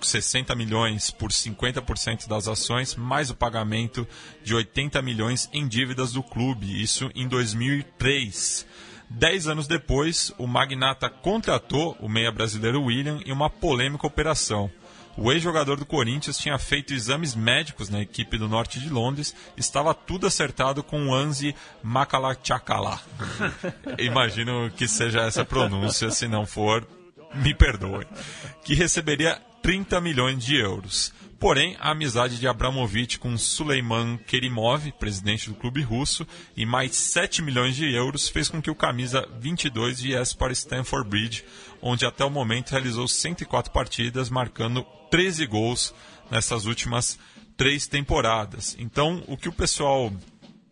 60 0.00 0.54
milhões 0.54 1.10
por 1.10 1.30
50% 1.30 2.26
das 2.26 2.48
ações, 2.48 2.96
mais 2.96 3.30
o 3.30 3.34
pagamento 3.34 4.06
de 4.42 4.54
80 4.54 5.00
milhões 5.02 5.48
em 5.52 5.68
dívidas 5.68 6.12
do 6.12 6.22
clube, 6.22 6.82
isso 6.82 7.10
em 7.14 7.28
2003. 7.28 8.66
Dez 9.08 9.48
anos 9.48 9.66
depois, 9.66 10.32
o 10.38 10.46
magnata 10.46 11.08
contratou 11.08 11.96
o 12.00 12.08
meia 12.08 12.30
brasileiro 12.30 12.82
William 12.82 13.20
em 13.26 13.32
uma 13.32 13.50
polêmica 13.50 14.06
operação. 14.06 14.70
O 15.22 15.30
ex-jogador 15.30 15.76
do 15.76 15.84
Corinthians 15.84 16.38
tinha 16.38 16.58
feito 16.58 16.94
exames 16.94 17.34
médicos 17.34 17.90
na 17.90 18.00
equipe 18.00 18.38
do 18.38 18.48
norte 18.48 18.80
de 18.80 18.88
Londres, 18.88 19.34
estava 19.54 19.92
tudo 19.92 20.26
acertado 20.26 20.82
com 20.82 21.08
o 21.08 21.14
Anzi 21.14 21.54
Makalachakala. 21.82 22.98
Imagino 24.00 24.70
que 24.74 24.88
seja 24.88 25.20
essa 25.20 25.44
pronúncia, 25.44 26.10
se 26.10 26.26
não 26.26 26.46
for, 26.46 26.88
me 27.34 27.54
perdoe. 27.54 28.06
Que 28.64 28.74
receberia 28.74 29.38
30 29.62 30.00
milhões 30.00 30.42
de 30.42 30.56
euros. 30.56 31.12
Porém, 31.38 31.76
a 31.80 31.90
amizade 31.90 32.38
de 32.38 32.48
Abramovich 32.48 33.18
com 33.18 33.36
Suleiman 33.36 34.16
Kerimov, 34.26 34.90
presidente 34.92 35.50
do 35.50 35.54
clube 35.54 35.82
russo, 35.82 36.26
e 36.56 36.64
mais 36.64 36.96
7 36.96 37.42
milhões 37.42 37.76
de 37.76 37.94
euros 37.94 38.30
fez 38.30 38.48
com 38.48 38.60
que 38.62 38.70
o 38.70 38.74
camisa 38.74 39.28
22 39.38 40.00
viesse 40.00 40.34
para 40.34 40.52
Stamford 40.52 41.10
Bridge, 41.10 41.44
onde 41.82 42.06
até 42.06 42.24
o 42.24 42.30
momento 42.30 42.70
realizou 42.70 43.06
104 43.06 43.70
partidas, 43.70 44.30
marcando 44.30 44.86
13 45.10 45.46
gols 45.46 45.94
nessas 46.30 46.66
últimas 46.66 47.18
três 47.56 47.86
temporadas. 47.86 48.76
Então, 48.78 49.22
o 49.26 49.36
que 49.36 49.48
o 49.48 49.52
pessoal 49.52 50.12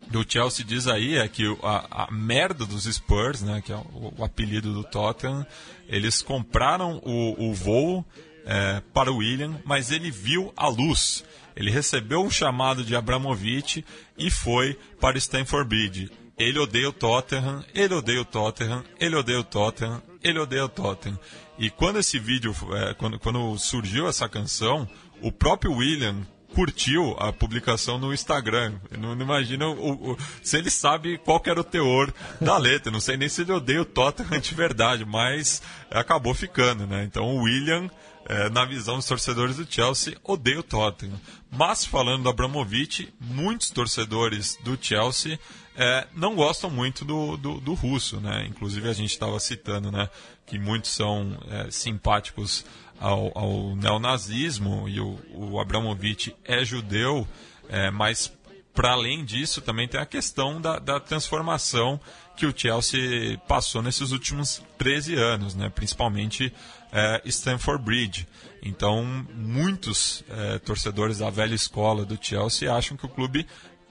do 0.09 0.25
Chelsea 0.27 0.65
diz 0.65 0.87
aí 0.87 1.17
é 1.17 1.27
que 1.27 1.45
a, 1.61 2.05
a 2.05 2.11
merda 2.11 2.65
dos 2.65 2.85
Spurs, 2.85 3.41
né, 3.41 3.61
que 3.63 3.71
é 3.71 3.75
o, 3.75 4.13
o 4.17 4.23
apelido 4.23 4.73
do 4.73 4.83
Tottenham, 4.83 5.45
eles 5.87 6.21
compraram 6.21 6.99
o, 7.03 7.49
o 7.49 7.53
voo 7.53 8.03
é, 8.45 8.81
para 8.93 9.11
o 9.11 9.17
William, 9.17 9.59
mas 9.63 9.91
ele 9.91 10.09
viu 10.09 10.51
a 10.57 10.67
luz. 10.67 11.23
Ele 11.55 11.69
recebeu 11.69 12.23
um 12.23 12.31
chamado 12.31 12.83
de 12.83 12.95
Abramovich 12.95 13.85
e 14.17 14.31
foi 14.31 14.77
para 14.99 15.15
o 15.15 15.19
Stamford 15.19 15.67
Bridge. 15.67 16.09
Ele 16.37 16.57
odeia 16.57 16.89
o 16.89 16.93
Tottenham, 16.93 17.63
ele 17.75 17.93
odeia 17.93 18.21
o 18.21 18.25
Tottenham, 18.25 18.83
ele 18.99 19.15
odeia 19.15 19.41
o 19.41 19.43
Tottenham, 19.43 20.01
ele 20.23 20.39
odeia 20.39 20.65
o 20.65 20.69
Tottenham. 20.69 21.19
E 21.59 21.69
quando 21.69 21.99
esse 21.99 22.17
vídeo, 22.17 22.55
é, 22.73 22.93
quando, 22.93 23.19
quando 23.19 23.57
surgiu 23.57 24.07
essa 24.07 24.27
canção, 24.29 24.87
o 25.21 25.31
próprio 25.31 25.73
William 25.73 26.25
curtiu 26.55 27.15
a 27.19 27.31
publicação 27.31 27.99
no 27.99 28.11
Instagram. 28.13 28.73
Eu 28.89 28.97
não, 28.99 29.13
não 29.15 29.23
imagino 29.23 29.71
o, 29.73 30.13
o- 30.13 30.17
se 30.41 30.57
ele 30.57 30.69
sabe 30.71 31.17
qual 31.19 31.39
era 31.45 31.59
o 31.59 31.63
teor 31.63 32.11
da 32.41 32.57
letra. 32.57 32.91
Não 32.91 32.99
sei 32.99 33.17
nem 33.17 33.29
se 33.29 33.41
ele 33.41 33.51
odeia 33.51 33.81
o 33.81 33.85
Tottenham 33.85 34.39
de 34.39 34.55
verdade, 34.55 35.05
mas 35.05 35.61
acabou 35.91 36.33
ficando, 36.33 36.87
né? 36.87 37.03
Então 37.03 37.25
o 37.25 37.43
William, 37.43 37.87
eh, 38.25 38.49
na 38.49 38.65
visão 38.65 38.95
dos 38.95 39.05
torcedores 39.05 39.57
do 39.57 39.67
Chelsea, 39.71 40.17
odeia 40.23 40.59
o 40.61 40.63
Tottenham. 40.63 41.19
Mas 41.51 41.85
falando 41.85 42.23
do 42.23 42.29
Abramovich, 42.29 43.13
muitos 43.19 43.69
torcedores 43.69 44.57
do 44.63 44.77
Chelsea 44.81 45.37
eh, 45.79 46.07
não 46.13 46.35
gostam 46.35 46.69
muito 46.69 47.05
do, 47.05 47.37
do, 47.37 47.59
do 47.59 47.73
russo, 47.73 48.19
né? 48.19 48.45
Inclusive 48.47 48.89
a 48.89 48.93
gente 48.93 49.11
estava 49.11 49.39
citando, 49.39 49.91
né? 49.91 50.09
Que 50.45 50.59
muitos 50.59 50.91
são 50.91 51.37
eh, 51.49 51.67
simpáticos 51.71 52.65
ao, 52.99 53.31
ao 53.37 53.75
neonazismo 53.75 54.87
e 54.89 54.99
o, 54.99 55.17
o 55.33 55.59
Abramovich 55.59 56.35
é 56.43 56.63
judeu, 56.65 57.27
é, 57.69 57.89
mas 57.89 58.31
para 58.73 58.91
além 58.91 59.23
disso 59.23 59.61
também 59.61 59.87
tem 59.87 59.99
a 59.99 60.05
questão 60.05 60.59
da, 60.59 60.79
da 60.79 60.99
transformação 60.99 61.99
que 62.35 62.45
o 62.45 62.53
Chelsea 62.55 63.37
passou 63.47 63.81
nesses 63.81 64.11
últimos 64.11 64.61
13 64.77 65.15
anos, 65.15 65.55
né? 65.55 65.69
principalmente 65.69 66.53
é, 66.91 67.21
Stamford 67.25 67.83
Bridge. 67.83 68.27
Então, 68.61 69.03
muitos 69.33 70.23
é, 70.29 70.59
torcedores 70.59 71.19
da 71.19 71.29
velha 71.29 71.55
escola 71.55 72.05
do 72.05 72.17
Chelsea 72.21 72.73
acham 72.73 72.95
que 72.95 73.05
o 73.05 73.09
clube 73.09 73.45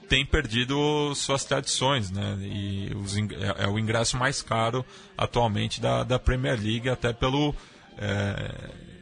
tem 0.09 0.25
perdido 0.25 1.13
suas 1.13 1.45
tradições, 1.45 2.09
né? 2.09 2.37
E 2.41 2.91
os 2.95 3.15
é, 3.15 3.65
é 3.65 3.67
o 3.67 3.77
ingresso 3.77 4.17
mais 4.17 4.41
caro 4.41 4.83
atualmente 5.15 5.79
da, 5.79 6.03
da 6.03 6.17
Premier 6.17 6.59
League, 6.59 6.89
até 6.89 7.13
pelo 7.13 7.53
é, 7.97 8.51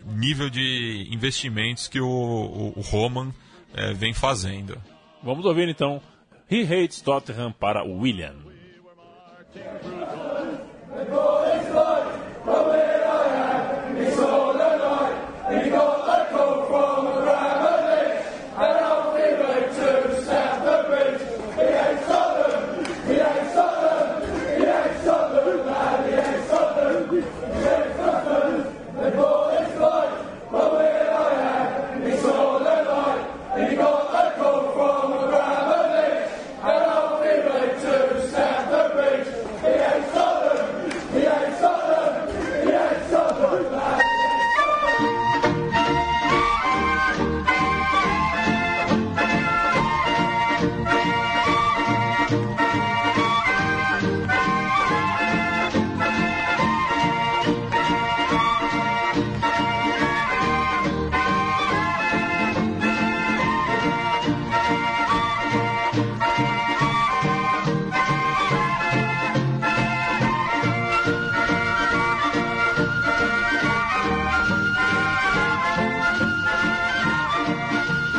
nível 0.06 0.50
de 0.50 1.08
investimentos 1.10 1.88
que 1.88 2.02
o, 2.02 2.08
o, 2.08 2.74
o 2.76 2.82
Roman 2.82 3.34
é, 3.74 3.94
vem 3.94 4.14
fazendo. 4.14 4.78
Vamos 5.24 5.46
ouvir 5.46 5.70
então 5.70 6.02
He 6.50 6.64
Hates 6.64 7.02
Tottenham 7.02 7.52
para 7.54 7.84
William. 7.84 8.36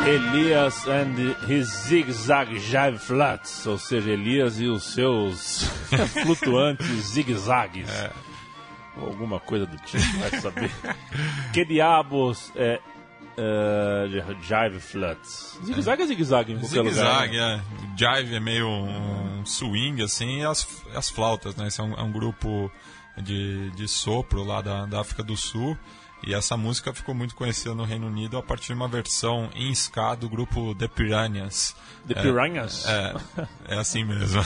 Elias 0.09 0.87
and 0.87 1.35
his 1.47 1.67
zigzag 1.67 2.57
jive 2.57 2.97
flats, 2.97 3.67
ou 3.67 3.77
seja, 3.77 4.09
Elias 4.09 4.59
e 4.59 4.65
os 4.65 4.83
seus 4.83 5.63
flutuantes 6.23 6.87
zigue-zagues. 6.87 7.87
Ou 8.97 9.05
alguma 9.05 9.39
coisa 9.39 9.67
do 9.67 9.77
tipo, 9.77 10.17
vai 10.17 10.41
saber. 10.41 10.71
que 11.53 11.63
diabos 11.63 12.51
é, 12.55 12.79
é 13.37 14.35
jive 14.41 14.79
flats? 14.79 15.59
Zigue-zague 15.63 16.01
é 16.01 16.07
zigue-zague 16.07 16.53
em 16.53 16.59
qualquer 16.59 16.81
lugar. 16.81 16.93
Zigue-zague, 16.93 17.37
né? 17.37 17.61
é. 17.61 17.97
Jive 17.97 18.35
é 18.35 18.39
meio 18.39 18.67
um 18.67 19.45
swing, 19.45 20.01
assim, 20.01 20.39
e 20.39 20.45
as, 20.45 20.67
as 20.95 21.07
flautas, 21.11 21.55
né? 21.55 21.67
Esse 21.67 21.81
é 21.81 21.83
um, 21.83 21.93
é 21.93 22.01
um 22.01 22.11
grupo 22.11 22.71
de, 23.15 23.69
de 23.71 23.87
sopro 23.87 24.43
lá 24.43 24.59
da, 24.59 24.87
da 24.87 25.01
África 25.01 25.21
do 25.21 25.37
Sul. 25.37 25.77
E 26.25 26.33
essa 26.33 26.57
música 26.57 26.93
ficou 26.93 27.15
muito 27.15 27.35
conhecida 27.35 27.73
no 27.73 27.83
Reino 27.83 28.07
Unido 28.07 28.37
a 28.37 28.43
partir 28.43 28.67
de 28.67 28.73
uma 28.73 28.87
versão 28.87 29.49
em 29.55 29.71
ska 29.71 30.15
do 30.15 30.29
grupo 30.29 30.75
The 30.75 30.87
Piranhas. 30.87 31.75
The 32.07 32.15
Piranhas? 32.15 32.85
É, 32.87 33.15
é, 33.37 33.75
é 33.75 33.79
assim 33.79 34.03
mesmo, 34.03 34.41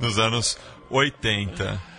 nos 0.00 0.18
anos 0.18 0.58
80. 0.88 1.90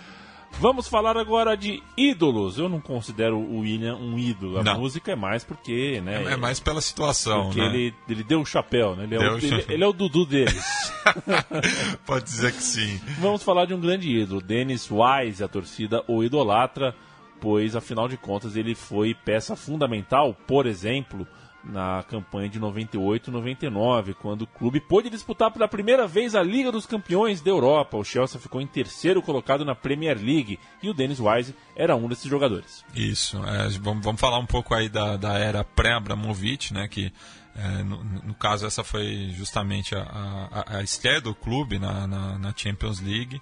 Vamos 0.58 0.86
falar 0.86 1.16
agora 1.16 1.56
de 1.56 1.82
ídolos. 1.96 2.58
Eu 2.58 2.68
não 2.68 2.80
considero 2.80 3.36
o 3.38 3.60
William 3.60 3.96
um 3.96 4.18
ídolo. 4.18 4.58
A 4.58 4.62
Não. 4.62 4.78
música 4.78 5.12
é 5.12 5.16
mais 5.16 5.44
porque, 5.44 6.00
né? 6.00 6.32
É 6.32 6.36
mais 6.36 6.60
pela 6.60 6.80
situação, 6.80 7.46
porque 7.46 7.60
né? 7.60 7.66
ele, 7.66 7.94
ele 8.08 8.22
deu 8.22 8.40
o 8.40 8.46
chapéu, 8.46 8.94
né? 8.94 9.04
Ele 9.04 9.16
é, 9.16 9.18
Deu 9.18 9.32
o, 9.32 9.38
ele, 9.38 9.64
ele 9.68 9.84
é 9.84 9.86
o 9.86 9.92
Dudu 9.92 10.26
deles. 10.26 10.92
Pode 12.06 12.24
dizer 12.24 12.52
que 12.52 12.62
sim. 12.62 13.00
Vamos 13.18 13.42
falar 13.42 13.64
de 13.64 13.74
um 13.74 13.80
grande 13.80 14.10
ídolo, 14.10 14.40
Dennis 14.40 14.88
Wise, 14.90 15.42
a 15.42 15.48
torcida 15.48 16.04
o 16.06 16.22
idolatra, 16.22 16.94
pois 17.42 17.74
afinal 17.74 18.06
de 18.06 18.16
contas 18.16 18.54
ele 18.54 18.72
foi 18.72 19.14
peça 19.14 19.56
fundamental, 19.56 20.32
por 20.46 20.64
exemplo, 20.64 21.26
na 21.64 22.04
campanha 22.04 22.48
de 22.48 22.60
98-99, 22.60 24.14
quando 24.14 24.42
o 24.42 24.46
clube 24.46 24.80
pôde 24.80 25.10
disputar 25.10 25.50
pela 25.50 25.66
primeira 25.66 26.06
vez 26.06 26.36
a 26.36 26.42
Liga 26.42 26.70
dos 26.70 26.86
Campeões 26.86 27.40
da 27.40 27.50
Europa. 27.50 27.96
O 27.96 28.04
Chelsea 28.04 28.40
ficou 28.40 28.60
em 28.60 28.66
terceiro 28.66 29.20
colocado 29.20 29.64
na 29.64 29.74
Premier 29.74 30.16
League 30.18 30.58
e 30.80 30.88
o 30.88 30.94
Dennis 30.94 31.18
Wise 31.18 31.54
era 31.74 31.96
um 31.96 32.08
desses 32.08 32.30
jogadores. 32.30 32.84
Isso. 32.94 33.36
é, 33.44 33.68
vamos, 33.80 34.04
vamos 34.04 34.20
falar 34.20 34.38
um 34.38 34.46
pouco 34.46 34.72
aí 34.72 34.88
da, 34.88 35.16
da 35.16 35.36
era 35.36 35.64
pré-Abramovich, 35.64 36.72
né? 36.72 36.86
Que 36.86 37.12
é, 37.56 37.82
no, 37.82 38.02
no 38.04 38.34
caso 38.34 38.66
essa 38.66 38.84
foi 38.84 39.30
justamente 39.34 39.94
a, 39.96 40.02
a, 40.02 40.78
a 40.78 40.82
estreia 40.82 41.20
do 41.20 41.34
clube 41.34 41.78
na, 41.78 42.06
na, 42.06 42.38
na 42.38 42.54
Champions 42.56 43.00
League. 43.00 43.40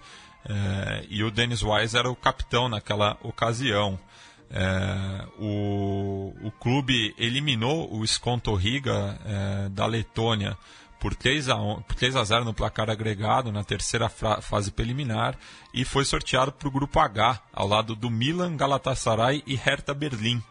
É, 0.48 1.04
e 1.08 1.22
o 1.22 1.30
Dennis 1.30 1.62
Wise 1.62 1.96
era 1.96 2.10
o 2.10 2.16
capitão 2.16 2.68
naquela 2.68 3.16
ocasião. 3.22 3.98
É, 4.52 5.26
o, 5.38 6.34
o 6.42 6.50
clube 6.50 7.14
eliminou 7.18 7.92
o 7.94 8.04
Skonto 8.04 8.52
Riga 8.54 9.18
é, 9.24 9.68
da 9.68 9.86
Letônia 9.86 10.56
por 10.98 11.14
3 11.14 11.48
a, 11.48 11.56
on- 11.56 11.80
por 11.82 11.94
3 11.94 12.16
a 12.16 12.24
0 12.24 12.44
no 12.44 12.52
placar 12.52 12.90
agregado 12.90 13.52
na 13.52 13.62
terceira 13.64 14.08
fase 14.08 14.70
preliminar 14.72 15.38
e 15.72 15.84
foi 15.84 16.04
sorteado 16.04 16.52
para 16.52 16.68
o 16.68 16.70
grupo 16.70 16.98
H, 16.98 17.40
ao 17.52 17.66
lado 17.68 17.94
do 17.94 18.10
Milan, 18.10 18.56
Galatasaray 18.56 19.42
e 19.46 19.54
Hertha 19.54 19.94
Berlim. 19.94 20.42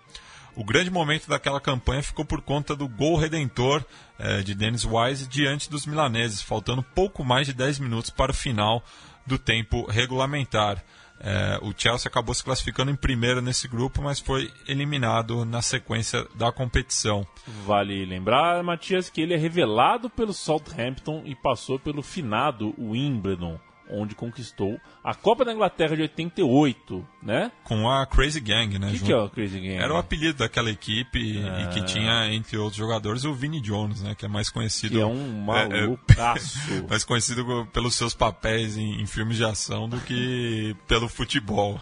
O 0.56 0.64
grande 0.64 0.90
momento 0.90 1.30
daquela 1.30 1.62
campanha 1.62 2.02
ficou 2.02 2.26
por 2.26 2.42
conta 2.42 2.76
do 2.76 2.88
gol 2.88 3.16
redentor 3.18 3.86
eh, 4.18 4.42
de 4.42 4.56
Dennis 4.56 4.84
Wise 4.84 5.28
diante 5.28 5.70
dos 5.70 5.86
milaneses, 5.86 6.42
faltando 6.42 6.82
pouco 6.84 7.24
mais 7.24 7.46
de 7.48 7.54
10 7.54 7.80
minutos 7.80 8.10
para 8.10 8.32
o 8.32 8.36
final 8.36 8.84
do 9.30 9.38
tempo 9.38 9.86
regulamentar. 9.86 10.84
Eh, 11.22 11.60
o 11.62 11.74
Chelsea 11.78 12.10
acabou 12.10 12.34
se 12.34 12.44
classificando 12.44 12.90
em 12.90 12.96
primeiro 12.96 13.42
nesse 13.42 13.68
grupo, 13.68 14.02
mas 14.02 14.20
foi 14.20 14.52
eliminado 14.68 15.46
na 15.46 15.62
sequência 15.62 16.26
da 16.36 16.52
competição. 16.52 17.28
Vale 17.66 18.06
lembrar, 18.06 18.64
Matias, 18.64 19.10
que 19.10 19.22
ele 19.22 19.34
é 19.34 19.38
revelado 19.38 20.10
pelo 20.10 20.34
Southampton 20.34 21.22
e 21.26 21.36
passou 21.36 21.78
pelo 21.78 22.02
finado 22.02 22.74
Wimbledon, 22.78 23.60
onde 23.90 24.16
conquistou 24.16 24.80
a 25.04 25.14
Copa 25.14 25.44
da 25.44 25.54
Inglaterra 25.54 25.96
de 25.96 26.04
88, 26.04 27.06
né? 27.22 27.52
Com 27.64 27.90
a 27.90 28.06
Crazy 28.06 28.40
Gang, 28.40 28.78
né? 28.78 28.90
O 28.90 28.92
que, 28.92 29.00
que 29.00 29.12
é 29.12 29.18
o 29.18 29.30
Crazy 29.30 29.60
Game? 29.60 29.76
Era 29.82 29.94
o 29.94 29.98
apelido 29.98 30.40
daquela 30.40 30.70
equipe 30.70 31.20
e 31.20 31.68
que 31.74 31.84
tinha, 31.86 32.32
entre 32.34 32.58
outros 32.58 32.78
jogadores, 32.78 33.24
o 33.26 33.34
Vinnie 33.34 33.62
Jones, 33.62 34.02
né? 34.02 34.16
Que 34.16 34.26
é 34.26 34.30
mais 34.30 34.50
conhecido... 34.50 34.96
Que 34.96 35.02
é 35.02 35.06
um 35.06 35.54
é, 35.54 35.64
é, 35.64 35.82
malucaço. 35.82 36.60
mais 36.90 37.04
conhecido 37.04 37.46
co- 37.46 37.66
pelos 37.68 37.96
seus 37.96 38.14
papéis 38.14 38.78
em, 38.78 39.02
em 39.02 39.06
filmes 39.06 39.38
de 39.38 39.44
ação 39.46 39.88
do 39.90 40.00
que 40.02 40.76
pelo 40.88 41.08
futebol. 41.08 41.80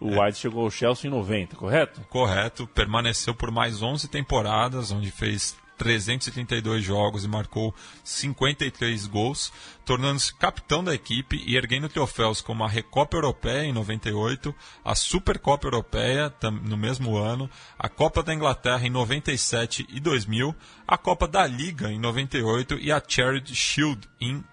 O 0.00 0.18
White 0.20 0.38
chegou 0.38 0.64
ao 0.64 0.70
Chelsea 0.70 1.08
em 1.08 1.12
90, 1.12 1.56
correto? 1.56 2.00
Correto, 2.08 2.66
permaneceu 2.66 3.34
por 3.34 3.50
mais 3.50 3.82
11 3.82 4.08
temporadas, 4.08 4.90
onde 4.90 5.10
fez 5.10 5.56
332 5.80 6.84
jogos 6.84 7.24
e 7.24 7.28
marcou 7.28 7.74
53 8.04 9.06
gols, 9.06 9.50
tornando-se 9.82 10.34
capitão 10.34 10.84
da 10.84 10.94
equipe 10.94 11.42
e 11.46 11.56
erguendo 11.56 11.88
troféus 11.88 12.42
como 12.42 12.62
a 12.62 12.68
Recopa 12.68 13.16
Europeia 13.16 13.64
em 13.64 13.72
98, 13.72 14.54
a 14.84 14.94
Supercopa 14.94 15.66
Europeia 15.66 16.30
no 16.62 16.76
mesmo 16.76 17.16
ano, 17.16 17.48
a 17.78 17.88
Copa 17.88 18.22
da 18.22 18.34
Inglaterra 18.34 18.86
em 18.86 18.90
97 18.90 19.86
e 19.88 19.98
2000, 20.00 20.54
a 20.86 20.98
Copa 20.98 21.26
da 21.26 21.46
Liga 21.46 21.90
em 21.90 21.98
98 21.98 22.78
e 22.78 22.92
a 22.92 23.02
Charity 23.06 23.54
Shield 23.54 24.06
em 24.20 24.44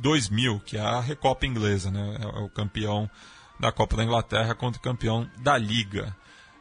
2000, 0.00 0.60
que 0.66 0.76
é 0.76 0.80
a 0.80 0.98
Recopa 0.98 1.46
inglesa, 1.46 1.88
né? 1.88 2.18
É 2.20 2.40
o 2.40 2.48
campeão 2.48 3.08
da 3.60 3.70
Copa 3.70 3.96
da 3.96 4.02
Inglaterra 4.02 4.56
contra 4.56 4.80
o 4.80 4.82
campeão 4.82 5.30
da 5.38 5.56
Liga. 5.56 6.16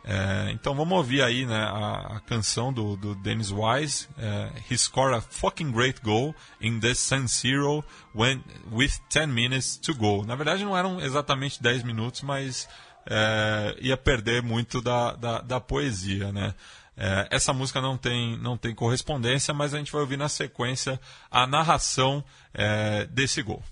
É, 0.06 0.52
então 0.52 0.76
vamos 0.76 0.98
ouvir 0.98 1.22
aí 1.22 1.46
né, 1.46 1.64
a, 1.64 2.18
a 2.18 2.20
canção 2.22 2.74
do, 2.74 2.98
do 2.98 3.16
Dennis 3.16 3.52
Wise. 3.52 4.08
É, 4.18 4.52
He 4.70 4.78
scored 4.78 5.16
a 5.16 5.22
fucking 5.22 5.72
great 5.72 6.02
goal 6.02 6.36
in 6.60 6.80
the 6.80 6.94
San 6.94 7.28
Siro 7.28 7.84
when, 8.14 8.44
with 8.72 9.00
10 9.10 9.28
minutes 9.28 9.78
to 9.78 9.94
go. 9.94 10.26
Na 10.26 10.36
verdade 10.36 10.66
não 10.66 10.78
eram 10.78 11.00
exatamente 11.00 11.62
10 11.62 11.84
minutos, 11.84 12.22
mas 12.22 12.68
é, 13.10 13.78
ia 13.80 13.96
perder 13.96 14.42
muito 14.42 14.82
da, 14.82 15.14
da, 15.14 15.42
da 15.42 15.60
poesia, 15.60 16.32
né? 16.32 16.54
É, 16.96 17.28
essa 17.32 17.54
música 17.54 17.82
não 17.82 17.98
tem, 17.98 18.38
não 18.38 18.56
tem 18.56 18.76
correspondência, 18.76 19.54
mas 19.54 19.74
a 19.74 19.78
gente 19.78 19.92
vai 19.92 20.02
ouvir 20.02 20.18
na 20.18 20.30
sequência 20.30 21.00
a 21.32 21.48
narração 21.48 22.24
é, 22.54 23.06
desse 23.06 23.42
gol. 23.42 23.64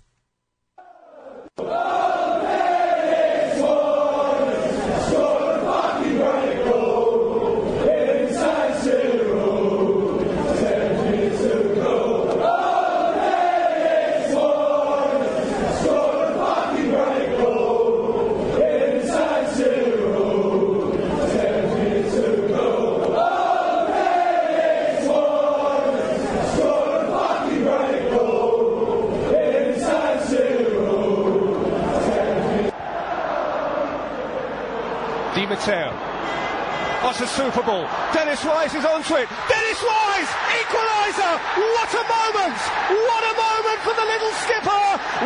What 37.12 37.20
a 37.24 37.28
Super 37.28 37.62
Bowl. 37.64 37.86
Dennis 38.14 38.42
Wise 38.46 38.74
is 38.74 38.86
onto 38.86 39.16
it. 39.16 39.28
Dennis 39.50 39.84
Wise! 39.84 40.32
Equaliser! 40.64 41.34
What 41.76 41.92
a 41.92 42.04
moment! 42.08 42.58
What 42.88 43.24
a 43.28 43.34
moment 43.36 43.80
for 43.84 43.94
the 44.00 44.06
little 44.14 44.32
skipper! 44.40 44.84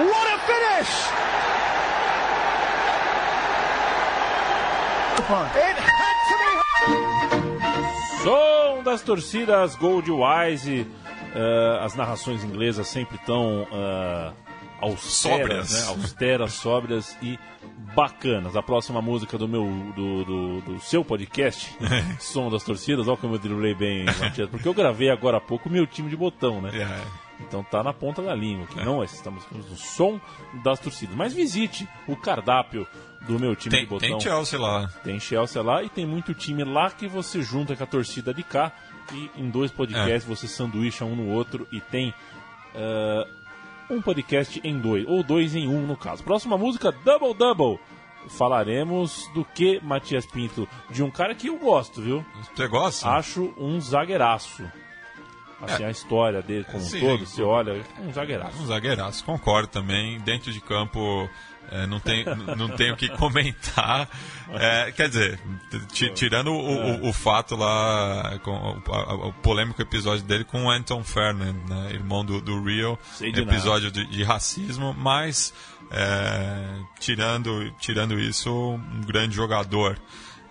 What 0.09 0.27
a 0.33 0.37
finish! 0.49 0.91
It 5.61 5.77
had 5.77 6.17
to 6.29 6.35
be. 6.41 6.51
Som 8.23 8.83
das 8.83 9.03
torcidas 9.03 9.75
Gold 9.75 10.09
Wise. 10.09 10.87
eh, 11.35 11.79
as 11.85 11.93
narrações 11.93 12.43
inglesas 12.43 12.87
sempre 12.87 13.19
tão 13.19 13.67
eh, 13.71 14.31
austeras, 14.81 15.69
Sóbrias. 15.69 15.71
né? 15.71 15.87
austeras, 15.89 16.53
sóbrias 16.53 17.17
e 17.21 17.37
bacanas. 17.95 18.55
A 18.55 18.61
próxima 18.61 19.01
música 19.01 19.37
do 19.37 19.47
meu 19.47 19.65
do, 19.95 20.25
do, 20.25 20.61
do 20.61 20.79
seu 20.79 21.03
podcast, 21.03 21.75
Som 22.19 22.49
das 22.49 22.63
Torcidas, 22.63 23.07
olha 23.07 23.17
como 23.17 23.35
eu 23.35 23.39
driblei 23.39 23.73
bem, 23.73 24.05
Matias, 24.05 24.49
porque 24.49 24.67
eu 24.67 24.73
gravei 24.73 25.09
agora 25.09 25.37
há 25.37 25.41
pouco 25.41 25.69
o 25.69 25.71
meu 25.71 25.87
time 25.87 26.09
de 26.09 26.15
botão, 26.15 26.61
né? 26.61 26.71
É, 26.73 27.01
Então 27.43 27.63
tá 27.63 27.81
na 27.83 27.93
ponta 27.93 28.21
da 28.21 28.35
língua, 28.35 28.67
que 28.67 28.83
não 28.83 29.03
estamos 29.03 29.43
no 29.51 29.77
som 29.77 30.19
das 30.63 30.79
torcidas. 30.79 31.15
Mas 31.15 31.33
visite 31.33 31.87
o 32.07 32.15
cardápio 32.15 32.85
do 33.21 33.39
meu 33.39 33.55
time 33.55 33.75
tem, 33.75 33.83
de 33.83 33.89
botão. 33.89 34.07
tem 34.09 34.19
Chelsea 34.19 34.59
lá. 34.59 34.87
Tem 35.03 35.19
Chelsea 35.19 35.61
lá 35.61 35.81
e 35.83 35.89
tem 35.89 36.05
muito 36.05 36.33
time 36.33 36.63
lá 36.63 36.91
que 36.91 37.07
você 37.07 37.41
junta 37.41 37.75
com 37.75 37.83
a 37.83 37.87
torcida 37.87 38.33
de 38.33 38.43
cá 38.43 38.71
e 39.13 39.31
em 39.37 39.49
dois 39.49 39.71
podcasts 39.71 40.23
você 40.25 40.47
sanduícha 40.47 41.05
um 41.05 41.15
no 41.15 41.29
outro 41.29 41.67
e 41.71 41.79
tem 41.79 42.13
eh, 42.73 43.27
um 43.89 44.01
podcast 44.01 44.59
em 44.63 44.77
dois, 44.79 45.05
ou 45.07 45.23
dois 45.23 45.55
em 45.55 45.67
um 45.67 45.85
no 45.85 45.95
caso. 45.95 46.23
Próxima 46.23 46.57
música, 46.57 46.91
Double 46.91 47.33
Double. 47.33 47.79
Falaremos 48.29 49.29
do 49.33 49.45
que, 49.45 49.79
Matias 49.83 50.25
Pinto? 50.25 50.67
De 50.89 51.03
um 51.03 51.11
cara 51.11 51.35
que 51.35 51.47
eu 51.47 51.57
gosto, 51.57 52.01
viu? 52.01 52.25
Você 52.55 52.67
gosta? 52.67 53.07
Acho 53.09 53.53
um 53.57 53.79
zagueiraço. 53.79 54.63
Assim, 55.61 55.85
a 55.85 55.89
história 55.89 56.41
dele 56.41 56.65
como 56.65 56.77
um 56.77 56.81
Sim. 56.87 56.99
todo, 56.99 57.25
você 57.25 57.41
olha, 57.41 57.71
é 57.71 58.01
um 58.01 58.11
zagueiraço. 58.11 58.61
Um 58.61 58.65
zagueiraço, 58.65 59.23
concordo 59.23 59.67
também. 59.67 60.19
Dentro 60.19 60.51
de 60.51 60.59
campo 60.59 61.29
é, 61.71 61.85
não, 61.87 61.99
tem, 61.99 62.23
não 62.57 62.69
tenho 62.69 62.93
o 62.93 62.97
que 62.97 63.09
comentar. 63.09 64.07
É, 64.53 64.91
quer 64.91 65.09
dizer, 65.09 65.39
ti- 65.91 66.11
tirando 66.13 66.51
o, 66.51 67.05
o- 67.05 67.09
o 67.09 67.13
fato 67.13 67.55
lá, 67.55 68.37
com 68.43 68.51
o, 68.51 69.27
o 69.29 69.33
polêmico 69.33 69.81
episódio 69.81 70.23
dele 70.23 70.43
com 70.43 70.65
o 70.65 70.69
Anton 70.69 71.03
Fernand, 71.03 71.55
né, 71.67 71.89
irmão 71.91 72.23
do, 72.23 72.39
do 72.41 72.61
Rio, 72.63 72.97
episódio 73.41 73.91
de, 73.91 74.05
de 74.05 74.23
racismo, 74.23 74.93
mas 74.93 75.53
é, 75.91 76.79
tirando, 76.99 77.71
tirando 77.79 78.19
isso, 78.19 78.51
um 78.51 79.01
grande 79.01 79.35
jogador. 79.35 79.97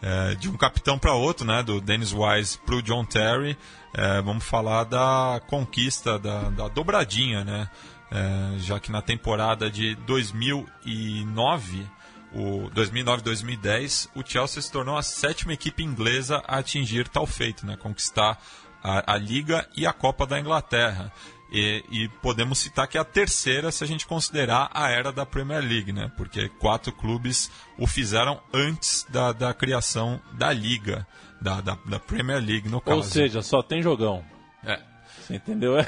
É, 0.06 0.34
de 0.34 0.50
um 0.50 0.56
capitão 0.56 0.98
para 0.98 1.14
outro, 1.14 1.46
né, 1.46 1.62
do 1.62 1.80
Dennis 1.80 2.12
Wise 2.12 2.58
para 2.58 2.74
o 2.74 2.82
John 2.82 3.06
Terry, 3.06 3.56
é, 3.94 4.20
vamos 4.20 4.44
falar 4.44 4.84
da 4.84 5.40
conquista, 5.46 6.18
da, 6.18 6.50
da 6.50 6.68
dobradinha, 6.68 7.42
né, 7.42 7.70
é, 8.10 8.58
já 8.58 8.78
que 8.78 8.92
na 8.92 9.02
temporada 9.02 9.70
de 9.70 9.94
2009, 9.96 11.86
o 12.32 12.70
2009-2010, 12.70 14.08
o 14.14 14.22
Chelsea 14.24 14.62
se 14.62 14.70
tornou 14.70 14.96
a 14.96 15.02
sétima 15.02 15.52
equipe 15.52 15.82
inglesa 15.82 16.42
a 16.46 16.58
atingir 16.58 17.08
tal 17.08 17.26
feito, 17.26 17.64
né, 17.66 17.76
conquistar 17.76 18.40
a, 18.82 19.14
a 19.14 19.16
Liga 19.16 19.66
e 19.76 19.86
a 19.86 19.92
Copa 19.92 20.26
da 20.26 20.38
Inglaterra. 20.38 21.10
E, 21.50 21.84
e, 21.90 22.08
podemos 22.20 22.58
citar 22.58 22.88
que 22.88 22.98
é 22.98 23.00
a 23.00 23.04
terceira 23.04 23.70
se 23.70 23.84
a 23.84 23.86
gente 23.86 24.06
considerar 24.06 24.70
a 24.74 24.90
era 24.90 25.12
da 25.12 25.24
Premier 25.24 25.62
League, 25.62 25.92
né? 25.92 26.10
Porque 26.16 26.48
quatro 26.48 26.90
clubes 26.90 27.48
o 27.78 27.86
fizeram 27.86 28.42
antes 28.52 29.06
da, 29.08 29.32
da 29.32 29.54
criação 29.54 30.20
da 30.32 30.52
Liga, 30.52 31.06
da, 31.40 31.60
da, 31.60 31.78
da 31.86 32.00
Premier 32.00 32.42
League, 32.42 32.68
no 32.68 32.80
caso. 32.80 32.96
Ou 32.96 33.02
seja, 33.04 33.40
só 33.40 33.62
tem 33.62 33.80
jogão. 33.80 34.24
É. 34.64 34.80
Você 35.26 35.36
entendeu? 35.36 35.74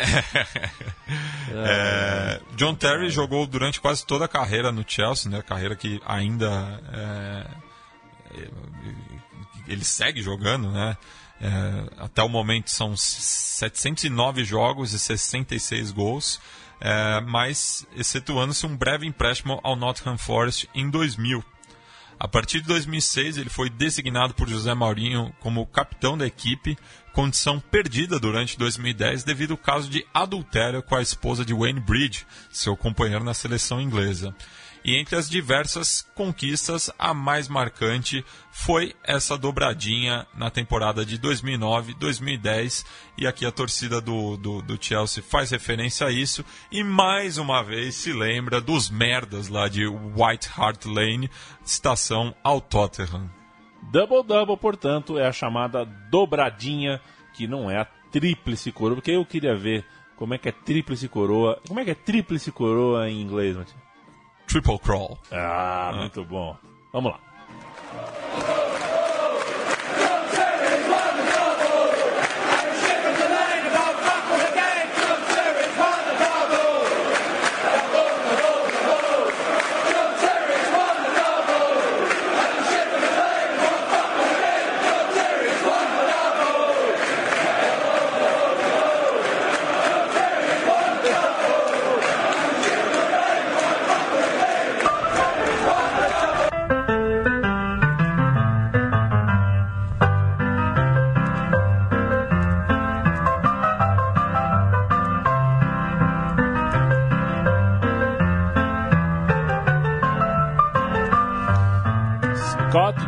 É. 1.49 2.41
é, 2.41 2.57
John 2.57 2.75
Terry 2.75 3.09
jogou 3.09 3.47
durante 3.47 3.81
quase 3.81 4.05
toda 4.05 4.25
a 4.25 4.29
carreira 4.29 4.73
no 4.73 4.85
Chelsea, 4.87 5.31
né? 5.31 5.41
Carreira 5.43 5.77
que 5.77 6.03
ainda 6.05 6.83
é, 6.93 7.47
ele 9.69 9.85
segue 9.85 10.21
jogando, 10.21 10.71
né? 10.71 10.97
É, 11.41 12.03
até 12.03 12.23
o 12.23 12.29
momento 12.29 12.71
são 12.71 12.97
709 12.97 14.45
jogos 14.45 14.93
e 14.93 14.99
66 14.99 15.93
gols, 15.93 16.41
é, 16.81 17.21
mas 17.21 17.87
excetuando-se 17.95 18.67
um 18.67 18.77
breve 18.77 19.07
empréstimo 19.07 19.61
ao 19.63 19.77
Nottingham 19.77 20.19
Forest 20.19 20.69
em 20.75 20.91
2000. 20.91 21.45
A 22.19 22.27
partir 22.27 22.63
de 22.63 22.67
2006, 22.69 23.37
ele 23.37 23.51
foi 23.51 23.69
designado 23.69 24.33
por 24.33 24.49
José 24.49 24.75
Mourinho 24.75 25.35
como 25.39 25.67
capitão 25.67 26.17
da 26.17 26.27
equipe, 26.27 26.77
condição 27.13 27.61
perdida 27.61 28.19
durante 28.19 28.59
2010 28.59 29.23
devido 29.23 29.51
ao 29.53 29.59
caso 29.59 29.91
de 29.91 30.05
adultério 30.15 30.83
com 30.83 30.95
a 30.95 31.03
esposa 31.03 31.45
de 31.45 31.53
Wayne 31.53 31.81
Bridge, 31.81 32.27
seu 32.51 32.75
companheiro 32.75 33.23
na 33.23 33.35
seleção 33.35 33.81
inglesa. 33.81 34.35
E 34.87 34.95
entre 34.95 35.17
as 35.17 35.29
diversas 35.29 36.09
conquistas, 36.15 36.93
a 36.97 37.13
mais 37.13 37.49
marcante 37.49 38.25
foi 38.53 38.95
essa 39.03 39.37
dobradinha 39.37 40.29
na 40.33 40.49
temporada 40.49 41.05
de 41.05 41.19
2009-2010. 41.19 42.87
E 43.19 43.27
aqui 43.27 43.45
a 43.45 43.51
torcida 43.51 44.01
do, 44.01 44.37
do, 44.37 44.63
do, 44.63 44.79
Chelsea 44.81 45.25
faz 45.25 45.51
referência 45.51 46.07
a 46.07 46.13
isso. 46.13 46.45
E 46.71 46.85
mais 46.85 47.37
uma 47.37 47.65
vez 47.65 47.97
se 47.97 48.13
lembra 48.13 48.61
dos 48.61 48.89
merdas 48.89 49.49
lá 49.49 49.67
de 49.67 49.89
White 49.89 50.51
Hart 50.57 50.85
Lane, 50.85 51.29
estação 51.65 52.33
ao 52.45 52.61
Tottenham. 52.61 53.29
Double-double, 53.91 54.57
portanto, 54.57 55.19
é 55.19 55.27
a 55.27 55.33
chamada 55.33 55.85
dobradinha, 55.85 57.01
que 57.35 57.49
não 57.49 57.69
é 57.69 57.81
a 57.81 57.89
tríplice 58.13 58.71
coroa. 58.71 58.95
Porque 58.95 59.11
eu 59.11 59.27
queria 59.27 59.57
ver 59.57 59.85
como 60.15 60.33
é 60.33 60.39
que 60.39 60.49
é 60.49 60.53
tríplice 60.53 61.09
coroa. 61.09 61.61
Como 61.67 61.81
é 61.81 61.85
que 61.85 61.91
é 61.91 61.95
tríplice 61.95 62.53
coroa 62.53 63.11
em 63.11 63.21
inglês, 63.21 63.57
Matheus? 63.57 63.86
Triple 64.47 64.79
Crawl. 64.79 65.19
Ah, 65.33 65.93
muito 65.97 66.25
bom. 66.25 66.57
Vamos 66.93 67.13
lá. 67.13 68.66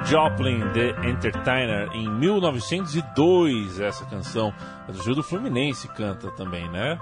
Joplin, 0.08 0.60
The 0.72 1.06
Entertainer, 1.06 1.90
em 1.92 2.08
1902, 2.08 3.78
essa 3.78 4.06
canção. 4.06 4.54
A 4.88 4.90
do 4.90 5.14
do 5.14 5.22
Fluminense 5.22 5.86
canta 5.88 6.30
também, 6.30 6.66
né? 6.70 6.98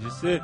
de 0.00 0.12
ser, 0.14 0.42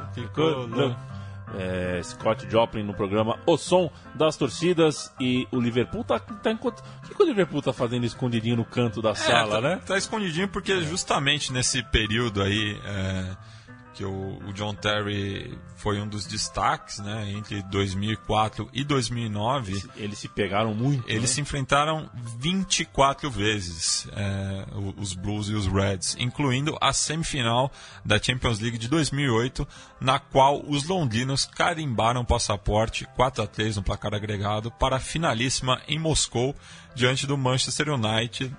é, 1.59 2.01
Scott 2.05 2.49
Joplin 2.49 2.85
no 2.85 2.95
programa 2.95 3.37
O 3.45 3.57
Som 3.57 3.91
das 4.15 4.37
Torcidas 4.37 5.13
e 5.21 5.47
o 5.51 5.61
Liverpool 5.61 6.05
tá, 6.05 6.21
tá 6.21 6.53
enquanto... 6.53 6.79
O 6.79 7.15
que, 7.15 7.21
o 7.21 7.27
Liverpool 7.27 7.61
tá 7.61 7.73
fazendo 7.73 8.07
escondidinho 8.07 8.57
no 8.57 8.65
canto 8.65 9.03
da 9.03 9.11
é, 9.11 9.15
sala, 9.15 9.57
tá, 9.57 9.61
né? 9.61 9.81
Tá 9.85 9.99
escondidinho 9.99 10.47
porque 10.47 10.83
justamente 10.83 11.53
nesse 11.53 11.83
período 11.83 12.41
aí... 12.41 12.81
É 12.85 13.62
que 13.95 14.05
o, 14.05 14.39
o, 14.47 14.53
John 14.53 14.75
Terry 14.75 15.59
foi 15.77 16.01
um 16.01 16.09
dos 16.09 16.27
destaques, 16.27 16.99
né, 16.99 17.31
entre 17.33 17.63
2004 17.65 18.69
e 18.73 18.85
2009. 18.85 19.83
Eles 19.97 20.19
se 20.19 20.29
pegaram 20.29 20.75
muito. 20.75 21.09
Eles 21.09 21.23
né? 21.23 21.27
se 21.29 21.41
enfrentaram 21.41 22.11
24 22.39 23.31
vezes, 23.31 24.09
é, 24.13 24.67
os 24.97 25.15
Blues 25.15 25.49
e 25.49 25.55
os 25.55 25.67
Reds, 25.67 26.17
incluindo 26.19 26.77
a 26.81 26.93
semifinal 26.93 27.71
da 28.05 28.21
Champions 28.21 28.61
League 28.61 28.79
de 28.79 28.89
2008, 28.89 29.67
na 30.01 30.19
qual 30.19 30.63
os 30.67 30.85
londrinos 30.89 31.45
carimbaram 31.45 32.23
o 32.23 32.27
passaporte 32.27 33.07
4 33.17 33.45
a 33.45 33.47
3 33.47 33.77
no 33.77 33.83
placar 33.83 34.15
agregado 34.15 34.71
para 34.71 34.97
a 34.97 35.01
finalíssima 35.01 35.81
em 35.87 35.99
Moscou 35.99 36.57
diante 36.95 37.27
do 37.27 37.37
Manchester 37.37 37.91
United 37.91 38.55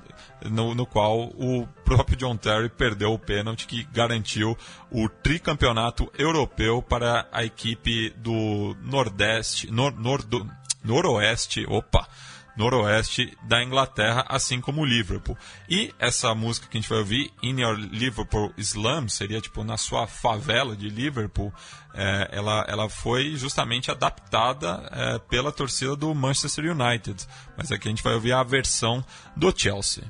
no, 0.49 0.75
no 0.75 0.85
qual 0.85 1.31
o 1.35 1.67
próprio 1.85 2.17
John 2.17 2.35
Terry 2.35 2.69
perdeu 2.69 3.13
o 3.13 3.19
pênalti 3.19 3.65
que 3.67 3.83
garantiu 3.93 4.57
o 4.91 5.07
tricampeonato 5.07 6.11
europeu 6.17 6.81
para 6.81 7.27
a 7.31 7.43
equipe 7.43 8.09
do 8.17 8.75
Nordeste, 8.81 9.71
nor, 9.71 9.93
nor, 9.93 10.21
do, 10.23 10.45
Noroeste, 10.83 11.65
opa, 11.67 12.07
noroeste 12.55 13.37
da 13.43 13.63
Inglaterra, 13.63 14.25
assim 14.27 14.61
como 14.61 14.85
Liverpool. 14.85 15.37
E 15.69 15.93
essa 15.99 16.33
música 16.35 16.67
que 16.67 16.77
a 16.77 16.81
gente 16.81 16.89
vai 16.89 16.99
ouvir, 16.99 17.31
In 17.41 17.61
Your 17.61 17.75
Liverpool 17.75 18.53
Slum, 18.57 19.07
seria 19.09 19.41
tipo 19.41 19.63
na 19.63 19.77
sua 19.77 20.07
favela 20.07 20.75
de 20.75 20.89
Liverpool, 20.89 21.53
é, 21.93 22.29
ela, 22.31 22.65
ela 22.67 22.89
foi 22.89 23.35
justamente 23.35 23.91
adaptada 23.91 24.89
é, 24.91 25.19
pela 25.19 25.51
torcida 25.51 25.95
do 25.95 26.13
Manchester 26.13 26.65
United. 26.65 27.27
Mas 27.57 27.71
aqui 27.71 27.87
a 27.87 27.91
gente 27.91 28.03
vai 28.03 28.13
ouvir 28.13 28.33
a 28.33 28.43
versão 28.43 29.03
do 29.35 29.53
Chelsea. 29.55 30.03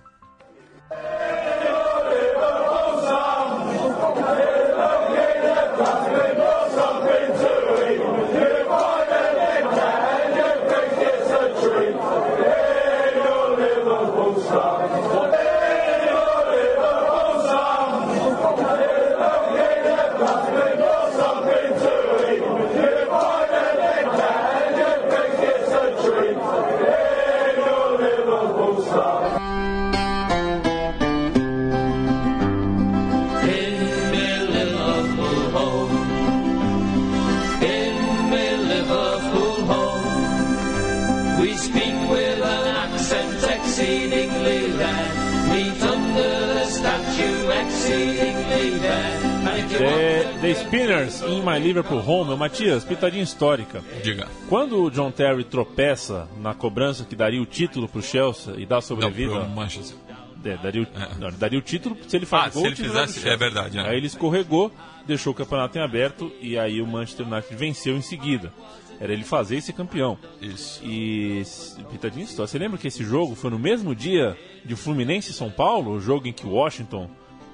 Spinners 50.73 51.21
in 51.21 51.43
My 51.43 51.59
Liverpool 51.59 51.99
Home. 51.99 52.35
Matias, 52.35 52.83
pitadinha 52.83 53.21
histórica. 53.23 53.83
Diga. 54.03 54.27
Quando 54.49 54.81
o 54.81 54.89
John 54.89 55.11
Terry 55.11 55.43
tropeça 55.43 56.27
na 56.41 56.55
cobrança 56.55 57.05
que 57.05 57.15
daria 57.15 57.39
o 57.39 57.45
título 57.45 57.87
para 57.87 57.99
o 57.99 58.01
Chelsea 58.01 58.55
e 58.57 58.65
dá 58.65 58.81
sobrevida. 58.81 59.35
Não, 59.35 59.41
pro 59.41 59.49
Manchester. 59.51 59.95
É, 60.43 60.57
daria, 60.57 60.81
o, 60.81 61.19
não, 61.19 61.31
daria 61.37 61.59
o 61.59 61.61
título 61.61 61.95
se 62.07 62.17
ele 62.17 62.25
faz 62.25 62.47
Ah, 62.47 62.49
gol. 62.49 62.61
se 62.63 62.67
ele 62.69 62.75
fizesse, 62.75 63.29
é 63.29 63.37
verdade. 63.37 63.77
é. 63.77 63.87
Aí 63.87 63.97
ele 63.97 64.07
escorregou, 64.07 64.71
deixou 65.05 65.31
o 65.31 65.35
campeonato 65.35 65.77
em 65.77 65.81
aberto 65.81 66.31
e 66.41 66.57
aí 66.57 66.81
o 66.81 66.87
Manchester 66.87 67.27
United 67.31 67.55
venceu 67.55 67.95
em 67.95 68.01
seguida. 68.01 68.51
Era 68.99 69.13
ele 69.13 69.23
fazer 69.23 69.57
e 69.57 69.61
ser 69.61 69.73
campeão. 69.73 70.17
Isso. 70.41 70.81
E 70.83 71.43
pitadinha 71.91 72.25
história. 72.25 72.47
Você 72.47 72.57
lembra 72.57 72.79
que 72.79 72.87
esse 72.87 73.03
jogo 73.03 73.35
foi 73.35 73.51
no 73.51 73.59
mesmo 73.59 73.93
dia 73.93 74.35
de 74.65 74.75
Fluminense 74.75 75.29
e 75.29 75.33
São 75.35 75.51
Paulo? 75.51 75.91
O 75.91 76.01
jogo 76.01 76.27
em 76.27 76.33
que 76.33 76.47
o 76.47 76.51
Washington 76.53 77.09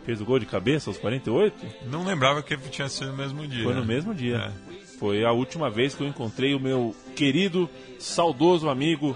fez 0.06 0.22
o 0.22 0.26
gol 0.26 0.40
de 0.40 0.46
cabeça 0.46 0.90
aos 0.90 0.98
48? 0.98 1.86
Não 1.86 2.06
lembrava 2.06 2.42
que 2.42 2.56
tinha 2.70 2.90
sido 2.90 3.12
no 3.12 3.18
mesmo 3.18 3.48
dia. 3.48 3.64
Foi 3.64 3.74
no 3.74 3.86
mesmo 3.86 4.14
dia. 4.14 4.52
É. 4.72 4.80
Foi 4.98 5.24
a 5.24 5.32
última 5.32 5.70
vez 5.70 5.96
que 5.96 6.04
eu 6.04 6.08
encontrei 6.08 6.54
o 6.54 6.60
meu 6.60 6.96
querido, 7.16 7.70
saudoso 8.00 8.70
amigo 8.70 9.16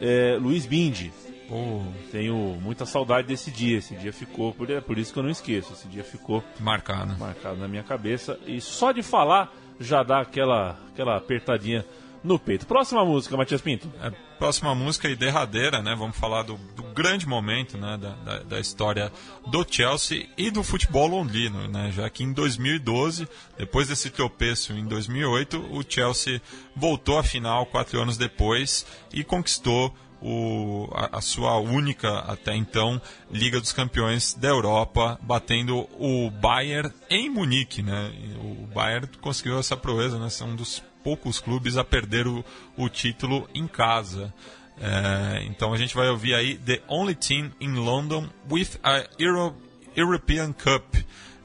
eh, 0.00 0.38
Luiz 0.40 0.64
Bindi. 0.66 1.12
Pô, 1.48 1.82
Tenho 2.10 2.58
muita 2.62 2.86
saudade 2.86 3.28
desse 3.28 3.50
dia. 3.50 3.78
Esse 3.78 3.94
dia 3.94 4.12
ficou, 4.12 4.54
por, 4.54 4.70
é 4.70 4.80
por 4.80 4.98
isso 4.98 5.12
que 5.12 5.18
eu 5.18 5.22
não 5.22 5.30
esqueço. 5.30 5.74
Esse 5.74 5.86
dia 5.86 6.02
ficou 6.02 6.42
marcado. 6.58 7.14
marcado 7.18 7.58
na 7.58 7.68
minha 7.68 7.82
cabeça. 7.82 8.38
E 8.46 8.60
só 8.60 8.90
de 8.90 9.02
falar 9.02 9.52
já 9.78 10.02
dá 10.02 10.20
aquela, 10.20 10.78
aquela 10.92 11.16
apertadinha 11.16 11.84
no 12.24 12.38
peito. 12.38 12.66
Próxima 12.66 13.04
música, 13.04 13.36
Matias 13.36 13.60
Pinto. 13.60 13.90
É, 14.00 14.12
próxima 14.42 14.74
música 14.74 15.08
e 15.08 15.14
derradeira, 15.14 15.80
né? 15.80 15.94
Vamos 15.96 16.16
falar 16.16 16.42
do, 16.42 16.56
do 16.74 16.82
grande 16.82 17.28
momento 17.28 17.78
né? 17.78 17.96
da, 17.96 18.10
da, 18.10 18.38
da 18.42 18.58
história 18.58 19.12
do 19.46 19.64
Chelsea 19.64 20.28
e 20.36 20.50
do 20.50 20.64
futebol 20.64 21.06
londrino, 21.06 21.68
né? 21.68 21.92
Já 21.92 22.10
que 22.10 22.24
em 22.24 22.32
2012, 22.32 23.28
depois 23.56 23.86
desse 23.86 24.10
tropeço 24.10 24.72
em 24.72 24.84
2008, 24.84 25.58
o 25.70 25.84
Chelsea 25.88 26.42
voltou 26.74 27.20
à 27.20 27.22
final 27.22 27.66
quatro 27.66 28.02
anos 28.02 28.16
depois 28.16 28.84
e 29.12 29.22
conquistou 29.22 29.94
o, 30.20 30.88
a, 30.92 31.18
a 31.18 31.20
sua 31.20 31.56
única 31.58 32.18
até 32.20 32.56
então 32.56 33.00
Liga 33.30 33.60
dos 33.60 33.72
Campeões 33.72 34.34
da 34.34 34.48
Europa, 34.48 35.20
batendo 35.22 35.88
o 36.00 36.32
Bayern 36.32 36.92
em 37.08 37.30
Munique, 37.30 37.80
né? 37.80 38.10
O 38.40 38.66
Bayern 38.74 39.06
conseguiu 39.20 39.56
essa 39.60 39.76
proeza, 39.76 40.18
né? 40.18 40.28
São 40.28 40.48
um 40.48 40.56
dos 40.56 40.82
poucos 41.02 41.40
clubes 41.40 41.76
a 41.76 41.84
perder 41.84 42.26
o, 42.26 42.44
o 42.76 42.88
título 42.88 43.48
em 43.54 43.66
casa. 43.66 44.32
É, 44.80 45.44
então 45.44 45.72
a 45.72 45.76
gente 45.76 45.94
vai 45.94 46.08
ouvir 46.08 46.34
aí 46.34 46.56
The 46.56 46.80
Only 46.88 47.14
Team 47.14 47.52
in 47.60 47.74
London 47.74 48.28
with 48.50 48.78
a 48.82 49.04
Euro, 49.18 49.54
European 49.94 50.52
Cup. 50.52 50.96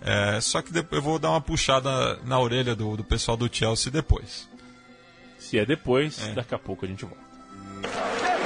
É, 0.01 0.39
só 0.39 0.61
que 0.61 0.71
depois 0.71 0.97
eu 0.97 1.03
vou 1.03 1.19
dar 1.19 1.31
uma 1.31 1.41
puxada 1.41 2.17
na 2.23 2.39
orelha 2.39 2.75
do, 2.75 2.95
do 2.95 3.03
pessoal 3.03 3.35
do 3.35 3.53
Chelsea 3.53 3.91
depois. 3.91 4.47
Se 5.37 5.59
é 5.59 5.65
depois, 5.65 6.17
daqui 6.33 6.55
a 6.55 6.59
pouco 6.59 6.85
a 6.85 6.87
gente 6.87 7.05
volta. 7.05 8.36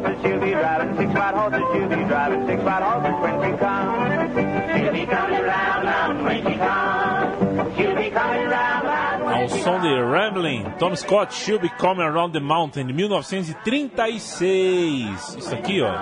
Horses. 0.00 0.22
She'll 0.22 0.40
be 0.40 0.50
driving 0.50 0.96
six 0.96 1.12
white 1.14 1.34
horses. 1.34 1.62
She'll 1.72 1.88
be 1.88 2.04
driving 2.04 2.46
six 2.46 2.62
white 2.62 2.82
horses 2.82 3.14
when 3.20 3.40
she 3.42 3.52
comes. 3.58 4.34
She'll 4.74 4.92
be 4.92 5.06
coming 5.06 5.42
round, 5.42 5.84
round 5.86 6.24
when 6.24 6.36
she 6.38 6.54
comes. 6.58 7.76
She'll 7.76 7.94
be 7.96 8.10
coming 8.10 8.48
round, 8.48 8.84
round 8.84 9.24
when 9.24 9.34
Ao 9.34 9.48
som 9.48 9.80
de 9.82 10.02
Rambling, 10.02 10.72
Tom 10.78 10.96
Scott, 10.96 11.32
She'll 11.32 11.58
Be 11.58 11.68
Coming 11.78 12.06
Around 12.06 12.32
the 12.32 12.40
Mountain, 12.40 12.86
de 12.86 12.92
1936. 12.92 15.36
Isso 15.36 15.54
aqui, 15.54 15.80
ó. 15.82 15.92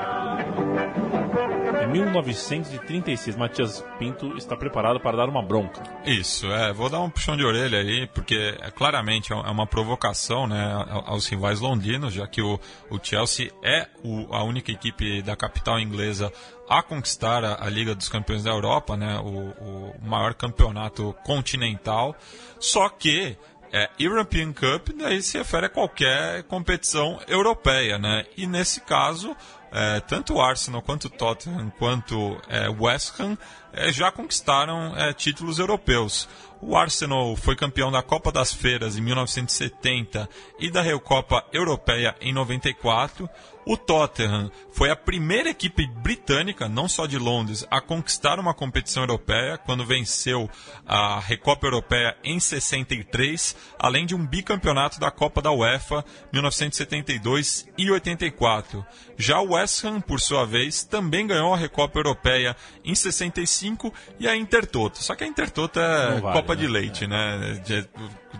É 1.89 1.93
1936. 1.93 3.36
Matias 3.36 3.84
Pinto 3.99 4.36
está 4.36 4.57
preparado 4.57 5.01
para 5.01 5.16
dar 5.16 5.28
uma 5.28 5.43
bronca. 5.43 5.82
Isso, 6.05 6.47
é, 6.47 6.72
vou 6.72 6.89
dar 6.89 7.01
um 7.01 7.11
puxão 7.11 7.36
de 7.36 7.45
orelha 7.45 7.78
aí, 7.78 8.07
porque 8.09 8.57
é, 8.61 8.70
claramente 8.70 9.32
é 9.32 9.36
uma 9.36 9.66
provocação 9.66 10.47
né, 10.47 10.72
aos 11.07 11.26
rivais 11.26 11.61
londrinos, 11.61 12.12
já 12.14 12.26
que 12.26 12.43
o, 12.43 12.59
o 12.91 12.99
Chelsea 13.03 13.51
é 13.62 13.89
o- 14.05 14.32
a 14.34 14.43
única 14.45 14.70
equipe 14.70 15.22
da 15.22 15.36
capital 15.36 15.78
inglesa 15.78 16.32
a 16.68 16.82
conquistar 16.82 17.45
a, 17.45 17.64
a 17.64 17.68
Liga 17.70 17.95
dos 17.95 18.09
Campeões 18.09 18.45
da 18.45 18.51
Europa, 18.51 18.97
né, 18.97 19.18
o, 19.18 19.95
o 19.95 19.95
maior 20.03 20.34
campeonato 20.34 21.14
continental. 21.24 22.14
Só 22.61 22.89
que 22.89 23.36
é, 23.72 23.89
European 23.99 24.53
Cup 24.53 24.89
daí 24.97 25.20
se 25.22 25.36
refere 25.39 25.66
a 25.66 25.68
qualquer 25.68 26.43
competição 26.45 27.20
europeia, 27.28 27.99
né? 27.99 28.24
E 28.36 28.47
nesse 28.47 28.80
caso, 28.80 29.36
é, 29.72 30.00
tanto 30.00 30.34
o 30.34 30.40
Arsenal 30.40 30.82
quanto 30.82 31.06
o 31.06 31.10
Tottenham 31.10 31.70
quanto 31.78 32.40
é, 32.48 32.68
West 32.68 33.18
Ham 33.20 33.36
é, 33.72 33.92
já 33.92 34.10
conquistaram 34.10 34.96
é, 34.96 35.12
títulos 35.12 35.58
europeus. 35.58 36.28
O 36.60 36.76
Arsenal 36.76 37.36
foi 37.36 37.54
campeão 37.54 37.92
da 37.92 38.02
Copa 38.02 38.32
das 38.32 38.52
Feiras 38.52 38.96
em 38.96 39.00
1970 39.02 40.28
e 40.58 40.70
da 40.70 40.82
Recopa 40.82 41.44
Europeia 41.52 42.16
em 42.20 42.32
94. 42.32 43.28
O 43.70 43.76
Tottenham 43.76 44.50
foi 44.72 44.90
a 44.90 44.96
primeira 44.96 45.50
equipe 45.50 45.86
britânica, 45.86 46.70
não 46.70 46.88
só 46.88 47.04
de 47.04 47.18
Londres, 47.18 47.66
a 47.70 47.82
conquistar 47.82 48.38
uma 48.40 48.54
competição 48.54 49.02
europeia 49.02 49.58
quando 49.58 49.84
venceu 49.84 50.48
a 50.86 51.20
Recopa 51.20 51.66
Europeia 51.66 52.16
em 52.24 52.40
63, 52.40 53.54
além 53.78 54.06
de 54.06 54.14
um 54.14 54.26
bicampeonato 54.26 54.98
da 54.98 55.10
Copa 55.10 55.42
da 55.42 55.52
UEFA 55.52 56.02
1972 56.32 57.68
e 57.76 57.90
84. 57.90 58.86
Já 59.18 59.38
o 59.40 59.52
West 59.52 59.84
Ham, 59.84 60.00
por 60.00 60.18
sua 60.20 60.46
vez, 60.46 60.82
também 60.84 61.26
ganhou 61.26 61.52
a 61.52 61.56
Recopa 61.56 61.98
Europeia 61.98 62.56
em 62.82 62.94
65 62.94 63.92
e 64.18 64.26
a 64.26 64.34
Intertoto. 64.34 65.02
Só 65.02 65.14
que 65.14 65.24
a 65.24 65.26
Intertoto 65.26 65.78
é 65.78 66.20
vale, 66.20 66.32
Copa 66.40 66.54
né? 66.54 66.60
de 66.62 66.66
leite, 66.66 67.06
né? 67.06 67.60
De- 67.66 67.86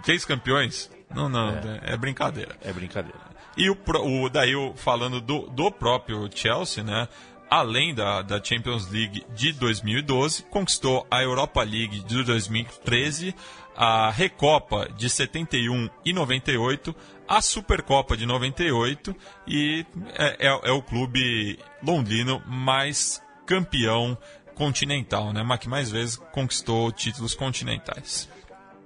Três 0.03 0.25
campeões? 0.25 0.91
Não, 1.15 1.29
não, 1.29 1.57
é 1.83 1.97
brincadeira. 1.97 2.57
É 2.63 2.73
brincadeira. 2.73 3.19
E 3.59 3.69
o, 3.69 3.77
o 4.05 4.29
daí 4.31 4.53
falando 4.77 5.21
do, 5.21 5.41
do 5.49 5.71
próprio 5.71 6.31
Chelsea, 6.33 6.83
né? 6.85 7.09
Além 7.51 7.95
da, 7.95 8.23
da 8.23 8.43
Champions 8.43 8.89
League 8.91 9.25
de 9.35 9.53
2012, 9.53 10.45
conquistou 10.45 11.07
a 11.11 11.23
Europa 11.23 11.63
League 11.63 12.01
de 12.05 12.23
2013, 12.23 13.35
a 13.75 14.11
Recopa 14.11 14.89
de 14.97 15.09
71 15.11 15.89
e 16.05 16.13
98, 16.13 16.95
a 17.27 17.41
Supercopa 17.41 18.17
de 18.17 18.27
98 18.27 19.17
e 19.47 19.85
é, 20.15 20.47
é- 20.47 20.61
é 20.69 20.73
o 20.73 20.83
clube 20.83 21.59
londrino 21.83 22.43
mais 22.47 23.21
campeão 23.47 24.17
continental, 24.55 25.33
né? 25.33 25.43
Mas 25.43 25.59
que 25.61 25.69
mais 25.69 25.91
vezes 25.91 26.17
conquistou 26.33 26.93
títulos 26.93 27.35
continentais. 27.35 28.29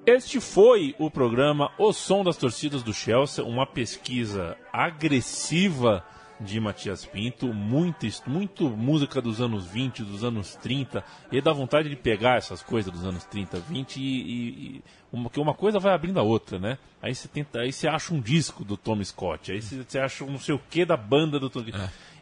Este 0.05 0.41
foi 0.41 0.97
o 0.99 1.09
programa 1.09 1.71
O 1.79 1.93
Som 1.93 2.25
das 2.25 2.37
Torcidas 2.37 2.83
do 2.83 2.93
Chelsea, 2.93 3.45
uma 3.45 3.65
pesquisa 3.65 4.57
agressiva 4.73 6.05
de 6.41 6.59
Matias 6.59 7.05
Pinto, 7.05 7.55
muito, 7.55 8.05
muito 8.27 8.69
música 8.69 9.23
dos 9.23 9.41
anos 9.41 9.65
20, 9.65 10.03
dos 10.03 10.25
anos 10.25 10.57
30, 10.57 11.05
e 11.31 11.41
dá 11.41 11.53
vontade 11.53 11.89
de 11.89 11.95
pegar 11.95 12.37
essas 12.37 12.65
coisas 12.65 12.93
dos 12.93 13.05
anos 13.05 13.23
30, 13.27 13.61
20 13.61 13.97
e, 13.97 14.01
e, 14.03 14.49
e 14.77 14.85
uma, 15.13 15.31
que 15.31 15.39
uma 15.39 15.55
coisa 15.55 15.79
vai 15.79 15.95
abrindo 15.95 16.19
a 16.19 16.23
outra, 16.25 16.59
né? 16.59 16.79
Aí 17.01 17.15
você 17.15 17.29
tenta, 17.29 17.61
aí 17.61 17.73
você 17.73 17.87
acha 17.87 18.13
um 18.13 18.21
disco 18.21 18.65
do 18.65 18.77
Tom 18.77 19.03
Scott, 19.05 19.53
aí 19.53 19.63
você, 19.63 19.85
você 19.85 20.01
acha 20.01 20.25
um 20.25 20.33
não 20.33 20.41
sei 20.41 20.57
o 20.57 20.61
que 20.69 20.85
da 20.85 20.97
banda 20.97 21.39
do 21.39 21.49
Tom 21.49 21.65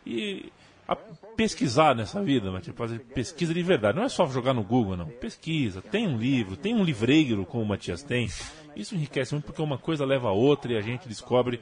E 0.05 0.53
a 0.91 0.97
pesquisar 0.97 1.95
nessa 1.95 2.21
vida, 2.21 2.51
mas 2.51 2.65
tipo, 2.65 2.77
fazer 2.77 2.99
pesquisa 2.99 3.55
de 3.55 3.63
verdade. 3.63 3.97
Não 3.97 4.03
é 4.03 4.09
só 4.09 4.27
jogar 4.27 4.53
no 4.53 4.65
Google, 4.65 4.97
não. 4.97 5.07
Pesquisa, 5.07 5.81
tem 5.81 6.09
um 6.09 6.19
livro, 6.19 6.57
tem 6.57 6.75
um 6.75 6.83
livreiro 6.83 7.47
como 7.47 7.63
o 7.63 7.67
Matias 7.67 8.03
tem. 8.03 8.29
Isso 8.75 8.97
enriquece 8.97 9.33
muito 9.33 9.45
porque 9.45 9.63
uma 9.63 9.79
coisa 9.79 10.05
leva 10.05 10.31
a 10.31 10.33
outra 10.33 10.73
e 10.73 10.77
a 10.77 10.81
gente 10.81 11.07
descobre 11.07 11.61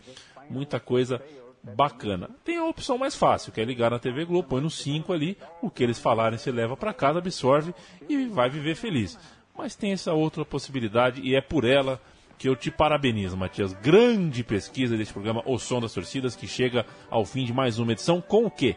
muita 0.49 0.81
coisa 0.81 1.21
bacana. 1.63 2.31
Tem 2.43 2.57
a 2.57 2.65
opção 2.65 2.97
mais 2.97 3.15
fácil, 3.15 3.53
que 3.53 3.61
é 3.61 3.65
ligar 3.67 3.91
na 3.91 3.99
TV 3.99 4.25
Globo, 4.25 4.49
põe 4.49 4.63
no 4.63 4.71
5 4.71 5.13
ali, 5.13 5.37
o 5.61 5.69
que 5.69 5.83
eles 5.83 5.99
falarem 5.99 6.39
você 6.39 6.51
leva 6.51 6.75
para 6.75 6.95
casa, 6.95 7.19
absorve 7.19 7.75
e 8.09 8.25
vai 8.29 8.49
viver 8.49 8.77
feliz. 8.77 9.19
Mas 9.55 9.77
tem 9.77 9.93
essa 9.93 10.15
outra 10.15 10.43
possibilidade 10.43 11.21
e 11.21 11.37
é 11.37 11.43
por 11.43 11.67
ela 11.67 12.01
que 12.39 12.49
eu 12.49 12.57
te 12.57 12.71
parabenizo, 12.71 13.37
Matias. 13.37 13.75
Grande 13.75 14.43
pesquisa 14.43 14.97
desse 14.97 15.13
programa 15.13 15.43
O 15.45 15.59
Som 15.59 15.81
das 15.83 15.93
Torcidas, 15.93 16.35
que 16.35 16.47
chega 16.47 16.87
ao 17.11 17.27
fim 17.27 17.45
de 17.45 17.53
mais 17.53 17.79
uma 17.79 17.93
edição 17.93 18.23
com 18.23 18.47
o 18.47 18.51
quê? 18.51 18.75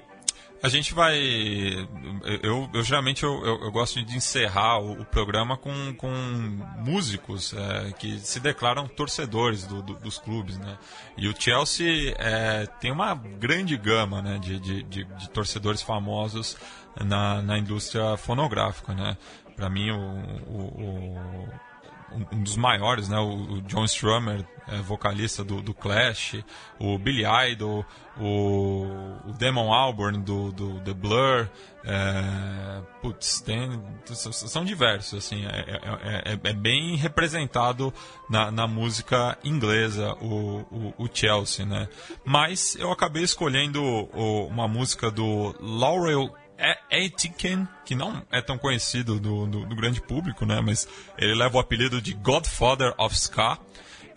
A 0.63 0.69
gente 0.69 0.93
vai. 0.93 1.17
Eu, 2.43 2.69
eu 2.71 2.83
geralmente 2.83 3.23
eu, 3.23 3.43
eu, 3.43 3.63
eu, 3.63 3.71
gosto 3.71 4.03
de 4.03 4.15
encerrar 4.15 4.79
o, 4.79 5.01
o, 5.01 5.05
programa 5.05 5.57
com, 5.57 5.93
com 5.95 6.11
músicos 6.77 7.53
é, 7.53 7.91
que 7.93 8.19
se 8.19 8.39
declaram 8.39 8.87
torcedores 8.87 9.65
do, 9.65 9.81
do, 9.81 9.95
dos 9.95 10.19
clubes, 10.19 10.59
né? 10.59 10.77
E 11.17 11.27
o 11.27 11.33
Chelsea 11.37 12.15
é, 12.19 12.67
tem 12.79 12.91
uma 12.91 13.15
grande 13.15 13.75
gama 13.75 14.21
né, 14.21 14.37
de, 14.37 14.59
de, 14.59 14.83
de, 14.83 15.03
de 15.03 15.29
torcedores 15.31 15.81
famosos 15.81 16.55
na, 17.03 17.41
na 17.41 17.57
indústria 17.57 18.15
fonográfica, 18.15 18.93
né? 18.93 19.17
Para 19.55 19.67
mim 19.67 19.89
o, 19.89 19.97
o 20.47 21.49
um 22.31 22.43
dos 22.43 22.57
maiores, 22.57 23.07
né? 23.09 23.17
O, 23.19 23.61
John 23.61 23.85
Strummer, 23.85 24.45
é, 24.67 24.77
vocalista 24.77 25.43
do, 25.43 25.61
do, 25.61 25.73
Clash, 25.73 26.43
o 26.79 26.97
Billy 26.97 27.23
Idol, 27.51 27.85
o, 28.19 28.85
o 29.27 29.33
Damon 29.33 29.73
Albarn 29.73 30.21
do, 30.21 30.51
do 30.51 30.79
The 30.81 30.93
Blur, 30.93 31.49
é, 31.83 32.81
putz, 33.01 33.41
tem, 33.41 33.81
são 34.05 34.63
diversos, 34.63 35.25
assim, 35.25 35.45
é, 35.45 35.49
é, 35.49 36.33
é, 36.33 36.39
é 36.49 36.53
bem 36.53 36.95
representado 36.95 37.93
na, 38.29 38.51
na 38.51 38.67
música 38.67 39.37
inglesa 39.43 40.13
o, 40.21 40.59
o, 40.71 40.93
o, 40.97 41.09
Chelsea, 41.11 41.65
né? 41.65 41.87
Mas 42.23 42.75
eu 42.75 42.91
acabei 42.91 43.23
escolhendo 43.23 43.81
uma 44.49 44.67
música 44.67 45.09
do 45.09 45.55
Laurel 45.59 46.29
Aitken, 46.91 47.67
que 47.85 47.95
não 47.95 48.23
é 48.31 48.41
tão 48.41 48.57
conhecido 48.57 49.19
do, 49.19 49.47
do, 49.47 49.65
do, 49.65 49.75
grande 49.75 50.01
público, 50.01 50.45
né? 50.45 50.61
Mas 50.61 50.87
ele 51.17 51.33
leva 51.33 51.57
o 51.57 51.59
apelido 51.59 52.01
de 52.01 52.13
Godfather 52.13 52.93
of 52.97 53.15
Ska. 53.15 53.57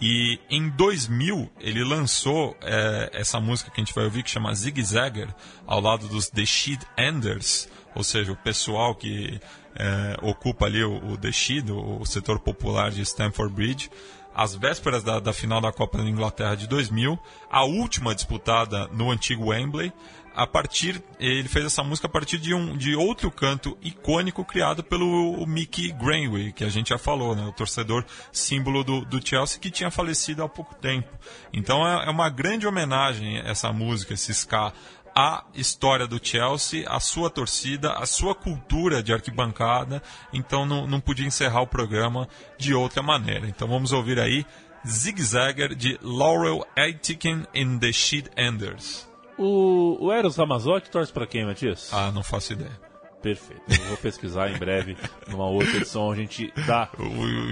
E 0.01 0.38
em 0.51 0.68
2000 0.68 1.51
ele 1.61 1.84
lançou 1.84 2.57
é, 2.61 3.11
essa 3.14 3.40
música 3.40 3.70
que 3.70 3.80
a 3.80 3.84
gente 3.84 3.95
vai 3.95 4.05
ouvir 4.05 4.22
que 4.22 4.30
chama 4.30 4.55
Zig 4.55 4.82
Zagger 4.82 5.28
ao 5.66 5.80
lado 5.80 6.09
dos 6.09 6.28
The 6.28 6.45
Sheed 6.45 6.80
Enders, 6.99 7.68
ou 7.95 8.03
seja, 8.03 8.32
o 8.32 8.36
pessoal 8.36 8.95
que 8.95 9.40
é, 9.76 10.16
ocupa 10.20 10.66
ali 10.66 10.82
o, 10.82 11.12
o 11.12 11.16
The 11.16 11.32
Sheed, 11.32 11.70
o, 11.70 12.01
o 12.01 12.07
setor 12.07 12.40
popular 12.40 12.90
de 12.90 13.03
Stamford 13.03 13.55
Bridge 13.55 13.90
às 14.34 14.55
vésperas 14.55 15.03
da, 15.03 15.20
da, 15.20 15.32
final 15.32 15.61
da 15.61 15.72
Copa 15.72 15.99
da 15.99 16.05
Inglaterra 16.05 16.57
de 16.57 16.66
2000, 16.66 17.18
a 17.51 17.64
última 17.64 18.14
disputada 18.14 18.88
no 18.88 19.11
antigo 19.11 19.51
Wembley, 19.51 19.92
a 20.35 20.47
partir 20.47 21.03
ele 21.18 21.49
fez 21.49 21.66
essa 21.66 21.82
música 21.82 22.07
a 22.07 22.11
partir 22.11 22.39
de 22.39 22.53
um 22.55 22.76
de 22.76 22.95
outro 22.97 23.30
canto 23.30 23.76
icônico 23.82 24.45
criado 24.45 24.82
pelo 24.82 25.45
Mickey 25.47 25.93
Greenway 25.93 26.53
que 26.53 26.64
a 26.64 26.68
gente 26.68 26.89
já 26.91 26.99
falou 26.99 27.35
né 27.35 27.45
o 27.45 27.53
torcedor 27.53 28.05
símbolo 28.32 28.82
do, 28.82 29.05
do 29.05 29.26
Chelsea 29.26 29.61
que 29.61 29.70
tinha 29.70 29.91
falecido 29.91 30.43
há 30.43 30.49
pouco 30.49 30.74
tempo 30.74 31.09
então 31.53 31.87
é, 31.87 32.07
é 32.07 32.11
uma 32.11 32.28
grande 32.28 32.66
homenagem 32.66 33.39
essa 33.39 33.72
música 33.72 34.14
esse 34.14 34.32
ska 34.32 34.72
a 35.16 35.45
história 35.55 36.09
do 36.09 36.18
Chelsea, 36.20 36.85
a 36.89 36.99
sua 36.99 37.30
torcida, 37.30 37.93
a 37.93 38.05
sua 38.05 38.35
cultura 38.35 39.01
de 39.01 39.12
arquibancada. 39.12 40.03
Então 40.32 40.66
não, 40.66 40.89
não 40.89 41.01
podia 41.01 41.26
encerrar 41.26 41.61
o 41.61 41.68
programa 41.68 42.28
de 42.59 42.74
outra 42.74 43.01
maneira. 43.01 43.47
Então 43.47 43.68
vamos 43.68 43.93
ouvir 43.93 44.18
aí 44.18 44.45
Zig 44.87 45.22
Zagger 45.22 45.74
de 45.74 45.99
Laurel 46.03 46.66
Aitken 46.76 47.47
in 47.55 47.78
the 47.78 47.93
Sheet 47.93 48.30
Enders. 48.37 49.09
O, 49.39 50.07
o 50.07 50.12
Eros 50.12 50.37
Ramazotti 50.37 50.91
torce 50.91 51.12
para 51.12 51.26
quem, 51.26 51.45
Matias? 51.45 51.91
Ah, 51.93 52.12
não 52.12 52.22
faço 52.22 52.53
ideia. 52.53 52.95
Perfeito. 53.24 53.62
Eu 53.70 53.85
vou 53.87 53.97
pesquisar 53.97 54.51
em 54.51 54.59
breve, 54.59 54.99
numa 55.28 55.47
outra 55.47 55.78
edição, 55.78 56.11
a 56.11 56.14
gente 56.14 56.53
dá. 56.66 56.91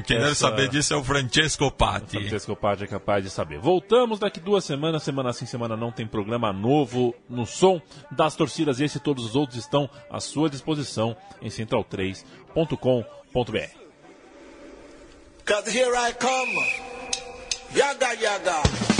Quem 0.05 0.18
essa... 0.18 0.26
deve 0.26 0.35
saber 0.35 0.68
disso 0.68 0.93
é 0.93 0.97
o 0.99 1.03
Francesco 1.03 1.70
Patti. 1.70 2.18
O 2.18 2.20
Francesco 2.20 2.55
Patti 2.55 2.85
é 2.85 2.87
capaz 2.87 3.24
de 3.24 3.30
saber. 3.30 3.59
Voltamos 3.59 4.18
daqui 4.18 4.39
duas 4.39 4.66
semanas, 4.66 5.03
semana 5.03 5.33
sim, 5.33 5.47
semana 5.47 5.74
não, 5.74 5.91
tem 5.91 6.07
programa 6.07 6.53
novo 6.53 7.14
no 7.26 7.47
som 7.47 7.80
das 8.11 8.37
torcidas. 8.37 8.80
Esse 8.80 8.99
e 8.99 9.01
todos 9.01 9.24
os 9.24 9.35
outros 9.35 9.59
estão 9.59 9.89
à 10.11 10.20
sua 10.20 10.51
disposição 10.51 11.16
em 11.41 11.49
central3.com.br. 11.49 13.80
Cause 15.47 15.70
here 15.70 15.97
I 15.97 16.12
come, 16.12 16.66
yaga 17.74 18.12
yaga. 18.12 18.91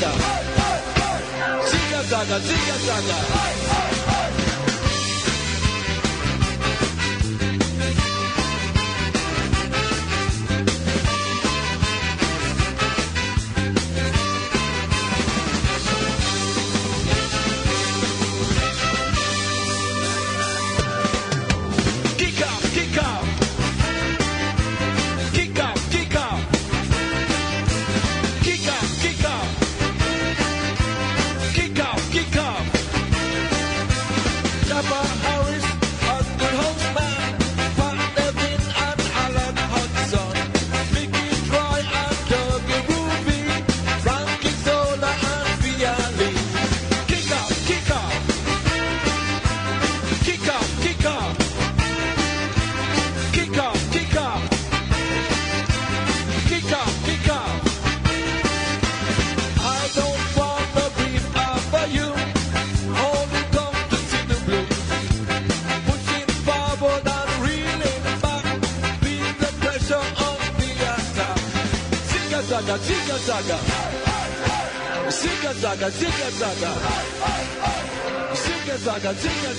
Zaga. 0.00 0.10
Ziga 1.70 2.02
zaga, 2.10 2.38
ziga 2.40 2.76
zaga. 2.86 4.13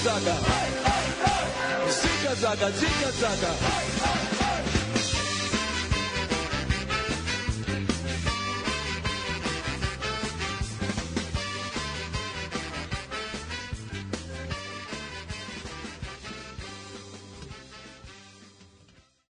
Saga. 0.05 0.44